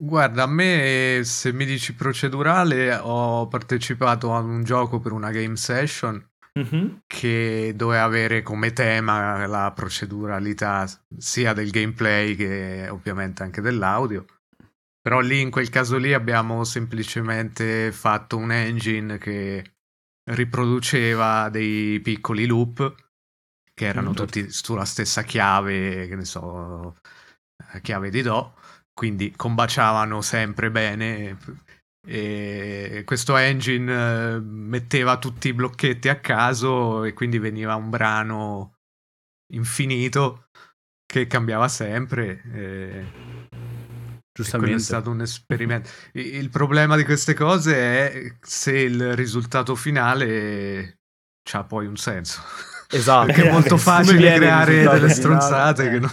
Guarda, 0.00 0.44
a 0.44 0.46
me 0.46 1.22
se 1.24 1.52
mi 1.52 1.64
dici 1.64 1.92
procedurale 1.94 2.94
ho 2.94 3.48
partecipato 3.48 4.32
a 4.32 4.38
un 4.38 4.62
gioco 4.62 5.00
per 5.00 5.10
una 5.12 5.30
game 5.32 5.56
session 5.56 6.24
Mhm. 6.54 7.02
che 7.06 7.72
doveva 7.74 8.04
avere 8.04 8.42
come 8.42 8.72
tema 8.72 9.46
la 9.46 9.72
proceduralità 9.72 10.86
sia 11.16 11.52
del 11.52 11.70
gameplay 11.70 12.36
che 12.36 12.88
ovviamente 12.88 13.42
anche 13.42 13.60
dell'audio. 13.60 14.24
Però 15.00 15.20
lì 15.20 15.40
in 15.40 15.50
quel 15.50 15.68
caso 15.68 15.96
lì 15.96 16.12
abbiamo 16.12 16.62
semplicemente 16.64 17.90
fatto 17.92 18.36
un 18.36 18.52
engine 18.52 19.18
che 19.18 19.72
riproduceva 20.30 21.48
dei 21.48 21.98
piccoli 22.00 22.46
loop 22.46 22.94
che 23.74 23.86
erano 23.86 24.10
Mm, 24.10 24.14
tutti 24.14 24.50
sulla 24.50 24.84
stessa 24.84 25.22
chiave, 25.22 26.06
che 26.08 26.16
ne 26.16 26.24
so, 26.24 26.96
chiave 27.80 28.10
di 28.10 28.22
Do, 28.22 28.54
quindi 28.98 29.32
combaciavano 29.36 30.20
sempre 30.22 30.72
bene. 30.72 31.38
E 32.04 33.02
questo 33.04 33.36
engine 33.36 33.92
eh, 34.34 34.40
metteva 34.40 35.18
tutti 35.18 35.46
i 35.48 35.52
blocchetti 35.54 36.08
a 36.08 36.18
caso 36.18 37.04
e 37.04 37.12
quindi 37.12 37.38
veniva 37.38 37.76
un 37.76 37.90
brano 37.90 38.78
infinito 39.52 40.48
che 41.06 41.28
cambiava 41.28 41.68
sempre. 41.68 42.42
e- 42.52 42.58
e 42.58 43.04
quello 43.12 44.18
è 44.18 44.32
Giustamente. 44.32 44.78
stato 44.82 45.10
un 45.10 45.20
esperimento. 45.20 45.90
Il 46.12 46.48
problema 46.50 46.96
di 46.96 47.04
queste 47.04 47.34
cose 47.34 47.74
è 47.76 48.36
se 48.40 48.76
il 48.78 49.14
risultato 49.14 49.76
finale 49.76 50.98
ha 51.52 51.64
poi 51.64 51.86
un 51.86 51.96
senso. 51.96 52.42
Esatto. 52.90 53.26
Perché 53.26 53.48
è 53.48 53.52
molto 53.52 53.76
facile 53.76 54.34
creare 54.34 54.74
delle 54.76 54.88
finale? 54.88 55.08
stronzate 55.10 55.84
Eh. 55.86 55.90
che 55.90 55.98
non, 56.00 56.10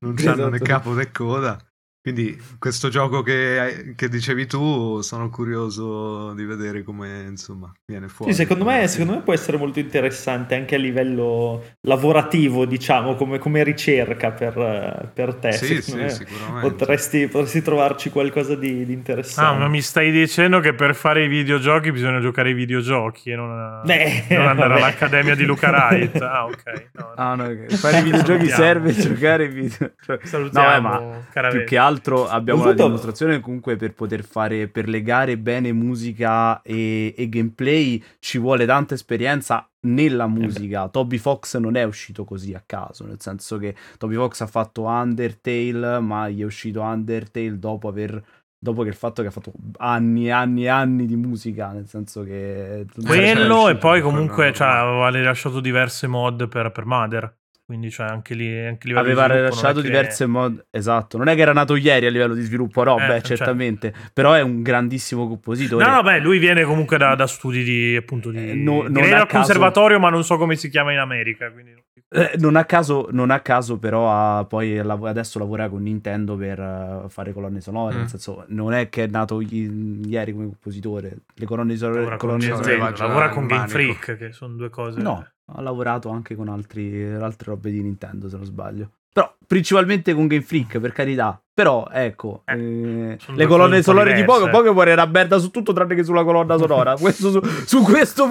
non 0.00 0.14
hanno 0.26 0.48
né 0.48 0.56
Esatto. 0.56 0.64
capo 0.64 0.92
né 0.94 1.10
coda. 1.10 1.58
Quindi 2.02 2.36
questo 2.58 2.88
gioco 2.88 3.22
che, 3.22 3.92
che 3.94 4.08
dicevi 4.08 4.46
tu 4.46 5.00
sono 5.02 5.30
curioso 5.30 6.32
di 6.34 6.44
vedere 6.44 6.82
come 6.82 7.26
insomma 7.28 7.72
viene 7.86 8.08
fuori. 8.08 8.32
Sì, 8.32 8.38
secondo 8.40 8.64
me, 8.64 8.88
secondo 8.88 9.12
me 9.12 9.20
può 9.22 9.32
essere 9.32 9.56
molto 9.56 9.78
interessante 9.78 10.56
anche 10.56 10.74
a 10.74 10.78
livello 10.78 11.62
lavorativo, 11.82 12.64
diciamo, 12.64 13.14
come, 13.14 13.38
come 13.38 13.62
ricerca 13.62 14.32
per, 14.32 15.10
per 15.14 15.34
te. 15.34 15.52
Sì, 15.52 15.80
sì, 15.80 15.94
me 15.94 16.08
sicuramente. 16.10 16.74
potresti, 16.74 17.28
potresti 17.28 17.62
trovarci 17.62 18.10
qualcosa 18.10 18.56
di, 18.56 18.84
di 18.84 18.92
Ah, 18.92 18.96
interessante. 18.96 19.58
ma 19.60 19.68
mi 19.68 19.80
stai 19.80 20.10
dicendo 20.10 20.58
che 20.58 20.74
per 20.74 20.96
fare 20.96 21.24
i 21.24 21.28
videogiochi 21.28 21.92
bisogna 21.92 22.18
giocare 22.18 22.48
ai 22.48 22.54
videogiochi 22.54 23.30
e 23.30 23.36
non, 23.36 23.80
Beh, 23.84 24.24
non 24.30 24.46
andare 24.48 24.70
vabbè. 24.70 24.80
all'Accademia 24.80 25.34
di 25.36 25.44
Luca 25.44 25.70
Wright? 25.70 26.20
Ah, 26.20 26.46
ok. 26.46 26.90
No, 26.94 27.12
Ah, 27.14 27.34
no, 27.34 27.44
ok. 27.44 27.76
fare 27.76 27.98
i 27.98 28.02
videogiochi 28.02 28.48
Salutiamo. 28.48 28.62
serve 28.62 28.92
giocare 28.92 29.44
ai 29.44 29.52
video. 29.52 29.92
cioè- 30.00 30.18
Salutiamo, 30.22 30.68
No, 30.68 30.74
eh, 30.74 30.80
ma 30.80 31.48
più 31.50 31.64
che 31.64 31.76
altro 31.76 31.91
abbiamo 32.28 32.62
Ho 32.62 32.66
la 32.66 32.72
dimostrazione 32.72 33.40
comunque 33.40 33.76
per 33.76 33.94
poter 33.94 34.24
fare, 34.24 34.68
per 34.68 34.88
legare 34.88 35.36
bene 35.38 35.72
musica 35.72 36.62
e, 36.62 37.14
e 37.16 37.28
gameplay 37.28 38.02
ci 38.18 38.38
vuole 38.38 38.66
tanta 38.66 38.94
esperienza 38.94 39.68
nella 39.86 40.26
musica. 40.26 40.88
Toby 40.88 41.18
Fox 41.18 41.56
non 41.58 41.76
è 41.76 41.82
uscito 41.82 42.24
così 42.24 42.54
a 42.54 42.62
caso, 42.64 43.04
nel 43.04 43.20
senso 43.20 43.58
che 43.58 43.74
Toby 43.98 44.14
Fox 44.14 44.40
ha 44.40 44.46
fatto 44.46 44.82
Undertale, 44.84 46.00
ma 46.00 46.28
gli 46.28 46.40
è 46.40 46.44
uscito 46.44 46.80
Undertale 46.80 47.58
dopo 47.58 47.88
aver... 47.88 48.22
Dopo 48.62 48.84
che 48.84 48.90
il 48.90 48.94
fatto 48.94 49.22
che 49.22 49.28
ha 49.28 49.32
fatto 49.32 49.52
anni 49.78 50.26
e 50.26 50.30
anni 50.30 50.66
e 50.66 50.68
anni 50.68 51.06
di 51.06 51.16
musica, 51.16 51.72
nel 51.72 51.88
senso 51.88 52.22
che... 52.22 52.86
Quello 53.04 53.68
e 53.68 53.76
poi 53.76 54.00
comunque 54.00 54.52
cioè, 54.52 54.68
aveva 54.68 55.10
rilasciato 55.10 55.58
diverse 55.58 56.06
mod 56.06 56.46
per, 56.46 56.70
per 56.70 56.86
Mother. 56.86 57.40
Quindi 57.64 57.90
cioè, 57.90 58.06
anche 58.08 58.34
lì 58.34 58.66
anche 58.66 58.92
Aveva 58.92 59.26
di 59.28 59.34
rilasciato 59.34 59.80
che- 59.80 59.86
diverse 59.86 60.26
mod. 60.26 60.66
Esatto, 60.70 61.16
non 61.16 61.28
è 61.28 61.34
che 61.34 61.40
era 61.40 61.52
nato 61.52 61.74
ieri 61.76 62.04
a 62.06 62.10
livello 62.10 62.34
di 62.34 62.42
sviluppo, 62.42 62.82
no, 62.84 62.96
Eh, 62.98 63.06
beh, 63.06 63.06
certo. 63.06 63.26
certamente. 63.28 63.94
Però 64.12 64.32
è 64.34 64.42
un 64.42 64.62
grandissimo 64.62 65.26
compositore. 65.28 65.84
No, 65.84 65.90
no, 65.94 66.02
beh, 66.02 66.18
lui 66.18 66.38
viene 66.38 66.64
comunque 66.64 66.98
da, 66.98 67.14
da 67.14 67.26
studi 67.26 67.62
di 67.62 67.96
appunto 67.96 68.30
di 68.30 68.50
Eh, 68.50 68.54
no- 68.54 68.82
non 68.88 68.96
al 69.04 69.10
caso- 69.10 69.26
conservatorio, 69.36 69.98
ma 69.98 70.10
non 70.10 70.22
so 70.24 70.36
come 70.36 70.56
si 70.56 70.68
chiama 70.68 70.92
in 70.92 70.98
America. 70.98 71.50
Quindi... 71.50 71.72
Eh, 72.14 72.32
non, 72.38 72.56
a 72.56 72.64
caso, 72.66 73.08
non 73.10 73.30
a 73.30 73.40
caso, 73.40 73.78
però, 73.78 74.10
ha- 74.10 74.44
poi 74.44 74.78
adesso 74.78 75.38
lavora 75.38 75.70
con 75.70 75.82
Nintendo 75.82 76.36
per 76.36 76.58
eh, 76.60 77.08
fare 77.08 77.32
colonne 77.32 77.62
sonore. 77.62 77.94
Mm. 77.94 77.98
Nel 78.00 78.08
senso, 78.08 78.44
non 78.48 78.74
è 78.74 78.90
che 78.90 79.04
è 79.04 79.06
nato 79.06 79.40
ieri 79.40 80.32
come 80.32 80.44
compositore. 80.46 81.16
Le 81.34 81.46
colonne 81.46 81.74
sonore. 81.76 81.98
Lavora 82.00 82.16
colonne 82.16 82.42
sonore- 82.44 82.76
lavora 82.98 83.28
con 83.30 83.46
Game. 83.46 83.68
Freak, 83.68 84.16
che 84.18 84.32
sono 84.32 84.54
due 84.54 84.68
cose. 84.68 85.00
No, 85.00 85.26
ha 85.54 85.60
lavorato 85.60 86.08
anche 86.10 86.34
con 86.34 86.48
altri, 86.48 87.04
altre 87.14 87.50
robe 87.52 87.70
di 87.70 87.82
Nintendo, 87.82 88.28
se 88.28 88.36
non 88.36 88.44
sbaglio. 88.46 88.92
Però 89.12 89.36
principalmente 89.46 90.14
con 90.14 90.26
Game 90.26 90.42
Freak, 90.42 90.78
per 90.78 90.92
carità. 90.92 91.38
Però, 91.54 91.86
ecco, 91.92 92.44
Eh, 92.46 92.54
eh, 92.54 93.18
le 93.34 93.46
colonne 93.46 93.82
sonore 93.82 94.14
di 94.14 94.20
diverse. 94.22 94.40
Pokémon, 94.40 94.50
Pokémon 94.50 94.88
era 94.88 95.04
merda 95.04 95.36
su 95.36 95.50
tutto 95.50 95.74
tranne 95.74 95.94
che 95.94 96.02
sulla 96.02 96.24
colonna 96.24 96.56
sonora. 96.56 96.94
questo 96.98 97.30
su, 97.30 97.40
su 97.66 97.82
questo 97.82 98.26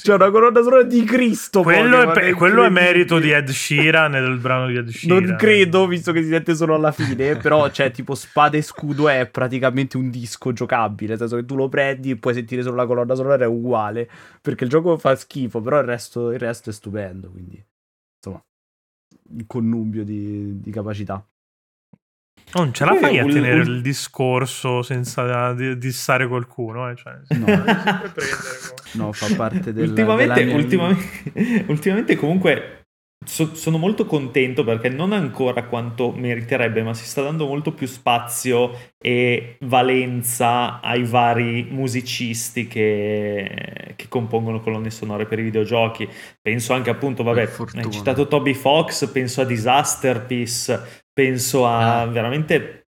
c'è 0.00 0.14
una 0.14 0.30
colonna 0.30 0.62
sonora 0.62 0.82
di 0.84 1.04
Cristo. 1.04 1.60
Quello, 1.60 2.00
è, 2.00 2.04
Pokémon, 2.06 2.14
pe- 2.14 2.32
quello 2.32 2.64
è 2.64 2.70
merito 2.70 3.18
di 3.18 3.30
Ed 3.32 3.50
Sheeran 3.50 4.14
e 4.14 4.20
del 4.22 4.38
brano 4.38 4.68
di 4.68 4.78
Ed 4.78 4.88
Sheeran. 4.88 5.24
Non 5.24 5.36
credo, 5.36 5.86
visto 5.86 6.12
che 6.12 6.22
si 6.22 6.30
sente 6.30 6.54
solo 6.54 6.74
alla 6.74 6.92
fine. 6.92 7.36
Però, 7.36 7.70
cioè, 7.70 7.90
tipo, 7.90 8.14
Spada 8.14 8.56
e 8.56 8.62
Scudo 8.62 9.10
è 9.10 9.26
praticamente 9.26 9.98
un 9.98 10.08
disco 10.08 10.54
giocabile. 10.54 11.10
Nel 11.10 11.18
senso 11.18 11.36
che 11.36 11.44
tu 11.44 11.54
lo 11.54 11.68
prendi 11.68 12.12
e 12.12 12.16
puoi 12.16 12.32
sentire 12.32 12.62
solo 12.62 12.76
la 12.76 12.86
colonna 12.86 13.14
sonora, 13.14 13.44
è 13.44 13.46
uguale. 13.46 14.08
Perché 14.40 14.64
il 14.64 14.70
gioco 14.70 14.96
fa 14.96 15.14
schifo, 15.14 15.60
però 15.60 15.80
il 15.80 15.84
resto, 15.84 16.30
il 16.30 16.38
resto 16.38 16.70
è 16.70 16.72
stupendo. 16.72 17.28
Quindi, 17.28 17.62
insomma, 18.16 18.42
connubio 19.46 20.04
di, 20.04 20.60
di 20.60 20.70
capacità. 20.70 21.24
Non 22.54 22.72
ce 22.72 22.84
la 22.86 22.94
fai 22.94 23.18
a 23.18 23.24
un- 23.24 23.30
tenere 23.30 23.60
un- 23.60 23.66
il 23.66 23.82
discorso 23.82 24.80
senza 24.82 25.52
di- 25.52 25.76
dissare 25.76 26.26
qualcuno. 26.26 26.88
Eh? 26.90 26.96
Cioè, 26.96 27.18
No. 27.36 27.46
No, 28.94 29.12
fa 29.12 29.26
parte 29.36 29.72
del, 29.74 29.88
ultimamente, 29.90 30.44
della 30.44 30.56
ultimamente, 30.56 31.64
ultimamente 31.68 32.16
comunque 32.16 32.87
so- 33.24 33.54
sono 33.54 33.78
molto 33.78 34.06
contento 34.06 34.64
perché 34.64 34.88
non 34.88 35.12
ancora 35.12 35.64
quanto 35.64 36.12
meriterebbe, 36.12 36.82
ma 36.82 36.94
si 36.94 37.04
sta 37.04 37.22
dando 37.22 37.46
molto 37.46 37.72
più 37.72 37.86
spazio 37.86 38.72
e 38.98 39.56
valenza 39.60 40.80
ai 40.80 41.04
vari 41.04 41.66
musicisti 41.70 42.66
che, 42.66 43.92
che 43.96 44.08
compongono 44.08 44.60
colonne 44.60 44.90
sonore 44.90 45.26
per 45.26 45.38
i 45.38 45.42
videogiochi. 45.42 46.08
Penso 46.40 46.72
anche 46.72 46.90
appunto, 46.90 47.22
vabbè, 47.22 47.42
hai 47.42 47.90
citato 47.90 48.26
Toby 48.28 48.54
Fox, 48.54 49.10
penso 49.10 49.40
a 49.40 49.44
Disasterpiece, 49.44 51.04
penso 51.12 51.66
a 51.66 52.00
Ah. 52.02 52.06
veramente 52.06 52.86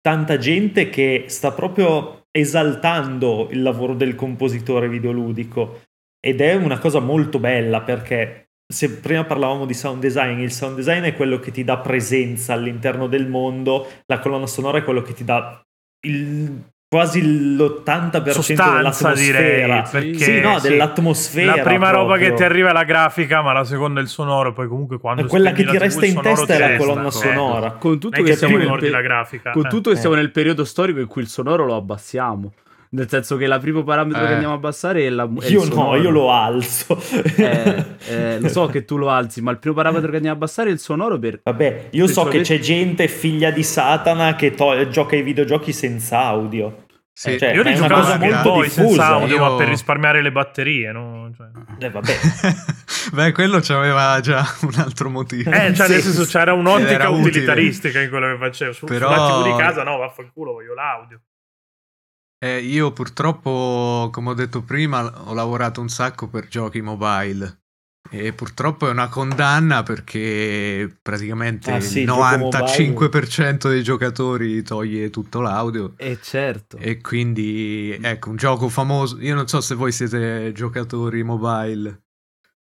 tanta 0.00 0.38
gente 0.38 0.88
che 0.88 1.24
sta 1.28 1.52
proprio 1.52 2.24
esaltando 2.30 3.48
il 3.50 3.62
lavoro 3.62 3.94
del 3.94 4.14
compositore 4.14 4.88
videoludico 4.88 5.82
ed 6.18 6.40
è 6.40 6.54
una 6.54 6.78
cosa 6.78 7.00
molto 7.00 7.38
bella 7.38 7.82
perché 7.82 8.49
se 8.70 8.90
prima 8.98 9.24
parlavamo 9.24 9.66
di 9.66 9.74
sound 9.74 10.00
design, 10.00 10.38
il 10.38 10.52
sound 10.52 10.76
design 10.76 11.02
è 11.02 11.14
quello 11.14 11.40
che 11.40 11.50
ti 11.50 11.64
dà 11.64 11.78
presenza 11.78 12.52
all'interno 12.52 13.08
del 13.08 13.26
mondo, 13.26 13.88
la 14.06 14.20
colonna 14.20 14.46
sonora 14.46 14.78
è 14.78 14.84
quello 14.84 15.02
che 15.02 15.12
ti 15.12 15.24
dà 15.24 15.60
il- 16.06 16.62
quasi 16.88 17.20
l'80% 17.22 18.30
Sostanza, 18.30 19.12
direi. 19.12 19.60
dell'atmosfera. 19.60 19.88
Perché 19.90 20.24
sì, 20.24 20.40
no, 20.40 20.58
sì, 20.58 20.68
dell'atmosfera. 20.68 21.56
La 21.56 21.62
prima 21.62 21.90
roba 21.90 22.14
proprio. 22.14 22.28
che 22.30 22.34
ti 22.34 22.42
arriva 22.44 22.70
è 22.70 22.72
la 22.72 22.84
grafica, 22.84 23.42
ma 23.42 23.52
la 23.52 23.64
seconda 23.64 23.98
è 23.98 24.02
il 24.04 24.08
sonoro. 24.08 24.52
Poi, 24.52 24.68
comunque, 24.68 24.98
quando 24.98 25.26
quella 25.26 25.50
che 25.52 25.64
ti 25.64 25.76
resta 25.76 26.06
in 26.06 26.20
testa 26.20 26.54
è 26.54 26.58
la 26.58 26.76
colonna 26.76 27.08
eh. 27.08 27.12
sonora. 27.12 27.72
Con 27.72 27.98
tutto 27.98 28.22
che 28.22 28.36
siamo 29.96 30.14
nel 30.14 30.30
periodo 30.30 30.64
storico 30.64 31.00
in 31.00 31.06
cui 31.06 31.22
il 31.22 31.28
sonoro 31.28 31.64
lo 31.64 31.74
abbassiamo. 31.74 32.52
Nel 32.92 33.08
senso 33.08 33.36
che 33.36 33.44
il 33.44 33.58
primo 33.60 33.84
parametro 33.84 34.20
che 34.22 34.30
Eh. 34.30 34.32
andiamo 34.32 34.52
a 34.54 34.56
abbassare 34.56 35.06
è 35.06 35.10
la 35.10 35.28
è 35.40 35.46
Io 35.48 35.64
no, 35.66 35.94
io 35.94 36.10
lo 36.10 36.32
alzo. 36.32 37.00
Eh, 37.36 37.84
eh, 38.08 38.40
lo 38.40 38.48
so 38.48 38.66
che 38.66 38.84
tu 38.84 38.96
lo 38.96 39.08
alzi, 39.10 39.40
ma 39.42 39.52
il 39.52 39.58
primo 39.58 39.76
parametro 39.76 40.08
che 40.10 40.16
andiamo 40.16 40.34
a 40.36 40.38
abbassare 40.40 40.70
è 40.70 40.72
il 40.72 40.80
sonoro 40.80 41.16
per... 41.18 41.40
Vabbè, 41.44 41.88
io 41.90 42.06
so 42.08 42.24
che 42.24 42.40
c'è 42.40 42.58
gente 42.58 43.06
figlia 43.06 43.50
di 43.52 43.62
Satana 43.62 44.34
che 44.34 44.54
to- 44.54 44.88
gioca 44.88 45.14
ai 45.14 45.22
videogiochi 45.22 45.72
senza 45.72 46.18
audio. 46.24 46.86
Sì, 47.12 47.38
Cioè, 47.38 47.52
Io 47.52 47.62
è 47.62 47.70
li 47.72 47.78
una 47.78 47.86
giocavo 47.86 48.00
cosa 48.00 48.12
su 48.14 48.18
Game 48.18 48.32
molto 48.34 48.62
diffusa. 48.62 48.86
senza 48.86 49.06
audio, 49.06 49.34
Io- 49.36 49.40
ma 49.50 49.56
per 49.56 49.68
risparmiare 49.68 50.22
le 50.22 50.32
batterie. 50.32 50.90
No? 50.90 51.30
Cioè... 51.36 51.46
Eh, 51.78 51.90
vabbè. 51.90 52.12
Beh, 53.12 53.32
quello 53.32 53.60
c'aveva 53.60 54.18
già 54.20 54.42
un 54.62 54.74
altro 54.78 55.10
motivo. 55.10 55.50
Eh, 55.50 55.74
cioè, 55.74 55.86
Sì. 55.86 55.92
nel 55.92 56.00
senso, 56.02 56.24
c'era 56.24 56.54
un'ottica 56.54 56.90
era 56.90 57.08
utile. 57.10 57.28
utilitaristica 57.28 58.00
in 58.00 58.08
quello 58.08 58.26
che 58.32 58.36
facevo. 58.38 58.72
Su, 58.72 58.86
Però- 58.86 59.42
TV 59.42 59.52
di 59.52 59.56
casa, 59.58 59.82
no, 59.84 59.98
vaffanculo, 59.98 60.52
voglio 60.52 60.74
l'audio. 60.74 61.20
Eh, 62.42 62.60
io 62.60 62.92
purtroppo, 62.92 64.08
come 64.10 64.30
ho 64.30 64.34
detto 64.34 64.62
prima, 64.62 65.28
ho 65.28 65.34
lavorato 65.34 65.80
un 65.82 65.90
sacco 65.90 66.26
per 66.28 66.48
giochi 66.48 66.80
mobile. 66.80 67.58
E 68.10 68.32
purtroppo 68.32 68.88
è 68.88 68.90
una 68.90 69.08
condanna 69.08 69.82
perché 69.82 70.90
praticamente 71.02 71.70
Ah, 71.70 71.80
sì, 71.80 72.00
il 72.00 72.06
gioco 72.06 72.48
95% 72.48 73.68
dei 73.68 73.82
giocatori 73.82 74.62
toglie 74.62 75.10
tutto 75.10 75.40
l'audio. 75.42 75.92
Eh 75.98 76.18
certo. 76.20 76.78
E 76.78 77.00
quindi, 77.02 77.96
ecco, 78.00 78.30
un 78.30 78.36
gioco 78.36 78.68
famoso. 78.70 79.20
Io 79.20 79.34
non 79.34 79.46
so 79.46 79.60
se 79.60 79.74
voi 79.74 79.92
siete 79.92 80.50
giocatori 80.52 81.22
mobile. 81.22 82.04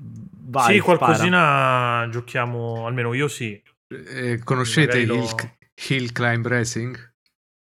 Vai, 0.02 0.74
sì, 0.76 0.80
spara. 0.82 0.98
qualcosina 0.98 2.08
giochiamo, 2.10 2.88
almeno 2.88 3.14
io 3.14 3.28
sì. 3.28 3.62
Eh, 3.88 4.40
conoscete 4.44 5.06
Magari 5.06 5.24
il 5.24 5.30
lo- 5.30 5.58
Hill 5.88 6.12
Climb 6.12 6.48
Racing? 6.48 7.09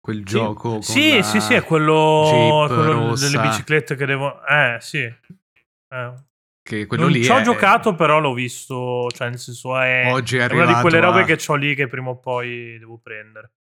Quel 0.08 0.24
gioco 0.24 0.70
con 0.70 0.80
Sì, 0.82 1.16
la 1.16 1.22
sì, 1.22 1.40
sì, 1.40 1.54
è 1.54 1.62
quello, 1.64 2.22
Jeep 2.30 2.66
quello 2.66 3.14
delle 3.14 3.40
biciclette 3.40 3.94
che 3.94 4.06
devo... 4.06 4.44
Eh, 4.46 4.78
sì. 4.80 4.98
Eh. 5.00 6.12
che 6.62 6.86
quello 6.86 7.04
non 7.04 7.12
lì 7.12 7.22
ci 7.24 7.30
ho 7.30 7.38
è- 7.38 7.42
giocato, 7.42 7.94
però 7.94 8.18
l'ho 8.20 8.32
visto, 8.32 9.08
cioè 9.10 9.28
nel 9.30 9.38
senso 9.38 9.78
è, 9.78 10.10
Oggi 10.12 10.36
è 10.36 10.48
è 10.48 10.52
una 10.52 10.66
di 10.66 10.80
quelle 10.80 11.00
robe 11.00 11.20
a- 11.22 11.24
che 11.24 11.38
ho 11.46 11.54
lì 11.54 11.74
che 11.74 11.86
prima 11.88 12.10
o 12.10 12.18
poi 12.18 12.78
devo 12.78 12.98
prendere. 12.98 13.52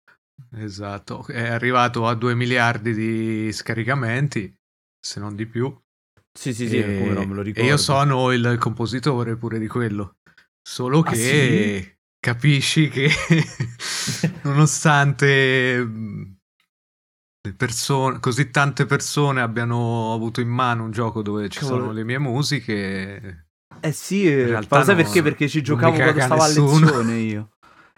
Esatto, 0.56 1.26
è 1.26 1.48
arrivato 1.48 2.06
a 2.06 2.14
2 2.14 2.34
miliardi 2.34 2.92
di 2.94 3.52
scaricamenti, 3.52 4.54
se 5.00 5.20
non 5.20 5.34
di 5.34 5.46
più. 5.46 5.74
Sì, 6.32 6.52
sì, 6.52 6.68
sì, 6.68 6.78
e, 6.78 6.98
come 6.98 7.14
no, 7.14 7.24
me 7.24 7.34
lo 7.34 7.40
e 7.40 7.44
ricordo. 7.44 7.68
io 7.70 7.76
sono 7.76 8.32
il 8.32 8.56
compositore 8.58 9.36
pure 9.36 9.58
di 9.58 9.66
quello. 9.66 10.16
Solo 10.62 11.00
Ah, 11.00 11.10
che 11.10 11.16
sì? 11.16 11.96
capisci 12.18 12.88
che 12.88 13.08
nonostante 14.42 16.35
persone, 17.54 18.18
così 18.20 18.50
tante 18.50 18.86
persone 18.86 19.40
abbiano 19.40 20.12
avuto 20.12 20.40
in 20.40 20.48
mano 20.48 20.84
un 20.84 20.90
gioco 20.90 21.22
dove 21.22 21.48
ci 21.48 21.58
Cavolo. 21.60 21.80
sono 21.80 21.92
le 21.92 22.04
mie 22.04 22.18
musiche, 22.18 23.46
Eh 23.80 23.92
sì, 23.92 24.26
eh, 24.26 24.46
realtà 24.46 24.78
ma 24.78 24.84
sai 24.84 24.96
perché? 24.96 25.22
Perché 25.22 25.48
ci 25.48 25.62
giocavo 25.62 25.96
quando 25.96 26.20
stavo 26.20 26.42
a 26.42 26.46
nessuno. 26.46 26.86
lezione 26.86 27.14
io. 27.16 27.48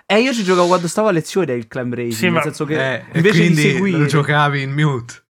Eh, 0.06 0.20
io 0.20 0.32
ci 0.32 0.42
giocavo 0.42 0.66
quando 0.68 0.88
stavo 0.88 1.08
a 1.08 1.10
lezione 1.12 1.52
il 1.52 1.66
climb 1.68 1.92
racing, 1.94 2.12
Sì, 2.14 2.24
nel 2.24 2.32
ma- 2.32 2.42
senso 2.42 2.64
che 2.64 2.94
eh, 2.94 3.04
invece 3.14 3.38
di 3.40 3.44
quindi 3.54 3.62
seguire... 3.72 3.98
lo 3.98 4.06
giocavi 4.06 4.62
in 4.62 4.72
mute. 4.72 5.22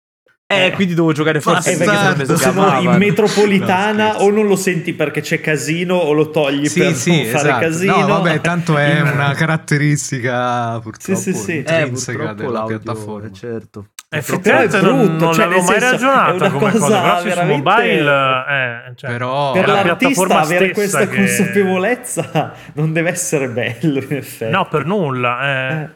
Eh, 0.49 0.71
quindi 0.75 0.93
dovevo 0.93 1.11
giocare 1.13 1.41
forse 1.41 1.75
se 1.75 2.51
no 2.53 2.79
in 2.79 2.95
metropolitana 2.97 4.13
No, 4.13 4.19
o 4.19 4.29
non 4.31 4.47
lo 4.47 4.55
senti 4.55 4.93
perché 4.93 5.19
c'è 5.19 5.41
casino 5.41 5.95
o 5.95 6.13
lo 6.13 6.29
togli 6.29 6.71
per 6.71 6.85
non 6.85 6.93
fare 6.93 7.25
esatto. 7.27 7.59
casino. 7.59 7.97
No, 7.99 8.07
vabbè, 8.07 8.39
tanto 8.39 8.77
è 8.77 9.01
una 9.01 9.33
caratteristica 9.33 10.79
purtroppo 10.79 11.19
Sì, 11.19 11.33
sì, 11.33 11.37
sì. 11.37 11.63
Eh, 11.63 11.89
purtroppo 11.91 12.33
della 12.33 12.63
piattaforma. 12.63 13.27
eh, 13.27 13.33
certo. 13.33 13.89
Effettivamente 14.09 14.79
Però 14.79 14.89
è 14.89 14.95
non, 14.95 15.05
brutto, 15.07 15.25
non 15.25 15.33
cioè, 15.33 15.45
l'avevo 15.45 15.69
nel 15.69 15.69
mai 15.69 15.79
senso, 15.79 16.05
è 16.05 16.09
ragionata 16.09 16.45
una 16.45 16.51
come 16.51 16.71
cosa, 16.71 17.01
cosa 17.01 17.21
però 17.23 17.41
su 17.41 17.47
mobile... 17.47 18.45
Eh, 18.47 18.95
cioè, 18.95 19.11
Però 19.11 19.51
per 19.51 19.67
la 19.67 19.73
l'artista 19.73 19.97
piattaforma 19.97 20.39
avere 20.39 20.71
questa 20.71 21.07
che- 21.07 21.15
consapevolezza 21.15 22.53
non 22.75 22.93
deve 22.93 23.09
essere 23.09 23.49
bello 23.49 23.99
in 23.99 24.13
effetti. 24.13 24.51
No, 24.51 24.67
per 24.69 24.85
nulla. 24.85 25.41
eh. 25.43 25.89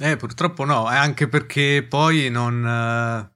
Eh. 0.00 0.10
Eh, 0.10 0.16
purtroppo 0.16 0.64
no, 0.64 0.90
eh, 0.92 0.96
anche 0.96 1.28
perché 1.28 1.86
poi 1.88 2.28
non, 2.30 2.66
eh, 2.66 3.30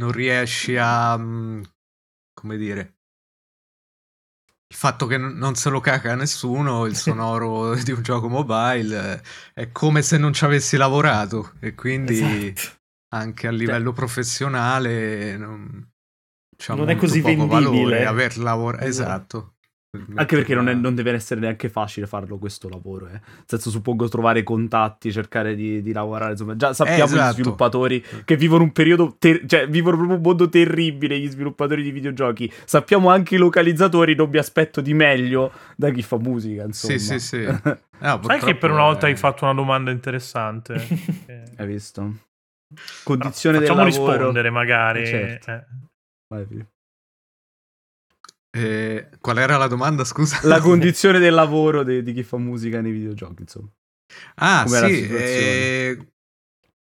non 0.00 0.10
riesci 0.10 0.76
a... 0.76 1.16
mm, 1.16 1.62
come 2.34 2.56
dire... 2.56 2.94
Il 4.68 4.74
fatto 4.76 5.06
che 5.06 5.16
non 5.16 5.54
se 5.54 5.70
lo 5.70 5.78
caga 5.78 6.16
nessuno, 6.16 6.86
il 6.86 6.96
sonoro 6.98 7.76
di 7.76 7.92
un 7.92 8.02
gioco 8.02 8.28
mobile, 8.28 9.22
eh, 9.54 9.62
è 9.62 9.70
come 9.70 10.02
se 10.02 10.18
non 10.18 10.32
ci 10.32 10.44
avessi 10.44 10.76
lavorato 10.76 11.52
e 11.60 11.76
quindi 11.76 12.52
Esatto. 12.54 12.74
Anche 13.08 13.46
a 13.46 13.50
livello 13.50 13.92
professionale 13.92 15.36
non, 15.36 15.88
c'ha 16.56 16.74
Non 16.74 16.88
è 16.90 16.96
così 16.96 17.20
vendibile. 17.20 17.60
valore 17.60 18.04
aver 18.06 18.36
lavorato. 18.38 18.84
Esatto. 18.84 19.04
Esatto. 19.06 19.50
Anche 20.14 20.36
perché 20.36 20.54
non, 20.54 20.68
è- 20.68 20.74
non 20.74 20.94
deve 20.94 21.12
essere 21.12 21.40
neanche 21.40 21.70
facile 21.70 22.06
farlo 22.06 22.36
questo 22.36 22.68
lavoro, 22.68 23.06
eh. 23.06 23.12
Nel 23.12 23.22
senso, 23.46 23.70
suppongo 23.70 24.06
trovare 24.08 24.42
contatti, 24.42 25.10
cercare 25.10 25.54
di, 25.54 25.80
di 25.80 25.92
lavorare. 25.92 26.32
Insomma, 26.32 26.54
già 26.54 26.74
sappiamo 26.74 27.04
esatto. 27.04 27.30
gli 27.30 27.32
sviluppatori 27.32 28.04
che 28.26 28.36
vivono 28.36 28.64
un 28.64 28.72
periodo, 28.72 29.16
ter- 29.18 29.46
cioè 29.46 29.66
vivono 29.66 29.96
proprio 29.96 30.16
un 30.18 30.22
mondo 30.22 30.50
terribile. 30.50 31.18
Gli 31.18 31.28
sviluppatori 31.30 31.82
di 31.82 31.92
videogiochi. 31.92 32.52
Sappiamo 32.66 33.08
anche 33.08 33.36
i 33.36 33.38
localizzatori. 33.38 34.14
Non 34.14 34.28
mi 34.28 34.36
aspetto 34.36 34.82
di 34.82 34.92
meglio 34.92 35.50
da 35.76 35.88
chi 35.90 36.02
fa 36.02 36.18
musica. 36.18 36.64
Insomma, 36.64 36.98
Sì, 36.98 37.18
sì, 37.18 37.18
sì. 37.18 37.44
No, 37.98 38.20
Sai 38.24 38.40
che 38.40 38.54
per 38.54 38.70
una 38.72 38.82
volta 38.82 39.06
è- 39.06 39.10
hai 39.10 39.16
fatto 39.16 39.44
una 39.44 39.54
domanda 39.54 39.90
interessante? 39.90 40.74
Hai 41.56 41.66
visto? 41.66 42.16
Condizione 43.04 43.58
del 43.58 43.66
Facciamo 43.68 43.86
lavoro. 43.88 44.12
rispondere 44.14 44.50
magari. 44.50 45.02
Eh, 45.02 45.06
certo. 45.06 45.50
eh. 45.50 45.66
Vai, 46.28 46.46
Filippo. 46.46 46.70
Eh, 48.50 49.10
qual 49.20 49.38
era 49.38 49.56
la 49.58 49.66
domanda, 49.66 50.04
scusa? 50.04 50.40
La 50.46 50.60
condizione 50.60 51.18
del 51.18 51.34
lavoro 51.34 51.82
de- 51.82 52.02
di 52.02 52.12
chi 52.12 52.22
fa 52.22 52.38
musica 52.38 52.80
nei 52.80 52.92
videogiochi, 52.92 53.42
insomma. 53.42 53.68
Ah, 54.36 54.64
Com'è 54.64 54.88
sì, 54.88 55.06
eh, 55.08 56.08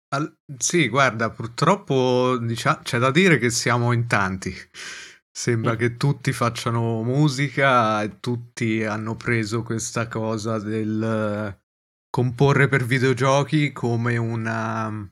al- 0.10 0.38
sì, 0.58 0.88
guarda, 0.90 1.32
purtroppo 1.32 2.38
diciamo, 2.38 2.80
c'è 2.84 3.00
da 3.00 3.10
dire 3.12 3.38
che 3.40 3.50
siamo 3.50 3.92
in 3.92 4.08
tanti. 4.08 4.54
Sembra 5.36 5.74
Mm. 5.74 5.78
che 5.78 5.98
tutti 5.98 6.32
facciano 6.32 7.02
musica 7.02 8.04
e 8.04 8.20
tutti 8.20 8.84
hanno 8.84 9.16
preso 9.16 9.64
questa 9.64 10.08
cosa 10.08 10.60
del 10.60 11.02
eh, 11.02 11.62
comporre 12.12 12.68
per 12.68 12.84
videogiochi 12.86 13.72
come 13.72 14.16
una, 14.18 15.12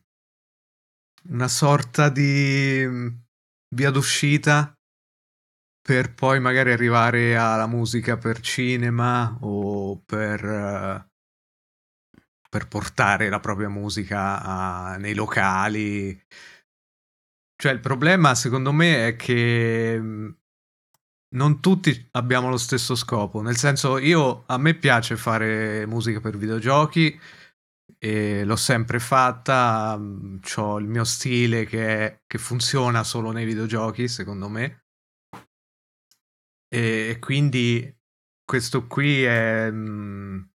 una 1.30 1.47
sorta 1.47 2.09
di 2.09 2.84
mm, 2.86 3.07
via 3.76 3.91
d'uscita 3.91 4.74
per 5.82 6.13
poi 6.13 6.39
magari 6.39 6.72
arrivare 6.72 7.36
alla 7.36 7.65
musica 7.67 8.17
per 8.17 8.39
cinema 8.39 9.38
o 9.41 9.99
per, 10.05 10.43
eh, 10.45 11.05
per 12.49 12.67
portare 12.67 13.30
la 13.30 13.39
propria 13.39 13.69
musica 13.69 14.41
a- 14.41 14.97
nei 14.97 15.15
locali. 15.15 16.19
Cioè, 17.55 17.72
il 17.72 17.80
problema, 17.80 18.36
secondo 18.36 18.72
me, 18.72 19.07
è 19.07 19.15
che 19.15 19.99
mh, 19.99 20.36
non 21.36 21.59
tutti 21.61 22.07
abbiamo 22.11 22.49
lo 22.49 22.57
stesso 22.57 22.95
scopo. 22.95 23.41
Nel 23.41 23.57
senso, 23.57 23.97
io 23.97 24.43
a 24.47 24.57
me 24.57 24.74
piace 24.76 25.15
fare 25.17 25.86
musica 25.86 26.19
per 26.19 26.38
videogiochi 26.38 27.19
e 28.03 28.43
l'ho 28.43 28.55
sempre 28.55 28.99
fatta. 28.99 29.99
Ho 30.55 30.79
il 30.79 30.87
mio 30.87 31.03
stile 31.03 31.65
che, 31.65 32.23
che 32.25 32.37
funziona 32.39 33.03
solo 33.03 33.31
nei 33.31 33.45
videogiochi, 33.45 34.07
secondo 34.07 34.49
me. 34.49 34.85
E, 36.69 37.09
e 37.11 37.19
quindi 37.19 37.95
questo 38.43 38.87
qui 38.87 39.23
è, 39.23 39.69
mh, 39.69 40.49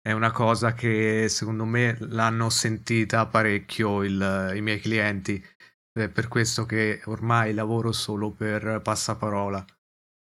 è 0.00 0.12
una 0.12 0.30
cosa 0.30 0.74
che 0.74 1.26
secondo 1.28 1.64
me 1.64 1.96
l'hanno 1.98 2.50
sentita 2.50 3.26
parecchio 3.26 4.04
il- 4.04 4.52
i 4.54 4.60
miei 4.60 4.78
clienti. 4.78 5.44
È 5.90 6.08
per 6.08 6.28
questo 6.28 6.64
che 6.66 7.02
ormai 7.06 7.52
lavoro 7.52 7.90
solo 7.90 8.30
per 8.30 8.80
passaparola. 8.80 9.64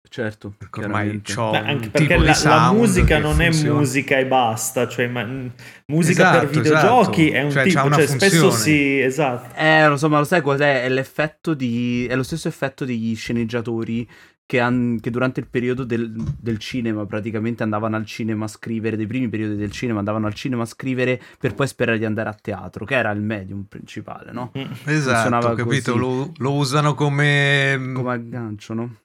Certo, 0.09 0.53
Perché 0.57 0.81
ormai 0.81 1.21
c'ho 1.21 1.49
Beh, 1.49 1.59
un 1.59 1.65
anche 1.65 1.89
tipo 1.91 1.91
perché 1.91 2.17
di 2.17 2.23
la, 2.25 2.39
la 2.43 2.71
musica 2.71 3.17
non 3.17 3.41
è 3.41 3.45
funziona. 3.45 3.79
musica 3.79 4.17
e 4.19 4.27
basta, 4.27 4.87
cioè 4.87 5.07
ma- 5.07 5.23
mh, 5.23 5.51
musica 5.87 6.29
per 6.29 6.43
Esatto, 6.43 6.59
videogiochi 6.59 7.21
esatto. 7.31 7.37
è 7.37 7.43
un 7.43 7.49
Cioè, 7.49 7.63
tipo, 7.63 7.85
una 7.85 7.95
cioè 7.95 8.07
spesso 8.07 8.51
si 8.51 8.99
esatto. 8.99 9.55
Eh, 9.55 9.87
lo 9.87 9.97
so, 9.97 10.09
ma 10.09 10.19
lo 10.19 10.23
sai 10.25 10.41
cos'è? 10.41 10.83
È 10.83 10.89
l'effetto 10.89 11.55
di... 11.55 12.05
È 12.07 12.15
lo 12.15 12.21
stesso 12.23 12.47
effetto 12.47 12.85
degli 12.85 13.15
sceneggiatori 13.15 14.07
che, 14.45 14.59
han- 14.59 14.99
che 15.01 15.09
durante 15.09 15.39
il 15.39 15.47
periodo 15.47 15.83
del, 15.83 16.11
del 16.11 16.59
cinema 16.59 17.05
praticamente 17.07 17.63
andavano 17.63 17.95
al 17.95 18.05
cinema 18.05 18.45
a 18.45 18.49
scrivere, 18.49 18.95
dei 18.97 19.07
primi 19.07 19.29
periodi 19.29 19.55
del 19.55 19.71
cinema 19.71 19.97
andavano 19.99 20.27
al 20.27 20.33
cinema 20.35 20.61
a 20.63 20.65
scrivere 20.65 21.19
per 21.39 21.55
poi 21.55 21.65
sperare 21.65 21.97
di 21.97 22.05
andare 22.05 22.29
a 22.29 22.37
teatro, 22.39 22.85
che 22.85 22.93
era 22.95 23.09
il 23.11 23.21
medium 23.21 23.63
principale, 23.63 24.31
no? 24.31 24.51
Mm. 24.55 24.61
Esatto, 24.61 25.11
funzionava 25.11 25.55
capito? 25.55 25.95
Lo, 25.95 26.31
lo 26.37 26.53
usano 26.53 26.93
come, 26.93 27.79
Come 27.93 28.11
aggancio, 28.11 28.73
no? 28.75 28.95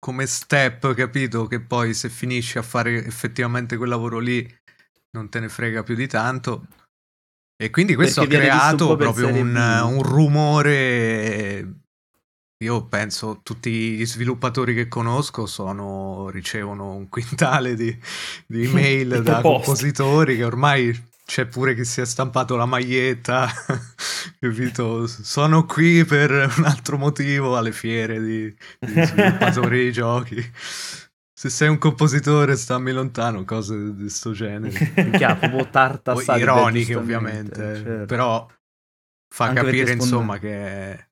Come 0.00 0.26
step, 0.26 0.94
capito? 0.94 1.46
Che 1.46 1.60
poi 1.60 1.94
se 1.94 2.08
finisci 2.08 2.58
a 2.58 2.62
fare 2.62 3.04
effettivamente 3.04 3.76
quel 3.76 3.90
lavoro 3.90 4.18
lì 4.18 4.44
non 5.12 5.28
te 5.28 5.38
ne 5.40 5.48
frega 5.48 5.82
più 5.82 5.94
di 5.94 6.08
tanto. 6.08 6.66
E 7.56 7.68
quindi 7.70 7.94
questo 7.94 8.22
Perché 8.22 8.36
ha 8.36 8.38
un 8.38 8.44
creato 8.44 8.96
per 8.96 9.12
proprio 9.12 9.28
un, 9.28 9.54
un 9.54 10.02
rumore. 10.02 11.74
Io 12.62 12.84
penso 12.86 13.40
tutti 13.42 13.70
gli 13.70 14.06
sviluppatori 14.06 14.74
che 14.74 14.88
conosco 14.88 15.46
sono, 15.46 16.28
ricevono 16.30 16.94
un 16.94 17.08
quintale 17.08 17.74
di, 17.74 17.96
di 18.46 18.64
email 18.68 19.22
da 19.22 19.40
proposte. 19.40 19.42
compositori 19.42 20.36
che 20.36 20.44
ormai 20.44 21.08
c'è 21.30 21.46
pure 21.46 21.76
chi 21.76 21.84
si 21.84 22.00
è 22.00 22.04
stampato 22.04 22.56
la 22.56 22.66
maglietta, 22.66 23.46
capito? 24.40 25.06
Sono 25.06 25.64
qui 25.64 26.04
per 26.04 26.32
un 26.32 26.64
altro 26.64 26.98
motivo 26.98 27.56
alle 27.56 27.70
fiere 27.70 28.20
di, 28.20 28.52
di 28.80 29.04
sviluppatori 29.04 29.84
di 29.84 29.92
giochi. 29.94 30.52
Se 31.32 31.48
sei 31.48 31.68
un 31.68 31.78
compositore, 31.78 32.56
stammi 32.56 32.90
lontano, 32.90 33.44
cose 33.44 33.94
di 33.94 34.08
sto 34.08 34.32
genere. 34.32 34.92
Minchia, 34.96 35.36
proprio 35.36 35.70
tarta 35.70 36.14
O 36.14 36.18
assai, 36.18 36.40
ironiche, 36.40 36.96
ovviamente. 36.96 37.76
certo. 37.76 38.06
Però 38.06 38.48
fa 39.32 39.44
Anche 39.44 39.62
capire, 39.62 39.92
insomma, 39.92 40.36
che 40.40 41.06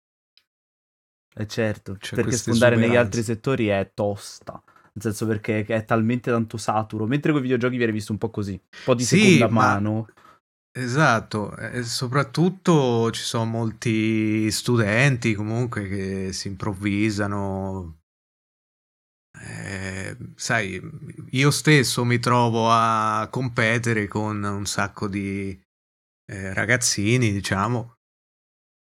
Eh 1.37 1.47
certo, 1.47 1.95
C'è 1.97 2.17
perché 2.17 2.33
sfondare 2.33 2.75
negli 2.75 2.97
altri 2.97 3.23
settori 3.23 3.69
è 3.69 3.93
tosta. 3.95 4.61
Nel 4.99 5.15
senso 5.15 5.27
perché 5.27 5.65
è 5.65 5.85
talmente 5.85 6.31
tanto 6.31 6.57
saturo. 6.57 7.07
Mentre 7.07 7.31
con 7.31 7.41
i 7.41 7.43
videogiochi 7.45 7.77
viene 7.77 7.93
visto 7.93 8.11
un 8.13 8.19
po' 8.19 8.31
così. 8.31 8.53
Un 8.53 8.61
po' 8.85 8.95
di 8.95 9.05
Sì, 9.05 9.37
seconda 9.37 9.49
ma- 9.49 9.63
mano. 9.75 10.09
Esatto, 10.77 11.57
e 11.57 11.83
soprattutto 11.83 13.11
ci 13.11 13.23
sono 13.23 13.45
molti 13.47 14.51
studenti 14.51 15.35
comunque 15.35 15.89
che 15.89 16.33
si 16.33 16.49
improvvisano. 16.49 17.99
Eh, 19.41 20.17
sai, 20.37 20.81
io 21.31 21.51
stesso 21.51 22.05
mi 22.05 22.19
trovo 22.19 22.71
a 22.71 23.29
competere 23.31 24.07
con 24.09 24.43
un 24.43 24.67
sacco 24.67 25.09
di, 25.09 25.59
eh, 26.31 26.53
ragazzini, 26.55 27.33
diciamo, 27.33 27.95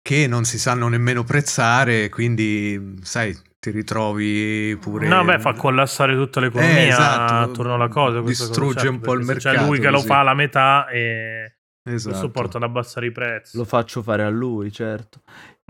che 0.02 0.28
non 0.28 0.46
si 0.46 0.60
sanno 0.60 0.88
nemmeno 0.90 1.24
prezzare, 1.24 2.10
quindi 2.10 2.98
sai, 3.02 3.38
ti 3.64 3.70
ritrovi 3.72 4.78
pure... 4.82 5.08
No, 5.08 5.24
beh, 5.24 5.40
fa 5.40 5.54
collassare 5.54 6.16
tutta 6.16 6.42
l'economia 6.42 6.76
Eh, 6.80 6.88
esatto. 6.88 7.34
attorno 7.52 7.76
alla 7.76 7.88
cosa. 7.88 8.20
questa 8.20 8.48
cosa, 8.48 8.60
Distrugge 8.60 8.80
certo, 8.82 8.92
un 8.94 9.00
po' 9.00 9.14
il 9.14 9.26
mercato, 9.26 9.58
C'è 9.58 9.66
lui 9.66 9.80
che 9.80 9.88
lo 9.90 9.96
così. 9.96 10.08
fa 10.08 10.20
alla 10.20 10.34
metà 10.34 10.88
e 10.90 11.56
Esatto. 11.86 12.10
questo 12.10 12.30
porta 12.30 12.58
ad 12.58 12.64
abbassare 12.64 13.06
i 13.06 13.12
prezzi. 13.14 13.56
Lo 13.56 13.64
faccio 13.64 14.02
fare 14.02 14.24
a 14.24 14.30
lui, 14.30 14.70
certo. 14.70 15.22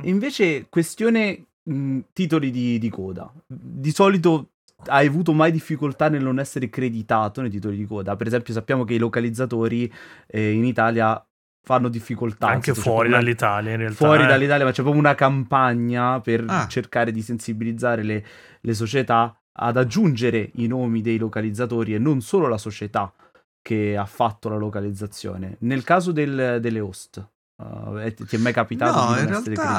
Invece, 0.03 0.65
questione 0.69 1.45
mh, 1.61 1.99
titoli 2.13 2.49
di, 2.49 2.79
di 2.79 2.89
coda. 2.89 3.31
Di 3.45 3.91
solito 3.91 4.49
hai 4.87 5.05
avuto 5.07 5.31
mai 5.33 5.51
difficoltà 5.51 6.09
nel 6.09 6.23
non 6.23 6.39
essere 6.39 6.69
creditato 6.69 7.41
nei 7.41 7.51
titoli 7.51 7.77
di 7.77 7.85
coda? 7.85 8.15
Per 8.15 8.25
esempio, 8.25 8.53
sappiamo 8.53 8.83
che 8.85 8.95
i 8.95 8.99
localizzatori 8.99 9.91
eh, 10.27 10.51
in 10.51 10.65
Italia 10.65 11.23
fanno 11.64 11.88
difficoltà. 11.88 12.47
Anche 12.47 12.74
fuori 12.74 13.07
una- 13.07 13.18
dall'Italia, 13.18 13.72
in 13.72 13.78
realtà. 13.78 13.95
Fuori 14.05 14.24
eh. 14.24 14.28
dall'Italia, 14.28 14.66
ma 14.66 14.72
c'è 14.72 14.82
proprio 14.82 15.01
una 15.01 15.16
campagna 15.16 16.20
per 16.20 16.43
Ah. 16.47 16.68
cercare 16.68 17.11
di 17.11 17.22
sensibilizzare 17.22 18.03
le, 18.03 18.26
le 18.59 18.74
società 18.74 19.36
ad 19.55 19.78
aggiungere 19.78 20.49
i 20.55 20.68
nomi 20.68 21.01
dei 21.01 21.18
localizzatori 21.18 21.93
e 21.93 21.99
non 21.99 22.22
solo 22.22 22.47
la 22.47 22.57
società 22.57 23.14
che 23.61 23.95
ha 23.95 24.05
fatto 24.05 24.49
la 24.49 24.57
localizzazione. 24.57 25.55
Nel 25.59 25.84
caso 25.84 26.11
del- 26.11 26.57
delle 26.59 26.80
host, 26.82 27.26
uh, 27.64 28.11
ti 28.26 28.36
è 28.36 28.39
mai 28.39 28.51
capitato 28.51 28.99
No, 28.99 29.14
di 29.14 29.20
in 29.22 29.26
non 29.30 29.34
essere 29.39 29.55
realtà 29.55 29.72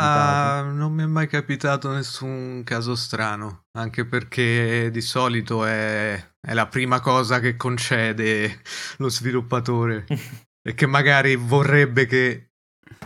creditato? 0.63 0.71
non 0.77 0.93
mi 0.93 1.03
è 1.03 1.07
mai 1.07 1.27
capitato 1.27 1.93
nessun 1.93 2.63
caso 2.65 2.95
strano, 2.95 3.65
anche 3.73 4.07
perché 4.07 4.89
di 4.91 5.01
solito 5.03 5.67
è, 5.67 6.15
è 6.41 6.55
la 6.55 6.67
prima 6.67 7.01
cosa 7.01 7.41
che 7.41 7.57
concede 7.57 8.61
lo 8.99 9.09
sviluppatore 9.11 10.07
e 10.67 10.75
che 10.75 10.87
magari 10.87 11.37
vorrebbe 11.37 12.07
che 12.07 12.49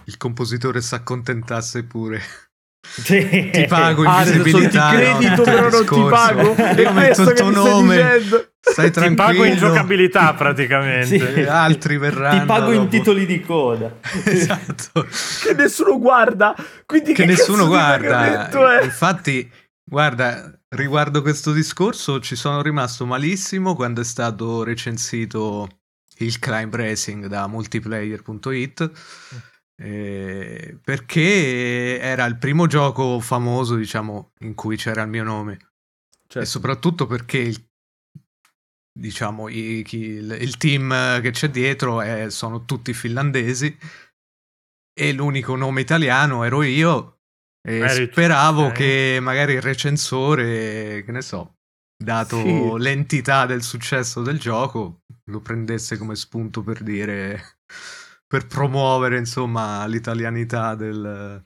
il 0.04 0.16
compositore 0.16 0.80
si 0.80 0.94
accontentasse 0.94 1.84
pure. 1.84 2.20
Sì. 2.88 3.50
Ti 3.52 3.66
pago 3.68 4.04
Ah, 4.04 4.18
nel 4.22 4.26
senso, 4.26 4.42
ti 4.42 4.48
invisibilità. 4.50 4.90
credito 4.90 5.42
però 5.42 5.68
non 5.68 5.84
ti 5.84 6.08
pago? 6.08 6.54
È 6.54 6.80
Io 6.80 6.92
metto 6.92 6.92
questo 6.92 7.22
il 7.22 7.28
che 7.28 7.34
tuo 7.34 7.50
stai 7.50 7.52
nome, 7.70 7.96
dicendo? 7.96 8.48
stai 8.60 8.86
Ti 8.86 8.92
tranquillo. 8.92 9.22
pago 9.28 9.44
in 9.44 9.56
giocabilità 9.56 10.34
praticamente. 10.34 11.34
Sì. 11.34 11.40
altri 11.42 11.98
verranno. 11.98 12.40
Ti 12.40 12.46
pago 12.46 12.72
in 12.72 12.88
titoli 12.88 13.26
di 13.26 13.40
coda. 13.40 13.94
Esatto. 14.24 15.06
Che 15.42 15.54
nessuno 15.54 15.98
guarda. 15.98 16.54
Quindi 16.86 17.12
che 17.12 17.22
che 17.24 17.28
nessuno 17.28 17.66
guarda. 17.66 18.48
Infatti, 18.82 19.50
guarda, 19.84 20.50
riguardo 20.68 21.20
questo 21.20 21.52
discorso 21.52 22.20
ci 22.20 22.36
sono 22.36 22.62
rimasto 22.62 23.04
malissimo 23.04 23.74
quando 23.74 24.00
è 24.00 24.04
stato 24.04 24.62
recensito 24.62 25.77
il 26.24 26.38
Climb 26.38 26.74
Racing 26.74 27.26
da 27.26 27.46
multiplayer.it 27.46 28.90
eh, 29.80 30.78
perché 30.82 32.00
era 32.00 32.24
il 32.24 32.36
primo 32.38 32.66
gioco 32.66 33.20
famoso, 33.20 33.76
diciamo, 33.76 34.32
in 34.40 34.54
cui 34.54 34.76
c'era 34.76 35.02
il 35.02 35.08
mio 35.08 35.22
nome. 35.24 35.58
Cioè, 36.26 36.42
e 36.42 36.46
soprattutto 36.46 37.06
perché 37.06 37.38
il, 37.38 37.64
diciamo, 38.92 39.48
i- 39.48 39.82
chi- 39.86 39.98
il, 40.04 40.36
il 40.40 40.56
team 40.56 41.20
che 41.20 41.30
c'è 41.30 41.48
dietro 41.48 42.00
è- 42.00 42.28
sono 42.30 42.64
tutti 42.64 42.92
finlandesi 42.92 43.76
e 44.98 45.12
l'unico 45.12 45.54
nome 45.54 45.80
italiano 45.80 46.42
ero 46.44 46.62
io 46.62 47.20
e 47.66 47.78
Eri 47.78 48.06
tu, 48.06 48.12
speravo 48.12 48.66
ok. 48.66 48.72
che 48.72 49.18
magari 49.22 49.52
il 49.54 49.62
recensore, 49.62 51.04
che 51.04 51.12
ne 51.12 51.22
so, 51.22 51.57
dato 52.00 52.36
Sì. 52.36 52.78
l'entità 52.78 53.44
del 53.46 53.62
successo 53.62 54.22
del 54.22 54.38
gioco, 54.38 55.02
lo 55.24 55.40
prendesse 55.40 55.98
come 55.98 56.14
spunto 56.16 56.62
per 56.62 56.82
dire 56.82 57.58
per 58.26 58.46
promuovere 58.46 59.18
insomma 59.18 59.84
l'italianità 59.86 60.74
del 60.74 61.42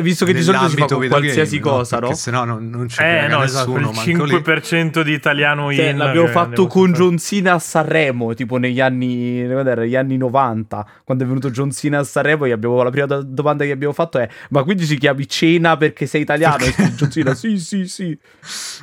visto 0.00 0.24
che 0.24 0.32
di 0.32 0.42
solito 0.42 0.68
si 0.68 0.76
fa 0.76 0.86
con 0.86 1.06
qualsiasi 1.08 1.60
cosa, 1.60 1.96
no? 1.96 2.00
Perché 2.08 2.16
sennò 2.16 2.44
non, 2.44 2.68
non 2.68 2.88
ci 2.88 3.00
Eh 3.00 3.28
no, 3.28 3.42
esatto, 3.44 3.76
nessuno, 3.78 3.90
il 3.90 3.94
manco 3.94 4.24
lì. 4.24 4.34
5% 4.34 5.00
di 5.02 5.12
italiano 5.12 5.72
Cioè, 5.72 5.90
in 5.90 5.96
l'abbiamo 5.98 6.26
fatto 6.26 6.66
con 6.66 6.86
sempre- 6.86 7.02
John 7.04 7.18
Cena 7.18 7.52
a 7.52 7.58
Sanremo, 7.60 8.34
tipo 8.34 8.56
negli 8.56 8.80
anni, 8.80 9.38
era, 9.40 9.84
gli 9.84 9.94
anni 9.94 10.16
90, 10.16 10.86
quando 11.04 11.22
è 11.22 11.26
venuto 11.26 11.50
John 11.50 11.70
Cena 11.70 12.00
a 12.00 12.04
Sanremo, 12.04 12.48
gli 12.48 12.50
abbiamo- 12.50 12.82
la 12.82 12.90
prima 12.90 13.06
do- 13.06 13.22
domanda 13.22 13.64
che 13.64 13.70
abbiamo 13.70 13.92
fatto 13.94 14.18
è 14.18 14.28
ma 14.50 14.64
quindi 14.64 14.86
ci 14.86 14.98
chiami 14.98 15.28
Cena 15.28 15.76
perché 15.76 16.06
sei 16.06 16.22
italiano? 16.22 16.64
E 16.64 16.72
John 16.96 17.10
Cena, 17.10 17.34
sì, 17.34 17.58
sì, 17.58 17.86
sì. 17.86 18.18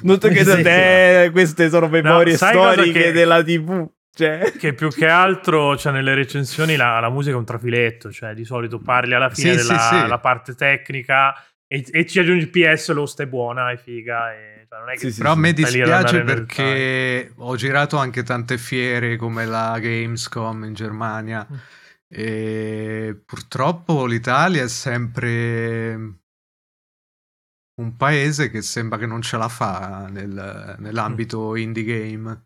Non 0.03 0.19
te 0.19 0.29
che 0.29 0.45
Sì, 0.45 0.61
te, 0.61 1.29
queste 1.33 1.69
sono 1.69 1.89
memorie 1.89 2.37
cosa 2.37 2.49
storiche 2.51 3.01
che- 3.03 3.11
della 3.11 3.43
TV. 3.43 3.87
Cioè, 4.15 4.53
Che 4.57 4.73
più 4.73 4.89
che 4.89 5.07
altro, 5.07 5.75
cioè, 5.75 5.91
nelle 5.91 6.13
recensioni 6.13 6.75
la, 6.75 6.99
la 6.99 7.09
musica 7.09 7.35
è 7.35 7.37
un 7.39 7.45
trafiletto, 7.45 8.11
cioè 8.11 8.33
di 8.33 8.45
solito 8.45 8.79
parli 8.79 9.13
alla 9.15 9.29
fine 9.29 9.57
Sì, 9.57 9.57
della 9.57 9.79
sì, 9.79 9.95
sì. 10.01 10.07
la 10.07 10.19
parte 10.19 10.53
tecnica 10.53 11.33
e, 11.65 11.83
e 11.91 12.05
ci 12.05 12.19
aggiungi 12.19 12.47
PS, 12.47 12.91
l'host 12.91 13.21
è 13.23 13.27
buona, 13.27 13.71
è 13.71 13.77
figa, 13.77 14.31
e, 14.33 14.67
cioè, 14.69 14.79
non 14.79 14.89
è 14.89 14.93
che 14.93 14.99
Sì, 14.99 15.11
sì, 15.11 15.17
Però 15.19 15.31
a 15.31 15.35
me 15.35 15.49
stai 15.49 15.63
dispiace 15.63 16.21
perché 16.21 17.33
ho 17.37 17.55
girato 17.55 17.97
anche 17.97 18.21
tante 18.21 18.57
fiere 18.59 19.15
come 19.15 19.45
la 19.45 19.79
Gamescom 19.79 20.63
in 20.65 20.73
Germania 20.73 21.47
Mm. 21.51 21.55
e 22.07 23.19
purtroppo 23.25 24.05
l'Italia 24.05 24.61
è 24.63 24.67
sempre 24.69 26.19
un 27.81 27.95
paese 27.97 28.51
che 28.51 28.61
sembra 28.61 28.99
che 28.99 29.07
non 29.07 29.23
ce 29.23 29.37
la 29.37 29.49
fa 29.49 30.05
nel- 30.07 30.75
nell'ambito 30.77 31.55
indie 31.55 31.83
game. 31.83 32.45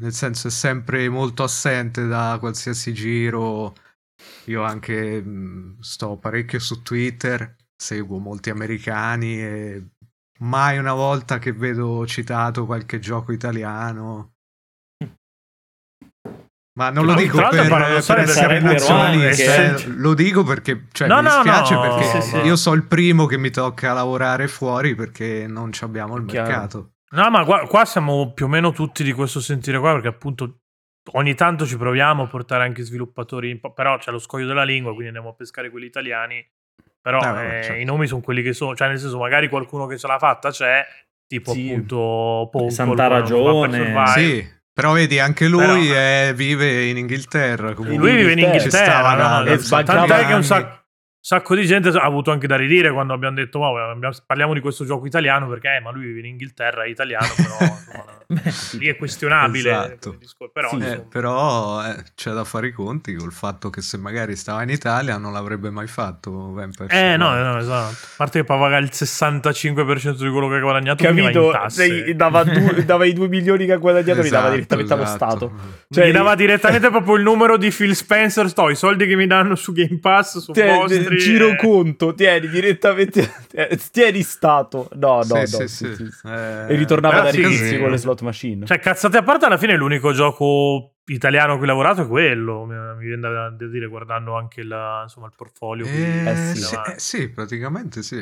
Nel 0.00 0.12
senso 0.12 0.48
è 0.48 0.50
sempre 0.50 1.08
molto 1.08 1.44
assente 1.44 2.06
da 2.06 2.36
qualsiasi 2.40 2.92
giro. 2.92 3.74
Io 4.46 4.62
anche 4.62 5.22
mh, 5.22 5.80
sto 5.80 6.16
parecchio 6.16 6.58
su 6.58 6.82
Twitter, 6.82 7.56
seguo 7.76 8.18
molti 8.18 8.50
americani 8.50 9.40
e 9.40 9.86
mai 10.40 10.78
una 10.78 10.94
volta 10.94 11.38
che 11.38 11.52
vedo 11.52 12.06
citato 12.06 12.66
qualche 12.66 12.98
gioco 12.98 13.32
italiano. 13.32 14.32
Ma 16.76 16.90
non 16.90 17.06
lo 17.06 17.14
dico 17.14 17.38
per, 17.38 17.68
per 17.68 18.18
essere 18.18 18.58
nazionalista, 18.58 19.76
eh, 19.76 19.86
lo 19.86 20.12
dico 20.12 20.42
perché 20.42 20.86
cioè, 20.90 21.06
No, 21.06 21.22
mi 21.22 21.28
dispiace 21.28 21.74
no, 21.74 21.80
perché 21.82 22.20
sì, 22.20 22.30
sì. 22.30 22.36
io 22.38 22.56
so 22.56 22.72
il 22.72 22.82
primo 22.82 23.26
che 23.26 23.38
mi 23.38 23.50
tocca 23.50 23.92
lavorare 23.92 24.48
fuori 24.48 24.96
perché 24.96 25.46
non 25.46 25.70
abbiamo 25.82 26.16
il 26.16 26.24
Chiaro. 26.24 26.48
mercato. 26.48 26.93
No, 27.14 27.30
ma 27.30 27.44
qua, 27.44 27.66
qua 27.66 27.84
siamo 27.84 28.32
più 28.32 28.46
o 28.46 28.48
meno 28.48 28.72
tutti 28.72 29.04
di 29.04 29.12
questo 29.12 29.40
sentire 29.40 29.78
qua, 29.78 29.92
perché 29.92 30.08
appunto 30.08 30.58
ogni 31.12 31.34
tanto 31.34 31.64
ci 31.66 31.76
proviamo 31.76 32.24
a 32.24 32.26
portare 32.26 32.64
anche 32.64 32.82
sviluppatori, 32.82 33.50
in 33.50 33.60
po- 33.60 33.72
però 33.72 33.96
c'è 33.98 34.10
lo 34.10 34.18
scoglio 34.18 34.46
della 34.46 34.64
lingua, 34.64 34.90
quindi 34.90 35.08
andiamo 35.08 35.28
a 35.30 35.34
pescare 35.34 35.70
quelli 35.70 35.86
italiani. 35.86 36.44
Però 37.00 37.18
Eh, 37.20 37.24
vabbè, 37.24 37.58
eh, 37.58 37.62
certo. 37.62 37.80
i 37.80 37.84
nomi 37.84 38.06
sono 38.06 38.20
quelli 38.20 38.42
che 38.42 38.52
sono, 38.52 38.74
cioè 38.74 38.88
nel 38.88 38.98
senso 38.98 39.18
magari 39.18 39.48
qualcuno 39.48 39.86
che 39.86 39.96
ce 39.98 40.06
l'ha 40.06 40.18
fatta 40.18 40.50
c'è, 40.50 40.84
tipo 41.26 41.52
Sì. 41.52 41.68
appunto 41.70 42.48
Ponco, 42.50 42.70
Santa 42.70 43.06
Ragione. 43.06 44.06
Sì, 44.08 44.44
però 44.72 44.92
vedi 44.94 45.18
anche 45.20 45.46
lui 45.46 45.60
Però- 45.60 45.94
è- 45.94 46.32
vive 46.34 46.86
in 46.86 46.96
Inghilterra. 46.96 47.74
Comunque. 47.74 47.98
Lui 48.08 48.16
vive 48.16 48.32
in 48.32 48.38
Inghilterra. 48.38 48.58
Ci 48.58 48.64
Inghilterra, 48.76 49.00
stava 49.10 49.38
no, 49.38 49.44
no, 49.44 49.50
e 49.52 49.58
sbagliava 49.58 50.06
tant'è 50.06 50.26
che 50.26 50.32
un 50.32 50.42
sacco, 50.42 50.83
sacco 51.26 51.54
di 51.54 51.64
gente 51.64 51.88
ha 51.88 52.02
avuto 52.02 52.30
anche 52.30 52.46
da 52.46 52.54
ridire 52.56 52.92
quando 52.92 53.14
abbiamo 53.14 53.34
detto 53.36 53.58
"Wow, 53.58 53.76
abbiamo- 53.92 54.14
parliamo 54.26 54.52
di 54.52 54.60
questo 54.60 54.84
gioco 54.84 55.06
italiano 55.06 55.48
perché 55.48 55.76
eh, 55.76 55.80
ma 55.80 55.90
lui 55.90 56.04
vive 56.04 56.18
in 56.20 56.26
Inghilterra, 56.26 56.84
è 56.84 56.88
italiano, 56.88 57.26
però 57.34 57.56
insomma, 58.28 58.52
lì 58.78 58.86
è 58.88 58.96
questionabile. 58.96 59.70
Esatto. 59.70 60.18
Però, 60.52 60.68
Sì. 60.68 60.76
Eh, 60.84 61.00
però 61.08 61.82
eh, 61.82 62.04
c'è 62.14 62.30
da 62.32 62.44
fare 62.44 62.66
i 62.66 62.72
conti 62.72 63.14
col 63.14 63.32
fatto 63.32 63.70
che 63.70 63.80
se 63.80 63.96
magari 63.96 64.36
stava 64.36 64.62
in 64.64 64.68
Italia 64.68 65.16
non 65.16 65.32
l'avrebbe 65.32 65.70
mai 65.70 65.86
fatto 65.86 66.52
Vampire 66.52 66.88
Eh 66.90 67.16
no, 67.16 67.28
Survivor. 67.28 67.52
no, 67.54 67.58
esatto. 67.58 67.90
A 67.94 68.08
parte 68.18 68.38
che 68.40 68.44
poi 68.44 68.58
paga 68.58 68.76
il 68.76 68.90
65% 68.92 70.10
di 70.24 70.30
quello 70.30 70.48
che 70.48 70.56
ha 70.56 70.60
guadagnato 70.60 71.04
capito? 71.04 71.50
tasse. 71.50 71.86
Sei- 71.86 72.14
dava, 72.16 72.44
due- 72.44 72.84
dava 72.84 73.04
i 73.06 73.12
2 73.14 73.28
milioni 73.28 73.64
che 73.66 73.72
ha 73.72 73.76
guadagnato, 73.76 74.20
li 74.20 74.28
dava 74.28 74.48
Esatto, 74.48 74.54
direttamente 74.54 74.92
allo 74.92 75.02
esatto. 75.02 75.24
Stato. 75.30 75.52
Gli 75.88 75.94
Cioè, 75.94 76.12
dava 76.12 76.34
direttamente 76.34 76.90
proprio 76.90 77.14
il 77.16 77.22
numero 77.22 77.56
di 77.56 77.70
Phil 77.70 77.94
Spencer. 77.94 78.48
Sto, 78.48 78.68
i 78.68 78.76
soldi 78.76 79.06
che 79.06 79.16
mi 79.16 79.26
danno 79.26 79.54
su 79.54 79.72
Game 79.72 79.98
Pass 80.00 80.38
sono 80.38 80.52
Tieni, 80.52 80.78
vostri. 81.14 81.32
giro 81.32 81.48
eh. 81.50 81.56
conto, 81.56 82.14
tieni 82.14 82.48
direttamente. 82.48 83.32
Tieni 83.92 84.22
stato. 84.22 84.88
No, 84.94 85.16
no, 85.18 85.22
Sì, 85.24 85.32
no. 85.32 85.46
sì, 85.46 85.68
sì, 85.68 85.68
sì. 85.68 85.94
sì, 85.94 86.10
sì. 86.10 86.26
Eh, 86.26 86.66
E 86.72 86.74
ritornava 86.76 87.20
da 87.20 87.30
sì. 87.30 87.78
con 87.78 87.90
le 87.90 87.96
slot 87.96 88.20
machine. 88.22 88.66
Cioè, 88.66 88.78
cazzate 88.78 89.16
a 89.18 89.22
parte, 89.22 89.44
alla 89.46 89.58
fine 89.58 89.76
l'unico 89.76 90.12
gioco 90.12 90.94
italiano 91.06 91.52
a 91.52 91.56
cui 91.56 91.64
ho 91.64 91.68
lavorato 91.68 92.02
è 92.02 92.06
quello. 92.06 92.64
Mi, 92.64 92.74
viene 93.06 93.20
da, 93.20 93.50
dire, 93.50 93.86
guardando 93.86 94.36
anche 94.36 94.62
la- 94.62 95.00
insomma, 95.04 95.26
il 95.26 95.32
portfolio. 95.36 95.86
eh, 95.86 96.28
Eh 96.30 96.36
sì. 96.36 96.60
sì, 96.62 96.74
eh, 96.74 96.94
sì, 96.98 97.28
praticamente 97.30 98.02
sì. 98.02 98.18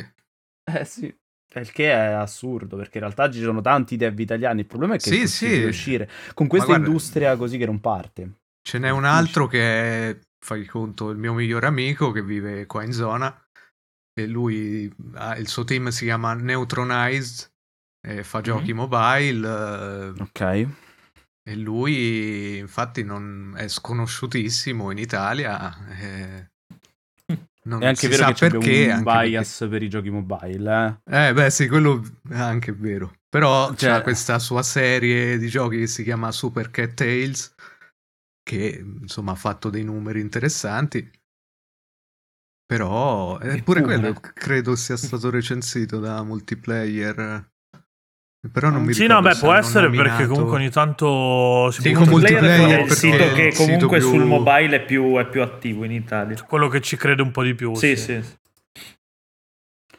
Eh 0.65 0.85
sì. 0.85 1.15
Il 1.55 1.71
che 1.71 1.93
è 1.93 1.97
assurdo, 2.13 2.77
perché 2.77 2.97
in 2.97 3.05
realtà 3.05 3.31
ci 3.31 3.41
sono 3.43 3.61
tanti 3.61 3.97
dev 3.97 4.19
italiani. 4.19 4.61
Il 4.61 4.67
problema 4.67 4.95
è 4.95 4.99
che 4.99 5.11
Sì, 5.11 5.29
sì. 5.29 5.63
uscire 5.65 6.09
con 6.33 6.47
questa 6.47 6.69
guarda- 6.69 6.87
industria 6.87 7.37
così 7.37 7.59
che 7.59 7.67
non 7.67 7.79
parte. 7.81 8.31
Ce 8.67 8.79
n'è 8.79 8.89
un 8.91 9.05
altro 9.05 9.47
che 9.49 10.09
è, 10.11 10.19
fai 10.45 10.65
conto, 10.67 11.11
il 11.11 11.19
mio 11.19 11.33
migliore 11.35 11.67
amico 11.67 12.11
che 12.11 12.23
vive 12.23 12.67
qua 12.67 12.83
in 12.83 12.93
zona 12.93 13.35
e 14.15 14.27
lui, 14.27 14.93
ha- 15.15 15.37
il 15.37 15.49
suo 15.49 15.65
team 15.65 15.89
si 15.89 16.05
chiama 16.05 16.35
Neutronized 16.35 17.51
e 18.07 18.25
fa 18.25 18.41
giochi 18.41 18.73
mobile. 18.73 19.49
eh, 19.49 20.13
Ok. 20.21 20.69
E 21.45 21.57
lui, 21.57 22.59
infatti, 22.59 23.03
non 23.03 23.55
è 23.57 23.67
sconosciutissimo 23.69 24.91
in 24.91 24.99
Italia. 24.99 25.75
eh, 25.99 26.51
non 27.65 27.83
È 27.83 27.87
anche 27.87 28.01
si 28.01 28.09
vero 28.09 28.23
sa 28.23 28.27
che 28.29 28.35
c'è 28.35 28.51
perché, 28.51 28.85
un 28.87 28.91
anche 28.91 29.03
bias 29.29 29.67
per 29.69 29.83
i 29.83 29.89
giochi 29.89 30.11
mobile, 30.11 30.53
eh. 30.87 31.01
perché- 31.03 31.29
Eh, 31.29 31.33
beh, 31.33 31.51
sì, 31.51 31.69
quello 31.69 32.03
è 32.29 32.39
anche 32.39 32.73
vero. 32.73 33.15
Però 33.29 33.75
Cioè- 33.75 33.97
c'è 33.97 34.03
questa 34.03 34.39
sua 34.39 34.63
serie 34.63 35.39
di 35.39 35.49
giochi 35.49 35.79
che 35.79 35.87
si 35.87 36.03
chiama 36.05 36.31
Super 36.33 36.71
Cat 36.71 36.95
Tales, 36.95 37.55
che 38.43 38.85
insomma 39.01 39.33
ha 39.33 39.37
fatto 39.37 39.71
dei 39.71 39.85
numeri 39.85 40.21
interessanti. 40.21 41.09
Però 42.67 43.39
eppure 43.39 43.83
quello 43.83 44.15
credo 44.15 44.75
sia 44.77 44.97
stato 44.97 45.31
recensito 45.31 45.99
da 46.01 46.23
multiplayer. 46.23 47.51
Però 48.51 48.71
non 48.71 48.83
mi 48.83 48.93
Sì, 48.93 49.03
ricordo 49.03 49.29
no, 49.29 49.35
beh, 49.35 49.39
può 49.39 49.53
essere 49.55 49.89
perché 49.91 50.03
nominato- 50.09 50.29
comunque 50.33 50.57
ogni 50.57 50.71
tanto 50.71 51.71
si 51.71 51.83
Sì, 51.83 51.95
su 51.95 52.01
multiplayer 52.11 52.43
è 52.71 52.81
il 52.81 52.87
perché 52.89 52.95
sito 52.95 53.33
che 53.33 53.43
il 53.43 53.53
sito 53.53 53.65
comunque 53.65 53.99
più- 53.99 54.09
sul 54.09 54.25
mobile 54.25 54.77
è 54.77 54.85
più, 54.85 55.17
è 55.17 55.29
più 55.29 55.43
attivo 55.43 55.85
in 55.85 55.93
Italia. 55.93 56.43
quello 56.45 56.69
che 56.69 56.81
ci 56.81 56.97
crede 56.97 57.23
un 57.23 57.31
po' 57.31 57.43
di 57.45 57.55
più. 57.55 57.75
Sì, 57.77 57.95
sì. 57.95 58.21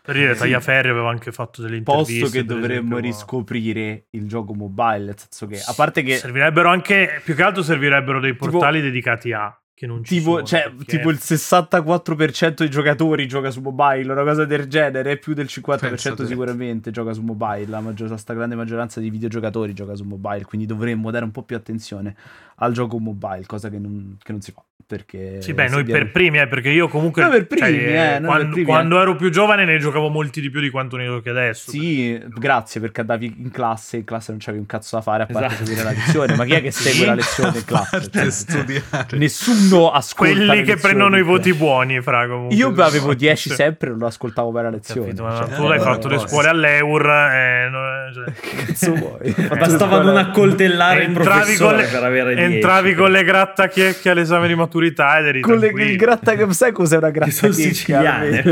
Per 0.06 0.16
dire, 0.16 0.34
Sì. 0.34 0.40
Tagliaferri 0.42 0.90
aveva 0.90 1.10
anche 1.10 1.32
fatto 1.32 1.62
delle 1.62 1.78
interviste. 1.78 2.20
Posto 2.20 2.38
che 2.38 2.44
dovremmo 2.44 2.98
esempio, 2.98 2.98
riscoprire 2.98 4.08
il 4.10 4.28
gioco 4.28 4.54
mobile, 4.54 5.06
nel 5.06 5.16
senso 5.18 5.48
che, 5.48 5.62
a 5.66 5.74
parte 5.74 6.04
che... 6.04 6.18
Servirebbero 6.18 6.68
anche, 6.68 7.22
più 7.24 7.34
che 7.36 7.42
altro 7.44 7.64
servirebbero 7.64 8.20
dei 8.20 8.36
portali 8.36 8.82
dedicati 8.82 9.32
a, 9.32 9.58
che 9.74 9.88
non 9.88 10.04
ci 10.04 10.18
Tipo, 10.18 10.32
sono, 10.34 10.44
cioè, 10.44 10.64
perché- 10.76 10.98
tipo 10.98 11.10
il 11.10 11.20
64% 11.22 12.54
dei 12.56 12.70
giocatori 12.70 13.28
gioca 13.28 13.50
su 13.50 13.62
mobile, 13.62 14.12
una 14.12 14.24
cosa 14.24 14.46
del 14.46 14.68
genere, 14.68 15.18
più 15.18 15.34
del 15.34 15.46
50% 15.50 15.80
Pensate. 15.80 16.26
sicuramente 16.26 16.92
gioca 16.92 17.14
su 17.14 17.22
mobile, 17.22 17.68
la 17.68 17.80
maggior, 17.80 18.18
sta 18.20 18.34
grande 18.34 18.56
maggioranza 18.56 19.00
di 19.00 19.10
videogiocatori 19.10 19.74
gioca 19.74 19.96
su 19.96 20.04
mobile, 20.04 20.44
quindi 20.44 20.68
dovremmo 20.68 21.12
dare 21.12 21.24
un 21.26 21.32
po' 21.32 21.44
più 21.44 21.56
attenzione 21.56 22.16
al 22.64 22.74
gioco 22.74 23.00
mobile, 23.00 23.46
cosa 23.46 23.70
che 23.70 23.78
non, 23.78 24.18
che 24.22 24.32
non 24.32 24.42
si 24.42 24.52
fa, 24.52 24.64
perché... 24.86 25.42
Sì, 25.42 25.54
beh, 25.54 25.70
noi 25.70 25.84
viene- 25.84 26.02
per 26.02 26.12
primi, 26.12 26.40
eh, 26.40 26.48
perché 26.48 26.70
io 26.70 26.88
comunque... 26.88 27.22
Noi 27.24 27.32
per 27.32 27.48
primi, 27.48 27.80
cioè, 27.80 28.16
eh, 28.16 28.20
noi 28.20 28.26
quando, 28.26 28.44
per 28.44 28.52
primi, 28.52 28.66
quando 28.66 29.02
ero 29.02 29.16
più 29.16 29.30
giovane 29.30 29.66
ne 29.66 29.78
giocavo 29.80 30.10
molti 30.10 30.40
di 30.42 30.50
più 30.50 30.60
di 30.60 30.70
quanto 30.70 30.98
ne 30.98 31.06
giochi 31.06 31.30
adesso. 31.30 31.72
Sì, 31.72 32.22
grazie 32.28 32.80
perché 32.82 33.02
andavi 33.02 33.36
in 33.40 33.52
classe, 33.52 33.98
in 33.98 34.04
classe 34.04 34.32
non 34.32 34.40
c'avevi 34.40 34.60
un 34.60 34.66
cazzo 34.68 34.96
da 34.98 35.02
fare 35.02 35.24
a 35.24 35.26
parte 35.26 35.48
Esatto. 35.48 35.66
seguire 35.66 35.84
la 35.84 35.92
lezione, 35.98 36.36
ma 36.36 36.46
chi 36.46 36.54
è 36.54 36.62
che 36.62 36.72
segue 36.72 37.06
la 37.06 37.16
lezione 37.16 37.58
in 37.58 37.66
classe? 37.66 38.10
Cioè, 38.12 38.30
studiare. 38.30 39.18
Nessuno 39.18 39.92
ascolta 39.92 40.34
Quelli 40.34 40.48
che 40.48 40.56
lezioni 40.58 40.82
prendono 40.82 41.18
i 41.18 41.24
voti 41.24 41.54
buoni, 41.54 42.02
fra 42.02 42.28
comunque. 42.28 42.56
Io 42.56 42.74
avevo 42.78 43.14
10 43.14 43.50
Cioè, 43.50 43.58
sempre 43.58 43.90
e 43.90 43.92
non 43.92 44.04
ascoltavo 44.04 44.52
mai 44.52 44.64
la 44.64 44.70
lezione. 44.70 45.08
capito, 45.08 45.24
ma 45.24 45.36
cioè, 45.38 45.56
tu 45.56 45.64
hai 45.64 45.78
eh, 45.78 45.82
fatto 45.82 46.08
le 46.08 46.16
eh, 46.16 46.20
scuole 46.20 46.48
all'Eur. 46.50 47.10
eh, 47.10 47.70
no, 47.70 48.14
cioè, 48.14 48.34
Che 48.34 48.66
cazzo 48.66 48.94
vuoi? 48.94 49.30
Ho 49.30 49.32
fatto 49.34 49.56
Bastava 49.56 49.98
le 50.00 50.04
non 50.04 50.18
accoltellare 50.18 51.04
il 51.04 51.12
professore 51.12 51.78
le, 51.78 51.88
per 51.88 52.04
avere 52.04 52.36
10. 52.36 52.53
Entravi 52.56 52.94
con 52.96 53.12
le 53.12 53.24
grattachecchie 53.24 54.12
all'esame 54.12 54.48
di 54.48 54.56
maturità 54.56 55.20
ed 55.20 55.26
eri 55.28 55.42
con 55.42 55.56
le, 55.56 55.60
tranquillo. 55.68 55.90
il 55.92 55.98
gratta 55.98 56.36
che 56.36 56.54
sai 56.54 56.72
cos'è 56.72 56.98
una 56.98 57.08
Che 57.08 57.14
gratta 57.14 57.32
sono 57.32 57.52
siciliane. 57.52 58.44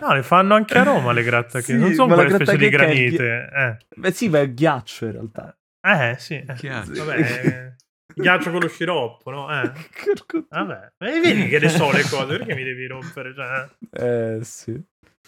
No, 0.00 0.12
le 0.14 0.22
fanno 0.22 0.54
anche 0.54 0.78
a 0.78 0.82
Roma 0.82 1.12
le 1.12 1.22
grattachecche. 1.22 1.72
Sì, 1.72 1.76
non 1.78 1.92
sono 1.94 2.14
quelle 2.14 2.34
specie 2.34 2.56
di 2.56 2.68
grattachecca 2.68 3.04
è 3.04 3.16
granite. 3.16 3.50
Eh. 3.54 3.76
Beh 4.00 4.12
sì, 4.12 4.28
ma 4.28 4.40
è 4.40 4.52
ghiaccio 4.52 5.04
in 5.06 5.12
realtà. 5.12 5.56
Eh, 5.80 6.16
sì. 6.18 6.34
eh. 6.34 6.54
Chiaro. 6.54 6.86
Vabbè, 6.92 7.16
eh, 7.46 7.74
ghiaccio 8.14 8.50
con 8.50 8.60
lo 8.60 8.68
sciroppo, 8.68 9.30
no? 9.30 9.48
Eh. 9.62 9.70
Vabbè, 10.48 10.92
e 10.98 11.20
vedi 11.20 11.48
che 11.48 11.58
ne 11.58 11.68
so 11.68 11.90
le 11.92 12.02
cose, 12.02 12.38
perché 12.38 12.54
mi 12.54 12.64
devi 12.64 12.86
rompere? 12.86 13.32
Cioè, 13.34 13.68
Eh 14.36 14.38
sì. 14.42 14.80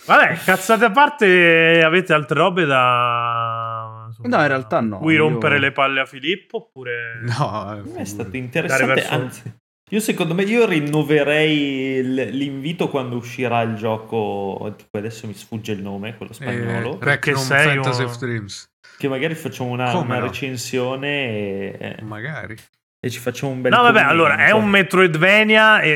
Vabbè, 0.06 0.38
cazzate 0.44 0.84
a 0.84 0.90
parte, 0.90 1.82
avete 1.84 2.12
altre 2.12 2.38
robe 2.38 2.64
da... 2.64 4.04
insomma, 4.08 4.36
No, 4.36 4.42
in 4.42 4.48
realtà 4.48 4.80
no, 4.80 4.98
Cui 4.98 5.14
io- 5.14 5.20
rompere 5.28 5.58
le 5.58 5.72
palle 5.72 6.00
a 6.00 6.06
Filippo 6.06 6.56
oppure... 6.56 7.20
No, 7.22 7.82
è 7.96 8.04
stato 8.04 8.36
interessante. 8.36 8.86
verso- 8.94 9.12
Anzi, 9.14 9.54
io 9.90 10.00
secondo 10.00 10.34
me 10.34 10.42
io 10.44 10.66
rinnoverei 10.66 12.02
l'invito 12.32 12.88
quando 12.88 13.16
uscirà 13.16 13.60
il 13.62 13.74
gioco. 13.74 14.72
Tipo 14.76 14.98
adesso 14.98 15.26
mi 15.26 15.34
sfugge 15.34 15.72
il 15.72 15.82
nome, 15.82 16.16
quello 16.16 16.32
spagnolo. 16.32 16.94
eh, 16.94 16.98
Perché 16.98 17.30
Requiem 17.32 17.36
Fantasy 17.46 18.02
un- 18.02 18.08
of 18.08 18.18
Dreams. 18.18 18.68
Che 18.96 19.08
magari 19.08 19.34
facciamo 19.34 19.70
una, 19.70 19.96
una 19.96 20.18
no? 20.18 20.26
recensione 20.26 21.76
e, 21.78 21.96
Magari. 22.02 22.56
E 23.02 23.08
ci 23.08 23.18
facciamo 23.18 23.52
un 23.52 23.62
bel 23.62 23.72
No, 23.72 23.78
vabbè, 23.78 23.92
commento. 23.92 24.12
allora, 24.12 24.36
è 24.44 24.50
un 24.50 24.68
Metroidvania 24.68 25.80
e, 25.80 25.90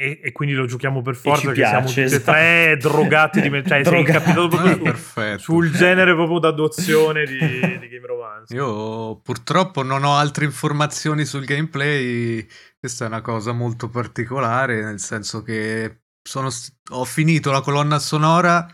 e- 0.00 0.20
e 0.22 0.32
quindi 0.32 0.54
lo 0.54 0.64
giochiamo 0.64 1.02
per 1.02 1.14
forza, 1.14 1.52
che 1.52 1.64
siamo 1.66 1.86
tutti 1.86 2.00
e 2.00 2.04
esatto. 2.04 2.30
tre 2.30 2.76
drogati 2.80 3.40
di... 3.42 3.50
Cioè, 3.50 3.62
sei 3.66 3.82
Drogati. 3.82 3.98
incapitato 4.10 4.48
proprio 4.48 4.78
perfetto. 4.80 5.38
sul 5.42 5.70
genere 5.72 6.14
proprio 6.14 6.38
d'adozione 6.38 7.26
di, 7.26 7.38
di 7.38 7.88
Game 7.88 8.06
Romance. 8.06 8.54
Io 8.54 9.20
purtroppo 9.20 9.82
non 9.82 10.04
ho 10.04 10.14
altre 10.14 10.46
informazioni 10.46 11.24
sul 11.26 11.44
gameplay. 11.44 12.46
Questa 12.80 13.04
è 13.04 13.08
una 13.08 13.20
cosa 13.20 13.52
molto 13.52 13.88
particolare, 13.90 14.82
nel 14.82 15.00
senso 15.00 15.42
che 15.42 16.00
sono 16.22 16.48
ho 16.92 17.04
finito 17.04 17.50
la 17.50 17.60
colonna 17.60 17.98
sonora 17.98 18.66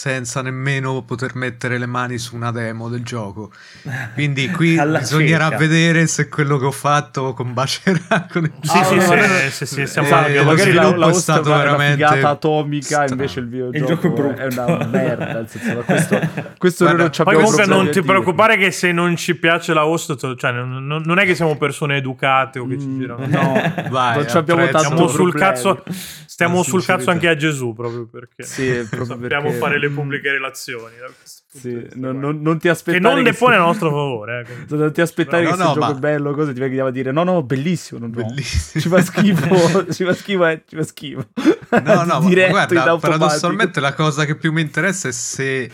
senza 0.00 0.40
nemmeno 0.40 1.02
poter 1.02 1.34
mettere 1.34 1.76
le 1.76 1.86
mani 1.86 2.16
su 2.16 2.36
una 2.36 2.52
demo 2.52 2.88
del 2.88 3.02
gioco. 3.02 3.50
Quindi 4.14 4.48
qui 4.50 4.80
bisognerà 4.80 5.48
cieca. 5.48 5.56
vedere 5.56 6.06
se 6.06 6.28
quello 6.28 6.58
che 6.58 6.66
ho 6.66 6.70
fatto 6.70 7.32
combacerà 7.34 8.28
con 8.30 8.44
il 8.44 8.52
Sì, 8.62 8.70
Ah, 8.78 8.84
sì, 8.84 9.00
sì, 9.00 9.08
no. 9.16 9.50
sì, 9.50 9.66
sì, 9.66 9.86
siamo 9.88 10.06
Esatto, 10.06 10.28
via 10.30 10.44
magari 10.44 10.72
la, 10.74 10.96
la 10.96 11.08
è 11.08 11.12
stato 11.12 11.48
una 11.48 11.58
veramente 11.58 11.92
figata 12.06 12.28
atomica, 12.28 12.84
strano. 12.86 13.10
invece 13.10 13.40
il 13.40 13.48
videogioco, 13.48 13.76
Il 13.78 13.84
gioco 13.84 14.06
è 14.06 14.10
brutto. 14.10 14.40
è 14.40 14.46
una 14.46 14.86
merda. 14.86 15.46
Senso, 15.48 15.82
questo, 15.82 16.20
questo 16.56 16.84
Guarda, 16.84 17.02
non 17.02 17.12
ci 17.12 17.22
Poi 17.24 17.34
comunque 17.34 17.66
non 17.66 17.90
ti 17.90 18.02
preoccupare 18.02 18.56
che 18.58 18.70
se 18.70 18.92
non 18.92 19.16
ci 19.16 19.34
piace 19.34 19.74
la 19.74 19.84
host, 19.86 20.36
cioè 20.36 20.52
non, 20.52 20.86
non- 21.04 21.18
è 21.18 21.24
che 21.24 21.34
siamo 21.34 21.56
persone 21.56 21.96
educate 21.96 22.60
o 22.60 22.66
che 22.68 22.78
ci 22.78 22.86
Mm, 22.86 22.98
girano. 23.00 23.26
No, 23.26 23.52
Vai, 23.90 24.18
non 24.18 24.28
ci 24.28 24.36
abbiamo 24.36 24.62
tanto 24.68 24.78
Stiamo 24.78 25.08
sul 25.08 25.34
cazzo, 25.34 25.82
stiamo 26.26 26.62
sul 26.62 26.84
cazzo 26.84 27.10
anche 27.10 27.26
a 27.28 27.34
Gesù 27.34 27.72
proprio 27.74 28.06
perché 28.06 28.44
Sì, 28.44 28.86
proprio 28.88 29.04
sappiamo 29.04 29.42
perché- 29.46 29.58
fare 29.58 29.78
le 29.80 29.88
pubbliche 29.90 30.30
relazioni. 30.30 30.94
Sì, 31.52 31.84
non, 31.94 32.20
non- 32.20 32.40
non 32.40 32.54
ti 32.58 32.62
che 32.62 32.68
aspettare 32.68 33.00
non 33.00 33.24
che 33.24 33.30
depone 33.32 33.56
a 33.56 33.58
nostro 33.66 33.88
favore. 33.90 34.46
eh. 34.48 34.76
Non 34.76 34.92
ti 34.92 35.00
aspettare 35.00 35.42
No, 35.42 35.50
che 35.50 35.56
no, 35.56 35.62
sia 35.62 35.68
un 35.68 35.74
gioco 35.80 35.92
ma- 35.92 35.98
bello, 35.98 36.32
cosa 36.34 36.52
ti 36.52 36.60
venga 36.60 36.86
a 36.86 36.90
dire 36.90 37.10
no, 37.10 37.24
no, 37.24 37.42
bellissimo, 37.42 37.98
non 37.98 38.12
no. 38.14 38.22
Bellissimo. 38.24 38.80
Ci 38.82 38.88
fa 38.88 39.00
schifo, 39.02 39.86
ci 39.92 40.04
fa 40.04 40.14
schifo, 40.14 40.46
eh, 40.46 40.62
ci 40.68 40.76
fa 40.76 40.82
schifo. 40.84 41.26
No, 41.82 42.04
no, 42.04 42.20
ma 42.20 42.20
Diretto 42.28 42.74
in 42.74 42.80
guarda, 42.82 42.96
paradossalmente 42.98 43.80
la 43.80 43.94
cosa 43.94 44.24
che 44.24 44.36
più 44.36 44.52
mi 44.52 44.60
interessa 44.60 45.08
è 45.08 45.12
se 45.12 45.68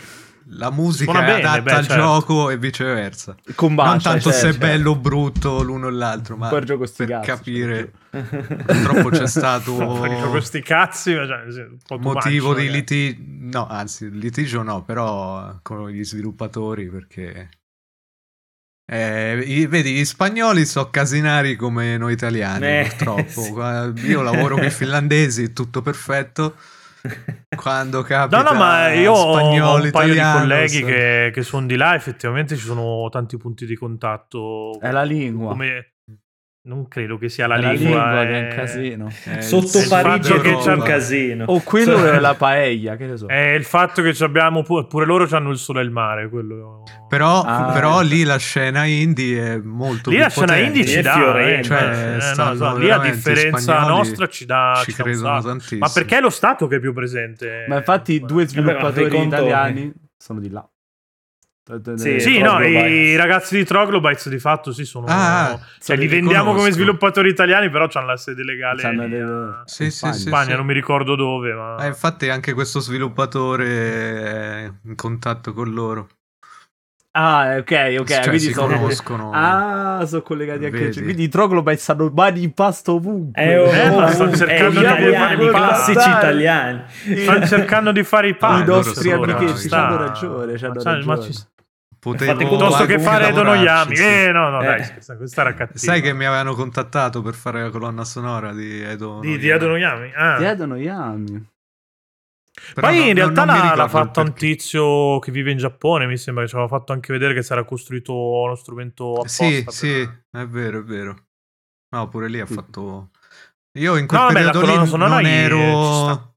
la 0.48 0.70
musica 0.70 1.10
Suona 1.10 1.26
è 1.26 1.30
bene, 1.30 1.42
adatta 1.48 1.62
beh, 1.62 1.72
al 1.72 1.86
certo. 1.86 2.02
gioco 2.02 2.50
e 2.50 2.56
viceversa. 2.58 3.34
Combacia, 3.54 3.90
non 3.90 4.00
tanto 4.00 4.30
cioè, 4.30 4.32
se 4.32 4.48
è 4.48 4.50
cioè, 4.52 4.58
bello 4.60 4.90
o 4.92 4.96
brutto 4.96 5.62
l'uno 5.62 5.86
o 5.86 5.90
l'altro, 5.90 6.36
ma 6.36 6.48
per 6.48 6.64
cazzi, 6.64 7.04
capire. 7.06 7.92
Purtroppo 8.10 9.08
c'è 9.10 9.26
stato 9.28 9.74
questi 10.30 10.62
cazzi, 10.62 11.14
ma 11.14 11.26
cioè, 11.26 11.66
un 11.88 12.00
motivo 12.00 12.54
di 12.54 12.70
litigio, 12.70 13.20
no, 13.26 13.66
anzi, 13.66 14.10
litigio 14.10 14.62
no, 14.62 14.82
però 14.84 15.58
con 15.62 15.88
gli 15.90 16.04
sviluppatori 16.04 16.88
perché 16.88 17.48
eh, 18.88 19.42
i- 19.44 19.66
vedi, 19.66 19.94
gli 19.94 20.04
spagnoli 20.04 20.64
sono 20.64 20.90
casinari 20.90 21.56
come 21.56 21.96
noi 21.96 22.12
italiani, 22.12 22.66
Eh, 22.66 22.86
purtroppo. 22.88 23.42
sì. 23.96 24.06
Io 24.06 24.22
lavoro 24.22 24.54
con 24.56 24.64
i 24.64 24.70
finlandesi, 24.70 25.52
tutto 25.52 25.82
perfetto. 25.82 26.54
Quando 27.56 28.02
capita 28.02 28.42
No, 28.42 28.50
no, 28.50 28.58
ma 28.58 28.92
io 28.92 29.12
ho 29.12 29.38
spagnolo, 29.38 29.84
un 29.84 29.90
paio 29.90 30.12
di 30.12 30.18
italiano, 30.18 30.38
colleghi 30.40 30.78
so- 30.80 30.86
che, 30.86 31.30
che 31.32 31.42
sono 31.42 31.66
di 31.66 31.76
là, 31.76 31.94
effettivamente 31.94 32.56
ci 32.56 32.64
sono 32.64 33.08
tanti 33.08 33.36
punti 33.36 33.66
di 33.66 33.76
contatto. 33.76 34.78
È 34.80 34.90
la 34.90 35.02
lingua. 35.02 35.50
Come... 35.50 35.95
Non 36.66 36.88
credo 36.88 37.16
che 37.16 37.28
sia 37.28 37.46
la 37.46 37.54
È 37.54 37.60
la 37.60 37.70
lingua. 37.70 37.88
lingua 38.12 38.22
è... 38.22 38.26
che 38.26 38.32
è 38.32 38.42
un 38.50 38.56
casino. 38.56 39.08
Eh, 39.36 39.40
Sotto 39.40 39.78
il 39.78 39.86
Parigi 39.88 40.32
è 40.32 40.40
che 40.40 40.56
c'ha- 40.64 40.72
un 40.74 40.82
casino. 40.82 41.44
O 41.46 41.60
quello 41.60 41.96
Cioè- 41.96 42.10
è 42.14 42.18
la 42.18 42.34
paella, 42.34 42.96
che 42.96 43.06
ne 43.06 43.16
so. 43.16 43.26
È 43.28 43.50
il 43.50 43.62
fatto 43.64 44.02
che 44.02 44.12
ci 44.12 44.24
abbiamo 44.24 44.64
pu- 44.64 44.84
pure 44.88 45.04
loro 45.06 45.28
hanno 45.30 45.50
il 45.52 45.58
sole 45.58 45.78
e 45.80 45.84
il 45.84 45.92
mare. 45.92 46.28
Quello... 46.28 46.82
Però, 47.08 47.42
Ah, 47.42 47.70
però 47.72 48.00
ecco. 48.00 48.08
lì 48.08 48.24
la 48.24 48.36
scena 48.38 48.84
indie 48.84 49.54
è 49.54 49.56
molto 49.58 50.10
lì 50.10 50.16
più 50.16 50.24
la 50.24 50.30
scena 50.30 50.46
potente. 50.54 50.66
indie 50.78 50.86
ci 50.86 50.98
È 50.98 51.02
dà, 51.02 51.38
eh, 51.38 51.62
Cioè, 51.62 52.16
eh, 52.20 52.34
no, 52.36 52.54
so, 52.56 52.76
lì 52.78 52.90
a 52.90 52.98
differenza 52.98 53.78
nostra 53.86 54.26
ci 54.26 54.44
dà, 54.44 54.80
ci 54.82 54.90
ci 54.90 55.02
credono 55.02 55.40
tantissimo. 55.42 55.86
Ma 55.86 55.92
perché 55.94 56.16
è 56.18 56.20
lo 56.20 56.30
Stato 56.30 56.66
che 56.66 56.76
è 56.76 56.80
più 56.80 56.92
presente? 56.92 57.66
Ma 57.68 57.76
infatti 57.76 58.18
due 58.18 58.44
sviluppatori 58.48 59.22
italiani 59.22 59.92
sono 60.16 60.40
di 60.40 60.50
là. 60.50 60.68
Sì, 61.96 62.20
Sì, 62.20 62.38
no, 62.38 62.62
i 62.62 63.16
ragazzi 63.16 63.56
di 63.56 63.64
Troglobites 63.64 64.28
di 64.28 64.38
fatto 64.38 64.72
sì 64.72 64.84
sono... 64.84 65.06
Ah, 65.08 65.58
cioè, 65.80 65.96
sì, 65.96 65.96
li 65.96 66.06
vendiamo 66.06 66.54
come 66.54 66.70
sviluppatori 66.70 67.28
italiani, 67.28 67.70
però 67.70 67.88
hanno 67.92 68.06
la 68.06 68.16
sede 68.16 68.44
legale 68.44 68.88
lì 68.92 69.08
le- 69.08 69.62
Sì, 69.64 69.84
in 69.84 69.90
sì, 69.90 69.96
Spagna. 69.96 70.12
sì, 70.14 70.20
in 70.22 70.26
Spagna, 70.28 70.50
sì. 70.50 70.54
non 70.56 70.66
mi 70.66 70.72
ricordo 70.74 71.16
dove, 71.16 71.52
ma... 71.54 71.76
Eh, 71.84 71.88
infatti 71.88 72.28
anche 72.28 72.52
questo 72.52 72.78
sviluppatore 72.78 73.66
è 73.66 74.70
in 74.84 74.94
contatto 74.94 75.52
con 75.52 75.72
loro. 75.72 76.06
Ah, 77.18 77.56
ok, 77.58 77.96
ok. 77.98 78.06
Cioè, 78.06 78.20
quindi 78.20 78.38
si 78.40 78.52
sono... 78.52 78.76
conoscono. 78.78 79.30
Ah, 79.34 80.04
sono 80.06 80.22
collegati 80.22 80.66
anche. 80.66 80.78
Vedi. 80.78 81.02
Quindi 81.02 81.22
i 81.24 81.28
troglobites 81.28 81.88
hanno 81.88 82.12
mani 82.14 82.42
in 82.44 82.52
pasta 82.52 82.92
ovunque. 82.92 83.42
Eh, 83.42 83.56
oh, 83.58 83.72
Eh, 83.72 83.90
ma 83.90 84.04
oh, 84.04 84.08
stanno 84.10 84.32
eh, 84.32 84.36
cercando 84.36 84.70
gli 84.70 84.74
di 84.74 84.80
italiani, 84.84 85.16
fare 85.16 85.44
i 85.44 85.48
classici 85.48 85.94
passi. 85.98 86.08
italiani. 86.10 86.82
Stanno 87.16 87.46
cercando 87.46 87.90
di 87.92 88.04
fare 88.04 88.28
i 88.28 88.32
Ah, 88.32 88.36
pani. 88.36 88.62
I 88.62 88.66
nostri 88.66 89.10
amichetti 89.10 89.74
hanno 89.74 89.96
ragione, 89.96 90.52
Ma 90.52 90.58
c'hanno 90.58 90.74
c'ha- 90.82 90.90
ma 90.90 91.14
ragione. 91.14 91.22
ci- 91.22 91.44
Potevo 91.98 92.36
Piuttosto 92.36 92.84
che 92.86 92.98
fare 92.98 93.32
Don 93.32 93.44
lavorarci, 93.46 93.92
Oyami. 93.92 93.96
sì. 93.96 94.02
Eh, 94.02 94.32
no, 94.32 94.48
no, 94.50 94.62
dai, 94.62 94.80
Eh. 94.80 94.84
scherzo, 94.84 95.16
questa 95.16 95.40
era 95.40 95.54
cattiva. 95.54 95.78
Sai 95.78 96.00
che 96.00 96.12
mi 96.12 96.24
avevano 96.24 96.54
contattato 96.54 97.22
per 97.22 97.34
fare 97.34 97.62
la 97.62 97.70
colonna 97.70 98.04
sonora 98.04 98.52
di 98.52 98.80
Edo 98.82 99.20
Di, 99.20 99.38
di 99.38 99.50
Adon 99.50 99.70
Oyami? 99.72 100.12
Ah. 100.14 100.36
Ti 100.36 100.44
Edono 100.44 100.76
Yami. 100.76 101.48
Però 102.74 102.86
Poi 102.86 102.98
non- 102.98 103.06
in 103.08 103.14
realtà 103.14 103.44
non 103.44 103.54
mi 103.60 103.76
l'ha, 103.76 103.88
fatto 103.88 104.20
un 104.20 104.32
tizio 104.32 105.18
che 105.18 105.30
vive 105.30 105.50
in 105.50 105.58
Giappone, 105.58 106.06
mi 106.06 106.16
sembra 106.16 106.42
che 106.44 106.48
ci 106.48 106.54
aveva 106.56 106.70
fatto 106.70 106.92
anche 106.92 107.12
vedere 107.12 107.34
che 107.34 107.42
si 107.42 107.52
era 107.52 107.64
costruito 107.64 108.14
uno 108.14 108.54
strumento 108.54 109.12
apposta. 109.14 109.44
Sì, 109.44 109.62
per- 109.64 109.72
sì, 109.72 110.00
è 110.30 110.46
vero, 110.46 110.78
è 110.78 110.82
vero. 110.82 111.16
No, 111.94 112.08
pure 112.08 112.28
lì 112.28 112.40
ha 112.40 112.46
fatto... 112.46 113.10
Io 113.78 113.96
in 113.96 114.06
quel 114.06 114.20
No, 114.20 114.26
vabbè, 114.28 114.42
la 114.42 114.50
periodo 114.52 114.60
colonna 114.66 114.82
lì 114.82 114.88
sonora 114.88 115.14
non 115.16 115.26
ero... 115.26 116.34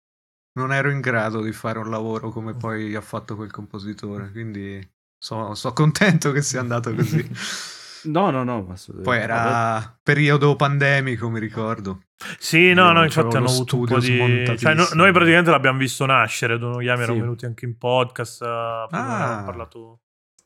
Non 0.60 0.74
ero 0.74 0.90
in 0.90 1.00
grado 1.00 1.42
di 1.42 1.54
fare 1.54 1.80
un 1.80 1.90
lavoro 1.90 2.32
come 2.32 2.54
poi 2.54 2.94
ha 2.96 3.02
fatto 3.02 3.36
quel 3.38 3.50
compositore, 3.52 4.30
quindi 4.32 4.86
sono, 5.20 5.54
sono 5.54 5.74
contento 5.74 6.32
che 6.32 6.42
sia 6.42 6.60
andato 6.62 6.94
così. 6.96 7.30
No, 8.02 8.30
no, 8.32 8.46
no. 8.46 8.74
Poi 9.04 9.18
era 9.18 10.00
periodo 10.02 10.56
pandemico, 10.56 11.30
mi 11.30 11.38
ricordo. 11.38 12.04
Sì, 12.38 12.72
no, 12.74 12.94
no, 12.94 13.04
infatti 13.04 13.36
hanno 13.36 13.50
avuto 13.50 13.78
un 13.78 13.86
po' 13.88 14.00
di... 14.00 14.56
Cioè, 14.58 14.74
no- 14.74 14.88
noi 14.94 15.12
praticamente 15.12 15.52
l'abbiamo 15.52 15.80
visto 15.80 16.06
nascere, 16.06 16.58
Don 16.58 16.76
Oyami 16.76 17.02
erano 17.02 17.16
Sì. 17.16 17.20
venuti 17.20 17.46
anche 17.46 17.66
in 17.66 17.78
podcast, 17.78 18.42
eh, 18.42 18.46
Ah. 18.46 18.88
avevamo 18.92 19.44
parlato... 19.44 20.00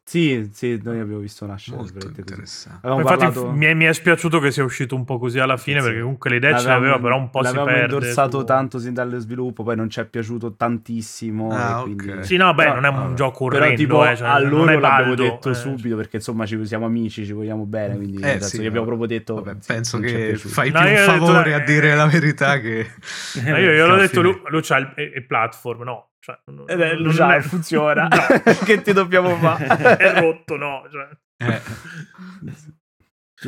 Sì, 0.05 0.49
sì, 0.53 0.79
noi 0.83 0.99
abbiamo 0.99 1.21
visto 1.21 1.45
nascere. 1.45 1.77
Molto 1.77 2.05
interessante. 2.07 2.85
Infatti 2.87 3.03
parlato- 3.05 3.51
mi, 3.51 3.65
è, 3.65 3.73
mi 3.73 3.85
è 3.85 3.93
spiaciuto 3.93 4.39
che 4.39 4.51
sia 4.51 4.63
uscito 4.63 4.95
un 4.95 5.05
po' 5.05 5.17
così 5.17 5.39
alla 5.39 5.55
fine, 5.55 5.79
Sì. 5.79 5.85
perché 5.85 6.01
comunque 6.01 6.29
le 6.29 6.35
idee 6.35 6.59
ce 6.59 6.67
l'aveva, 6.67 6.99
però 6.99 7.17
un 7.17 7.29
po' 7.29 7.39
si 7.39 7.45
l'avevamo 7.45 7.67
perde. 7.69 7.83
indorsato 7.95 8.39
su- 8.39 8.45
tanto 8.45 8.79
sin 8.79 8.93
dallo 8.93 9.17
sviluppo, 9.19 9.63
poi 9.63 9.77
non 9.77 9.89
ci 9.89 10.01
è 10.01 10.05
piaciuto 10.05 10.55
tantissimo. 10.55 11.49
Ah, 11.51 11.81
quindi... 11.83 12.09
ok. 12.09 12.25
Sì, 12.25 12.35
no, 12.35 12.53
beh, 12.53 12.63
Però- 12.63 12.75
non 12.75 12.85
è 12.85 12.89
un 12.89 12.95
vabbè. 12.95 13.13
gioco 13.13 13.45
Però 13.47 13.59
orrendo, 13.61 13.77
tipo 13.81 14.05
eh, 14.05 14.15
cioè, 14.17 14.27
a 14.27 14.39
non 14.39 14.49
loro 14.49 14.71
è 14.71 14.77
l'abbiamo 14.77 15.15
detto 15.15 15.49
eh. 15.49 15.53
subito 15.53 15.95
perché 15.95 16.17
insomma 16.17 16.45
ci 16.45 16.65
siamo 16.65 16.85
amici, 16.85 17.25
ci 17.25 17.31
vogliamo 17.31 17.63
bene, 17.65 17.95
quindi 17.95 18.21
Eh, 18.21 18.41
sì, 18.41 18.57
che 18.59 18.67
abbiamo 18.67 18.85
no. 18.89 18.97
proprio 18.97 19.07
detto 19.07 19.35
Vabbè, 19.35 19.55
sì, 19.61 19.73
penso 19.73 19.97
è 19.97 20.01
che 20.01 20.35
fai 20.35 20.69
No, 20.69 20.79
più 20.79 20.89
un 20.89 20.93
io 20.95 20.99
detto, 20.99 21.11
favore 21.25 21.53
a 21.53 21.59
dire 21.59 21.95
la 21.95 22.07
verità 22.07 22.59
che... 22.59 22.87
No, 23.45 23.57
io 23.57 23.71
gliel'ho 23.71 23.85
alla 23.93 24.01
detto, 24.01 24.21
fine- 24.21 24.33
lui, 24.33 24.41
lui 24.49 24.61
c'ha 24.61 24.77
il, 24.79 24.93
il- 24.97 25.11
il 25.15 25.25
platform, 25.25 25.83
no. 25.83 26.07
Cioè, 26.23 26.39
non- 26.45 26.63
Eh 26.69 27.09
già, 27.11 27.35
è- 27.35 27.41
funziona. 27.41 28.07
No. 28.07 28.17
che 28.63 28.81
ti 28.81 28.93
dobbiamo 28.93 29.35
fare? 29.35 29.65
è 29.97 30.21
rotto, 30.21 30.55
no. 30.55 30.83
cioè. 30.89 31.09
Eh, 31.37 31.61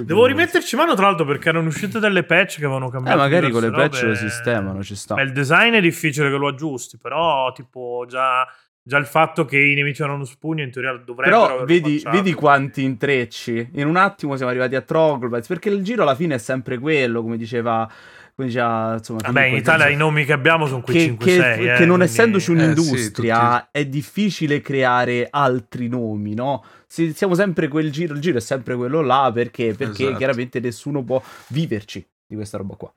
Devo 0.03 0.25
rimetterci 0.25 0.75
mano, 0.75 0.93
tra 0.93 1.05
l'altro, 1.05 1.23
perché 1.25 1.47
erano 1.49 1.67
uscite 1.67 1.99
delle 1.99 2.23
patch 2.23 2.57
che 2.57 2.65
avevano 2.65 2.87
Eh, 2.87 2.91
cambiato. 2.91 3.17
magari 3.17 3.49
con 3.49 3.61
le 3.61 3.71
patch 3.71 4.01
robe. 4.01 4.07
lo 4.07 4.15
sistemano, 4.15 4.83
ci 4.83 4.93
sta. 4.95 5.15
Beh, 5.15 5.21
il 5.23 5.31
design 5.31 5.73
è 5.73 5.79
difficile 5.79 6.29
che 6.29 6.35
lo 6.35 6.49
aggiusti, 6.49 6.97
però, 6.97 7.53
tipo, 7.53 8.03
già, 8.05 8.45
già 8.83 8.97
il 8.97 9.05
fatto 9.05 9.45
che 9.45 9.57
i 9.57 9.73
nemici 9.73 10.03
hanno 10.03 10.15
uno 10.15 10.25
spugno, 10.25 10.63
in 10.63 10.71
teoria 10.71 10.91
dovrebbero. 10.97 11.45
Però 11.47 11.63
vedi, 11.63 12.01
vedi 12.11 12.33
quanti 12.33 12.83
intrecci. 12.83 13.69
In 13.75 13.87
un 13.87 13.95
attimo 13.95 14.35
siamo 14.35 14.51
arrivati 14.51 14.75
a 14.75 14.81
Troglodytes, 14.81 15.47
perché 15.47 15.69
il 15.69 15.81
giro 15.81 16.01
alla 16.01 16.15
fine 16.15 16.35
è 16.35 16.39
sempre 16.39 16.77
quello, 16.77 17.21
come 17.21 17.37
diceva... 17.37 17.89
Come 18.35 18.47
diceva 18.49 18.95
insomma, 18.97 19.19
Vabbè, 19.23 19.39
in 19.43 19.49
Filippo, 19.53 19.69
Italia 19.69 19.87
i 19.89 19.95
nomi 19.95 20.25
che 20.25 20.33
abbiamo 20.33 20.67
sono 20.67 20.81
quei 20.81 20.97
che, 20.97 21.03
5-6. 21.03 21.17
che- 21.57 21.73
eh, 21.73 21.77
che 21.77 21.85
non 21.85 21.95
quindi- 21.95 22.03
essendoci 22.03 22.51
Eh, 22.51 22.53
un'industria 22.53 23.59
sì, 23.71 23.79
è 23.79 23.85
difficile 23.85 24.59
creare 24.61 25.27
altri 25.29 25.87
nomi, 25.87 26.33
no? 26.33 26.61
Si- 26.85 27.13
siamo 27.13 27.33
sempre 27.33 27.69
quel 27.69 27.91
giro, 27.91 28.13
il 28.13 28.19
giro 28.19 28.37
è 28.37 28.41
sempre 28.41 28.75
quello 28.75 28.99
là 29.01 29.31
perché, 29.33 29.73
perché 29.73 30.03
Esatto. 30.03 30.17
chiaramente 30.17 30.59
nessuno 30.59 31.01
può 31.03 31.21
viverci 31.47 32.05
di 32.27 32.35
questa 32.35 32.57
roba 32.57 32.75
qua. 32.75 32.93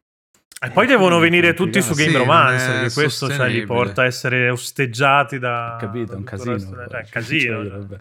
E 0.60 0.70
poi 0.70 0.86
devono 0.88 1.20
venire 1.20 1.54
tutti 1.54 1.80
su. 1.80 1.94
Game 1.94 2.10
Sì, 2.10 2.16
Romancer, 2.16 2.80
è 2.84 2.88
che 2.88 2.92
questo 2.92 3.30
cioè, 3.30 3.48
li 3.48 3.64
porta 3.64 4.02
a 4.02 4.04
essere 4.06 4.50
osteggiati 4.50 5.38
da. 5.38 5.74
Ho 5.74 5.78
capito, 5.78 6.12
è 6.12 6.16
un 6.16 6.24
tutto 6.24 6.36
casino. 6.36 6.58
Cioè, 6.58 6.88
Cioè, 6.88 7.04
casino. 7.08 7.60
cioè, 7.62 7.68
cioè. 7.70 7.78
vabbè. 7.78 7.96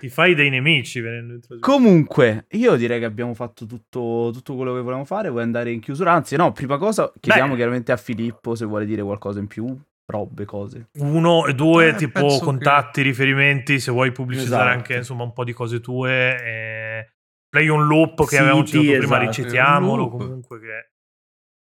Ti 0.00 0.08
fai 0.10 0.34
dei 0.34 0.50
nemici 0.50 1.00
venendo 1.00 1.32
in 1.32 1.40
trasmissione. 1.40 1.60
Comunque, 1.82 2.44
io 2.50 2.76
direi 2.76 2.98
che 2.98 3.06
abbiamo 3.06 3.32
fatto 3.32 3.64
tutto, 3.64 4.30
tutto 4.30 4.54
quello 4.56 4.74
che 4.74 4.80
volevamo 4.80 5.06
fare. 5.06 5.30
Vuoi 5.30 5.42
andare 5.42 5.70
in 5.70 5.80
chiusura? 5.80 6.12
Anzi, 6.12 6.36
no, 6.36 6.52
prima 6.52 6.76
cosa 6.76 7.10
chiediamo 7.18 7.50
Beh. 7.52 7.56
chiaramente 7.56 7.92
a 7.92 7.96
Filippo 7.96 8.54
se 8.54 8.66
vuole 8.66 8.84
dire 8.84 9.02
qualcosa 9.02 9.38
in 9.38 9.46
più. 9.46 9.74
Robe, 10.04 10.44
cose. 10.44 10.88
Uno 10.98 11.46
e 11.46 11.54
due, 11.54 11.88
Eh, 11.88 11.94
tipo 11.94 12.20
penso 12.20 12.38
che- 12.40 12.44
contatti, 12.44 13.00
riferimenti, 13.00 13.80
se 13.80 13.90
vuoi 13.90 14.12
pubblicizzare 14.12 14.64
Esatto. 14.64 14.76
anche 14.76 14.94
insomma 14.96 15.22
un 15.22 15.32
po' 15.32 15.44
di 15.44 15.52
cose 15.54 15.80
tue. 15.80 16.10
E... 16.44 17.12
Play 17.48 17.68
on 17.68 17.86
loop 17.86 18.16
che 18.18 18.24
Siti, 18.24 18.36
avevamo 18.36 18.64
citato 18.64 18.82
prima, 18.86 19.02
esatto. 19.04 19.24
ricitiamolo 19.24 19.96
Loop. 20.02 20.10
comunque. 20.18 20.60
Che... 20.60 20.91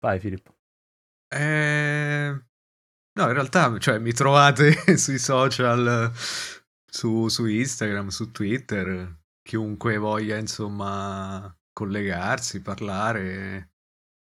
Vai, 0.06 0.20
Filippo. 0.20 0.54
Eh, 1.28 2.40
No, 3.18 3.28
in 3.28 3.32
realtà, 3.32 3.76
cioè, 3.78 3.98
mi 3.98 4.12
trovate 4.12 4.74
sui 4.98 5.18
social, 5.18 6.12
su, 6.84 7.28
su 7.28 7.46
Instagram, 7.46 8.08
su 8.08 8.30
Twitter, 8.30 9.20
chiunque 9.42 9.96
voglia, 9.96 10.36
insomma, 10.36 11.50
collegarsi, 11.72 12.60
parlare, 12.60 13.70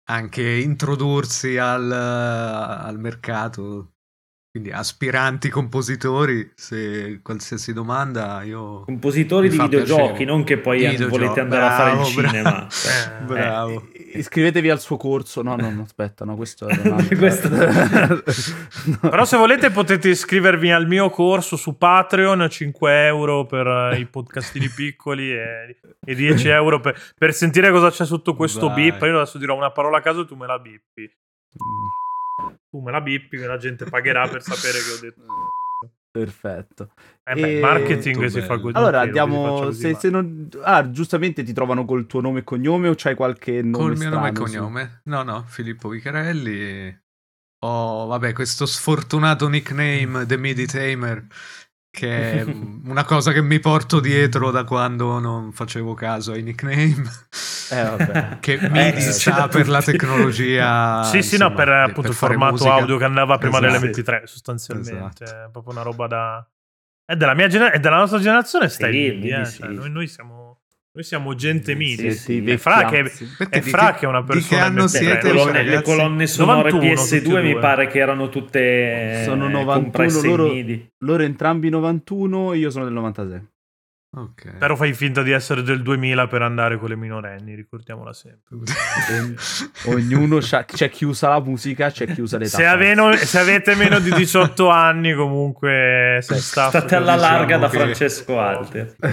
anche 0.09 0.47
introdursi 0.47 1.57
al, 1.57 1.91
al 1.91 2.99
mercato. 2.99 3.89
Quindi 4.55 4.71
aspiranti 4.71 5.49
compositori, 5.49 6.53
se 6.55 7.19
qualsiasi 7.21 7.73
domanda 7.73 8.41
io... 8.43 8.81
Compositori 8.85 9.49
di 9.49 9.57
videogiochi, 9.57 10.01
piacere. 10.03 10.25
non 10.25 10.43
che 10.45 10.59
poi 10.59 10.77
Di 10.77 10.85
eh, 10.85 10.89
videogiochi, 10.91 11.19
volete 11.23 11.39
andare 11.41 11.65
a 11.65 11.75
fare 11.75 11.89
il 11.89 11.95
bravo, 11.97 12.09
cinema. 12.09 12.51
bravo. 12.51 12.69
Eh, 13.19 13.23
Bravo. 13.25 13.89
Eh, 13.91 13.94
iscrivetevi 14.17 14.69
al 14.69 14.79
suo 14.79 14.97
corso. 14.97 15.41
No, 15.41 15.55
no, 15.55 15.69
no, 15.69 15.81
aspetta, 15.83 16.25
no, 16.25 16.35
questo 16.35 16.65
altro. 16.69 16.95
Questo- 17.17 17.49
No. 18.85 19.09
Però 19.09 19.25
se 19.25 19.37
volete 19.37 19.69
potete 19.71 20.09
iscrivervi 20.09 20.71
al 20.71 20.87
mio 20.87 21.09
corso 21.09 21.55
su 21.55 21.77
Patreon, 21.77 22.47
5 22.49 23.05
euro 23.05 23.45
per 23.45 23.65
eh, 23.67 23.97
i 23.99 24.05
podcastini 24.07 24.67
piccoli 24.69 25.31
e, 25.31 25.77
e 26.03 26.15
10 26.15 26.47
euro 26.49 26.79
per, 26.79 26.99
per 27.17 27.33
sentire 27.33 27.71
cosa 27.71 27.89
c'è 27.89 28.05
sotto 28.05 28.35
questo 28.35 28.67
Vai. 28.67 28.91
beep. 28.91 29.01
Io 29.03 29.15
adesso 29.19 29.37
dirò 29.37 29.55
una 29.55 29.71
parola 29.71 29.97
a 29.97 30.01
caso 30.01 30.21
e 30.21 30.25
tu 30.25 30.35
me 30.35 30.45
la 30.47 30.59
bippi. 30.59 31.09
Tu 32.69 32.79
me 32.81 32.91
la 32.91 33.01
bippi 33.01 33.37
che 33.37 33.47
la 33.47 33.57
gente 33.57 33.85
pagherà 33.85 34.27
per 34.27 34.41
sapere 34.41 34.77
che 34.79 34.91
ho 34.91 34.99
detto. 35.01 35.21
Perfetto. 36.15 36.91
Eh 37.25 37.33
beh, 37.33 37.57
E- 37.57 37.59
marketing 37.59 38.25
si 38.27 38.39
fa 38.39 38.57
così. 38.57 38.77
Allora 38.77 39.01
andiamo. 39.01 39.69
Se, 39.73 39.95
se 39.95 40.09
non... 40.09 40.47
Ah, 40.63 40.89
giustamente 40.89 41.43
ti 41.43 41.51
trovano 41.51 41.83
col 41.83 42.05
tuo 42.05 42.21
nome 42.21 42.39
e 42.39 42.43
cognome 42.45 42.87
o 42.87 42.93
c'hai 42.95 43.15
qualche 43.15 43.61
nome 43.61 43.89
Col 43.89 43.97
mio 43.97 44.09
nome 44.09 44.29
e 44.29 44.31
strano 44.31 44.47
su- 44.47 44.53
cognome? 44.57 45.01
No, 45.03 45.23
no, 45.23 45.43
Filippo 45.45 45.89
Vicarelli. 45.89 46.97
Ho, 47.65 48.05
vabbè, 48.07 48.31
questo 48.31 48.65
sfortunato 48.65 49.49
nickname, 49.49 50.25
The 50.25 50.37
Midi 50.37 50.65
Tamer, 50.65 51.27
che 51.89 52.31
è 52.39 52.43
una 52.85 53.03
cosa 53.03 53.33
che 53.33 53.41
mi 53.41 53.59
porto 53.59 53.99
dietro 53.99 54.51
da 54.51 54.63
quando 54.63 55.19
non 55.19 55.51
facevo 55.51 55.93
caso 55.95 56.31
ai 56.31 56.43
nickname. 56.43 57.03
Eh, 57.71 58.37
che 58.39 58.53
Eh, 58.53 58.69
Midi 58.69 59.01
sì, 59.01 59.11
sta 59.13 59.31
da 59.31 59.47
per 59.47 59.67
la 59.67 59.81
tecnologia. 59.81 61.03
Sì, 61.09 61.21
sì, 61.21 61.37
no, 61.37 61.53
per 61.53 61.69
appunto 61.69 62.01
per 62.01 62.09
il 62.11 62.15
formato 62.15 62.51
musica. 62.53 62.73
audio 62.73 62.97
che 62.97 63.03
andava 63.03 63.37
prima 63.37 63.57
Esatto. 63.59 63.85
dell'MP3, 63.87 64.23
sostanzialmente. 64.25 65.23
Esatto. 65.23 65.45
È 65.45 65.49
proprio 65.51 65.73
una 65.73 65.81
roba 65.83 66.07
da. 66.07 66.47
È 67.05 67.15
della 67.15 67.33
mia 67.35 67.47
generazione, 67.47 67.77
è 67.77 67.79
della 67.79 67.97
nostra 67.97 68.19
generazione, 68.19 68.67
stai 68.69 68.91
Sì, 68.91 69.19
lì, 69.19 69.29
eh, 69.29 69.45
sì. 69.45 69.57
cioè, 69.61 69.69
noi, 69.69 69.91
noi 69.91 70.07
siamo, 70.07 70.61
noi 70.91 71.03
siamo 71.03 71.35
gente 71.35 71.71
Sì, 71.73 71.77
midi. 71.77 72.11
Siete 72.13 72.49
i 72.49 72.53
E 72.53 72.57
Fra 72.57 72.85
che, 72.85 72.99
è 73.49 73.61
Fra 73.61 73.91
che- 73.93 73.99
che 73.99 74.05
è 74.05 74.07
una 74.07 74.21
di 74.21 74.25
che 74.27 74.33
persona 74.33 74.63
anno 74.63 74.81
MP3, 74.81 74.81
Beh, 74.81 74.87
siete, 74.87 75.13
le, 75.31 75.37
colonne, 75.37 75.51
ragazzi? 75.59 75.69
le 75.75 75.81
colonne 75.83 76.27
sonore 76.27 76.71
91 76.71 76.93
tutti 77.01 77.15
e 77.15 77.21
PS2 77.21 77.41
mi 77.43 77.59
pare 77.59 77.87
che 77.87 77.99
erano 77.99 78.29
tutte 78.29 79.21
Sono 79.23 79.45
eh, 79.45 79.49
91 79.51 79.81
compresse 79.81 80.27
loro- 80.27 80.47
in 80.47 80.53
MIDI. 80.53 80.91
Loro 80.99 81.23
entrambi 81.23 81.69
91, 81.69 82.53
io 82.53 82.69
sono 82.71 82.85
del 82.85 82.93
96. 82.93 83.47
Ok. 84.17 84.57
Però 84.57 84.75
fai 84.77 84.93
finta 84.93 85.21
di 85.23 85.31
essere 85.31 85.61
del 85.61 85.81
2000 85.81 86.27
per 86.27 86.41
andare 86.41 86.77
con 86.77 86.87
le 86.89 86.95
minorenni, 86.95 87.53
ricordiamola 87.53 88.13
sempre. 88.13 88.57
Ognuno 89.87 90.37
c'ha- 90.41 90.63
c'è 90.65 90.89
chi 90.89 91.03
usa 91.05 91.29
la 91.29 91.41
musica, 91.41 91.89
c'è 91.89 92.05
chi 92.07 92.21
usa 92.21 92.37
le 92.37 92.45
Se, 92.45 92.65
aveno- 92.65 93.13
se 93.13 93.39
avete 93.39 93.75
meno 93.75 93.99
di 93.99 94.11
18 94.13 94.69
anni, 94.71 95.13
comunque 95.13 96.19
sei 96.21 96.39
staff 96.39 96.69
State 96.69 96.95
alla 96.95 97.15
diciamo 97.15 97.31
larga 97.37 97.57
da 97.57 97.69
che- 97.69 97.77
Francesco 97.77 98.39
Alte. 98.39 98.95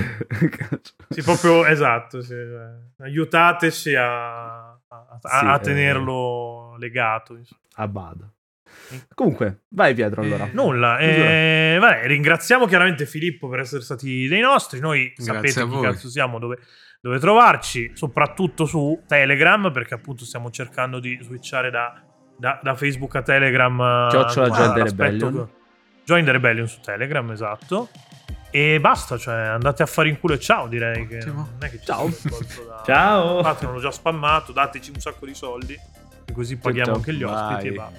Sì, 1.13 1.23
proprio 1.23 1.67
esatto. 1.67 2.23
sì, 2.23 2.33
eh. 2.35 3.03
Aiutateci 3.05 3.95
a, 3.95 4.61
a- 4.71 4.79
a- 4.89 5.19
Sì, 5.21 5.45
a 5.45 5.55
eh. 5.57 5.61
tenerlo 5.61 6.77
legato. 6.79 7.37
insomma. 7.37 7.61
A 7.75 7.89
bada. 7.89 8.32
Comunque, 9.15 9.63
vai 9.71 9.95
Pietro 9.95 10.23
allora. 10.23 10.45
Eh, 10.47 10.51
Nulla. 10.53 10.99
Eh, 10.99 11.77
vabbè, 11.81 12.07
ringraziamo 12.07 12.67
chiaramente 12.67 13.07
Filippo 13.07 13.49
per 13.49 13.61
essere 13.61 13.83
stati 13.83 14.27
dei 14.29 14.41
nostri. 14.41 14.81
Noi 14.81 15.13
Grazie 15.17 15.49
sapete 15.51 15.69
chi 15.69 15.81
cazzo 15.81 16.09
siamo, 16.09 16.39
dove, 16.39 16.59
dove 17.01 17.19
trovarci, 17.19 17.91
soprattutto 17.95 18.65
su 18.67 19.03
Telegram, 19.07 19.71
perché 19.73 19.95
appunto 19.95 20.25
stiamo 20.25 20.51
cercando 20.51 20.99
di 21.01 21.19
switchare 21.23 21.71
da, 21.71 22.01
da- 22.39 22.59
da 22.63 22.75
Facebook 22.75 23.15
a 23.17 23.23
Telegram. 23.23 23.81
eh, 23.81 24.07
Chiocciola 24.11 24.49
Join 24.49 24.73
the 24.75 24.83
Rebellion. 24.83 25.33
che- 25.35 25.61
Join 26.05 26.25
the 26.25 26.33
Rebellion 26.33 26.67
su 26.69 26.81
Telegram, 26.81 27.31
esatto. 27.31 27.89
E 28.55 28.79
basta, 28.81 29.17
cioè 29.17 29.35
andate 29.35 29.83
a 29.83 29.87
fare 29.87 30.11
in 30.11 30.21
culo 30.21 30.35
e 30.35 30.39
ciao, 30.39 30.67
direi 30.67 31.07
che 31.07 31.17
Ottimo. 31.19 31.49
non 31.53 31.65
è 31.65 31.71
che 31.71 31.79
ci 31.79 31.87
Ciao. 31.87 32.07
da- 32.07 32.83
Ciao! 32.85 33.41
Patreon 33.41 33.73
l'ho 33.73 33.81
già 33.81 33.91
spammato, 33.91 34.53
dateci 34.53 34.91
un 34.91 35.01
sacco 35.01 35.25
di 35.25 35.33
soldi, 35.33 35.73
e 35.73 36.33
così 36.35 36.59
paghiamo 36.59 36.93
anche 36.97 37.15
gli 37.15 37.23
ospiti 37.23 37.69
e 37.69 37.75
Vai. 37.75 37.77
va. 37.77 37.91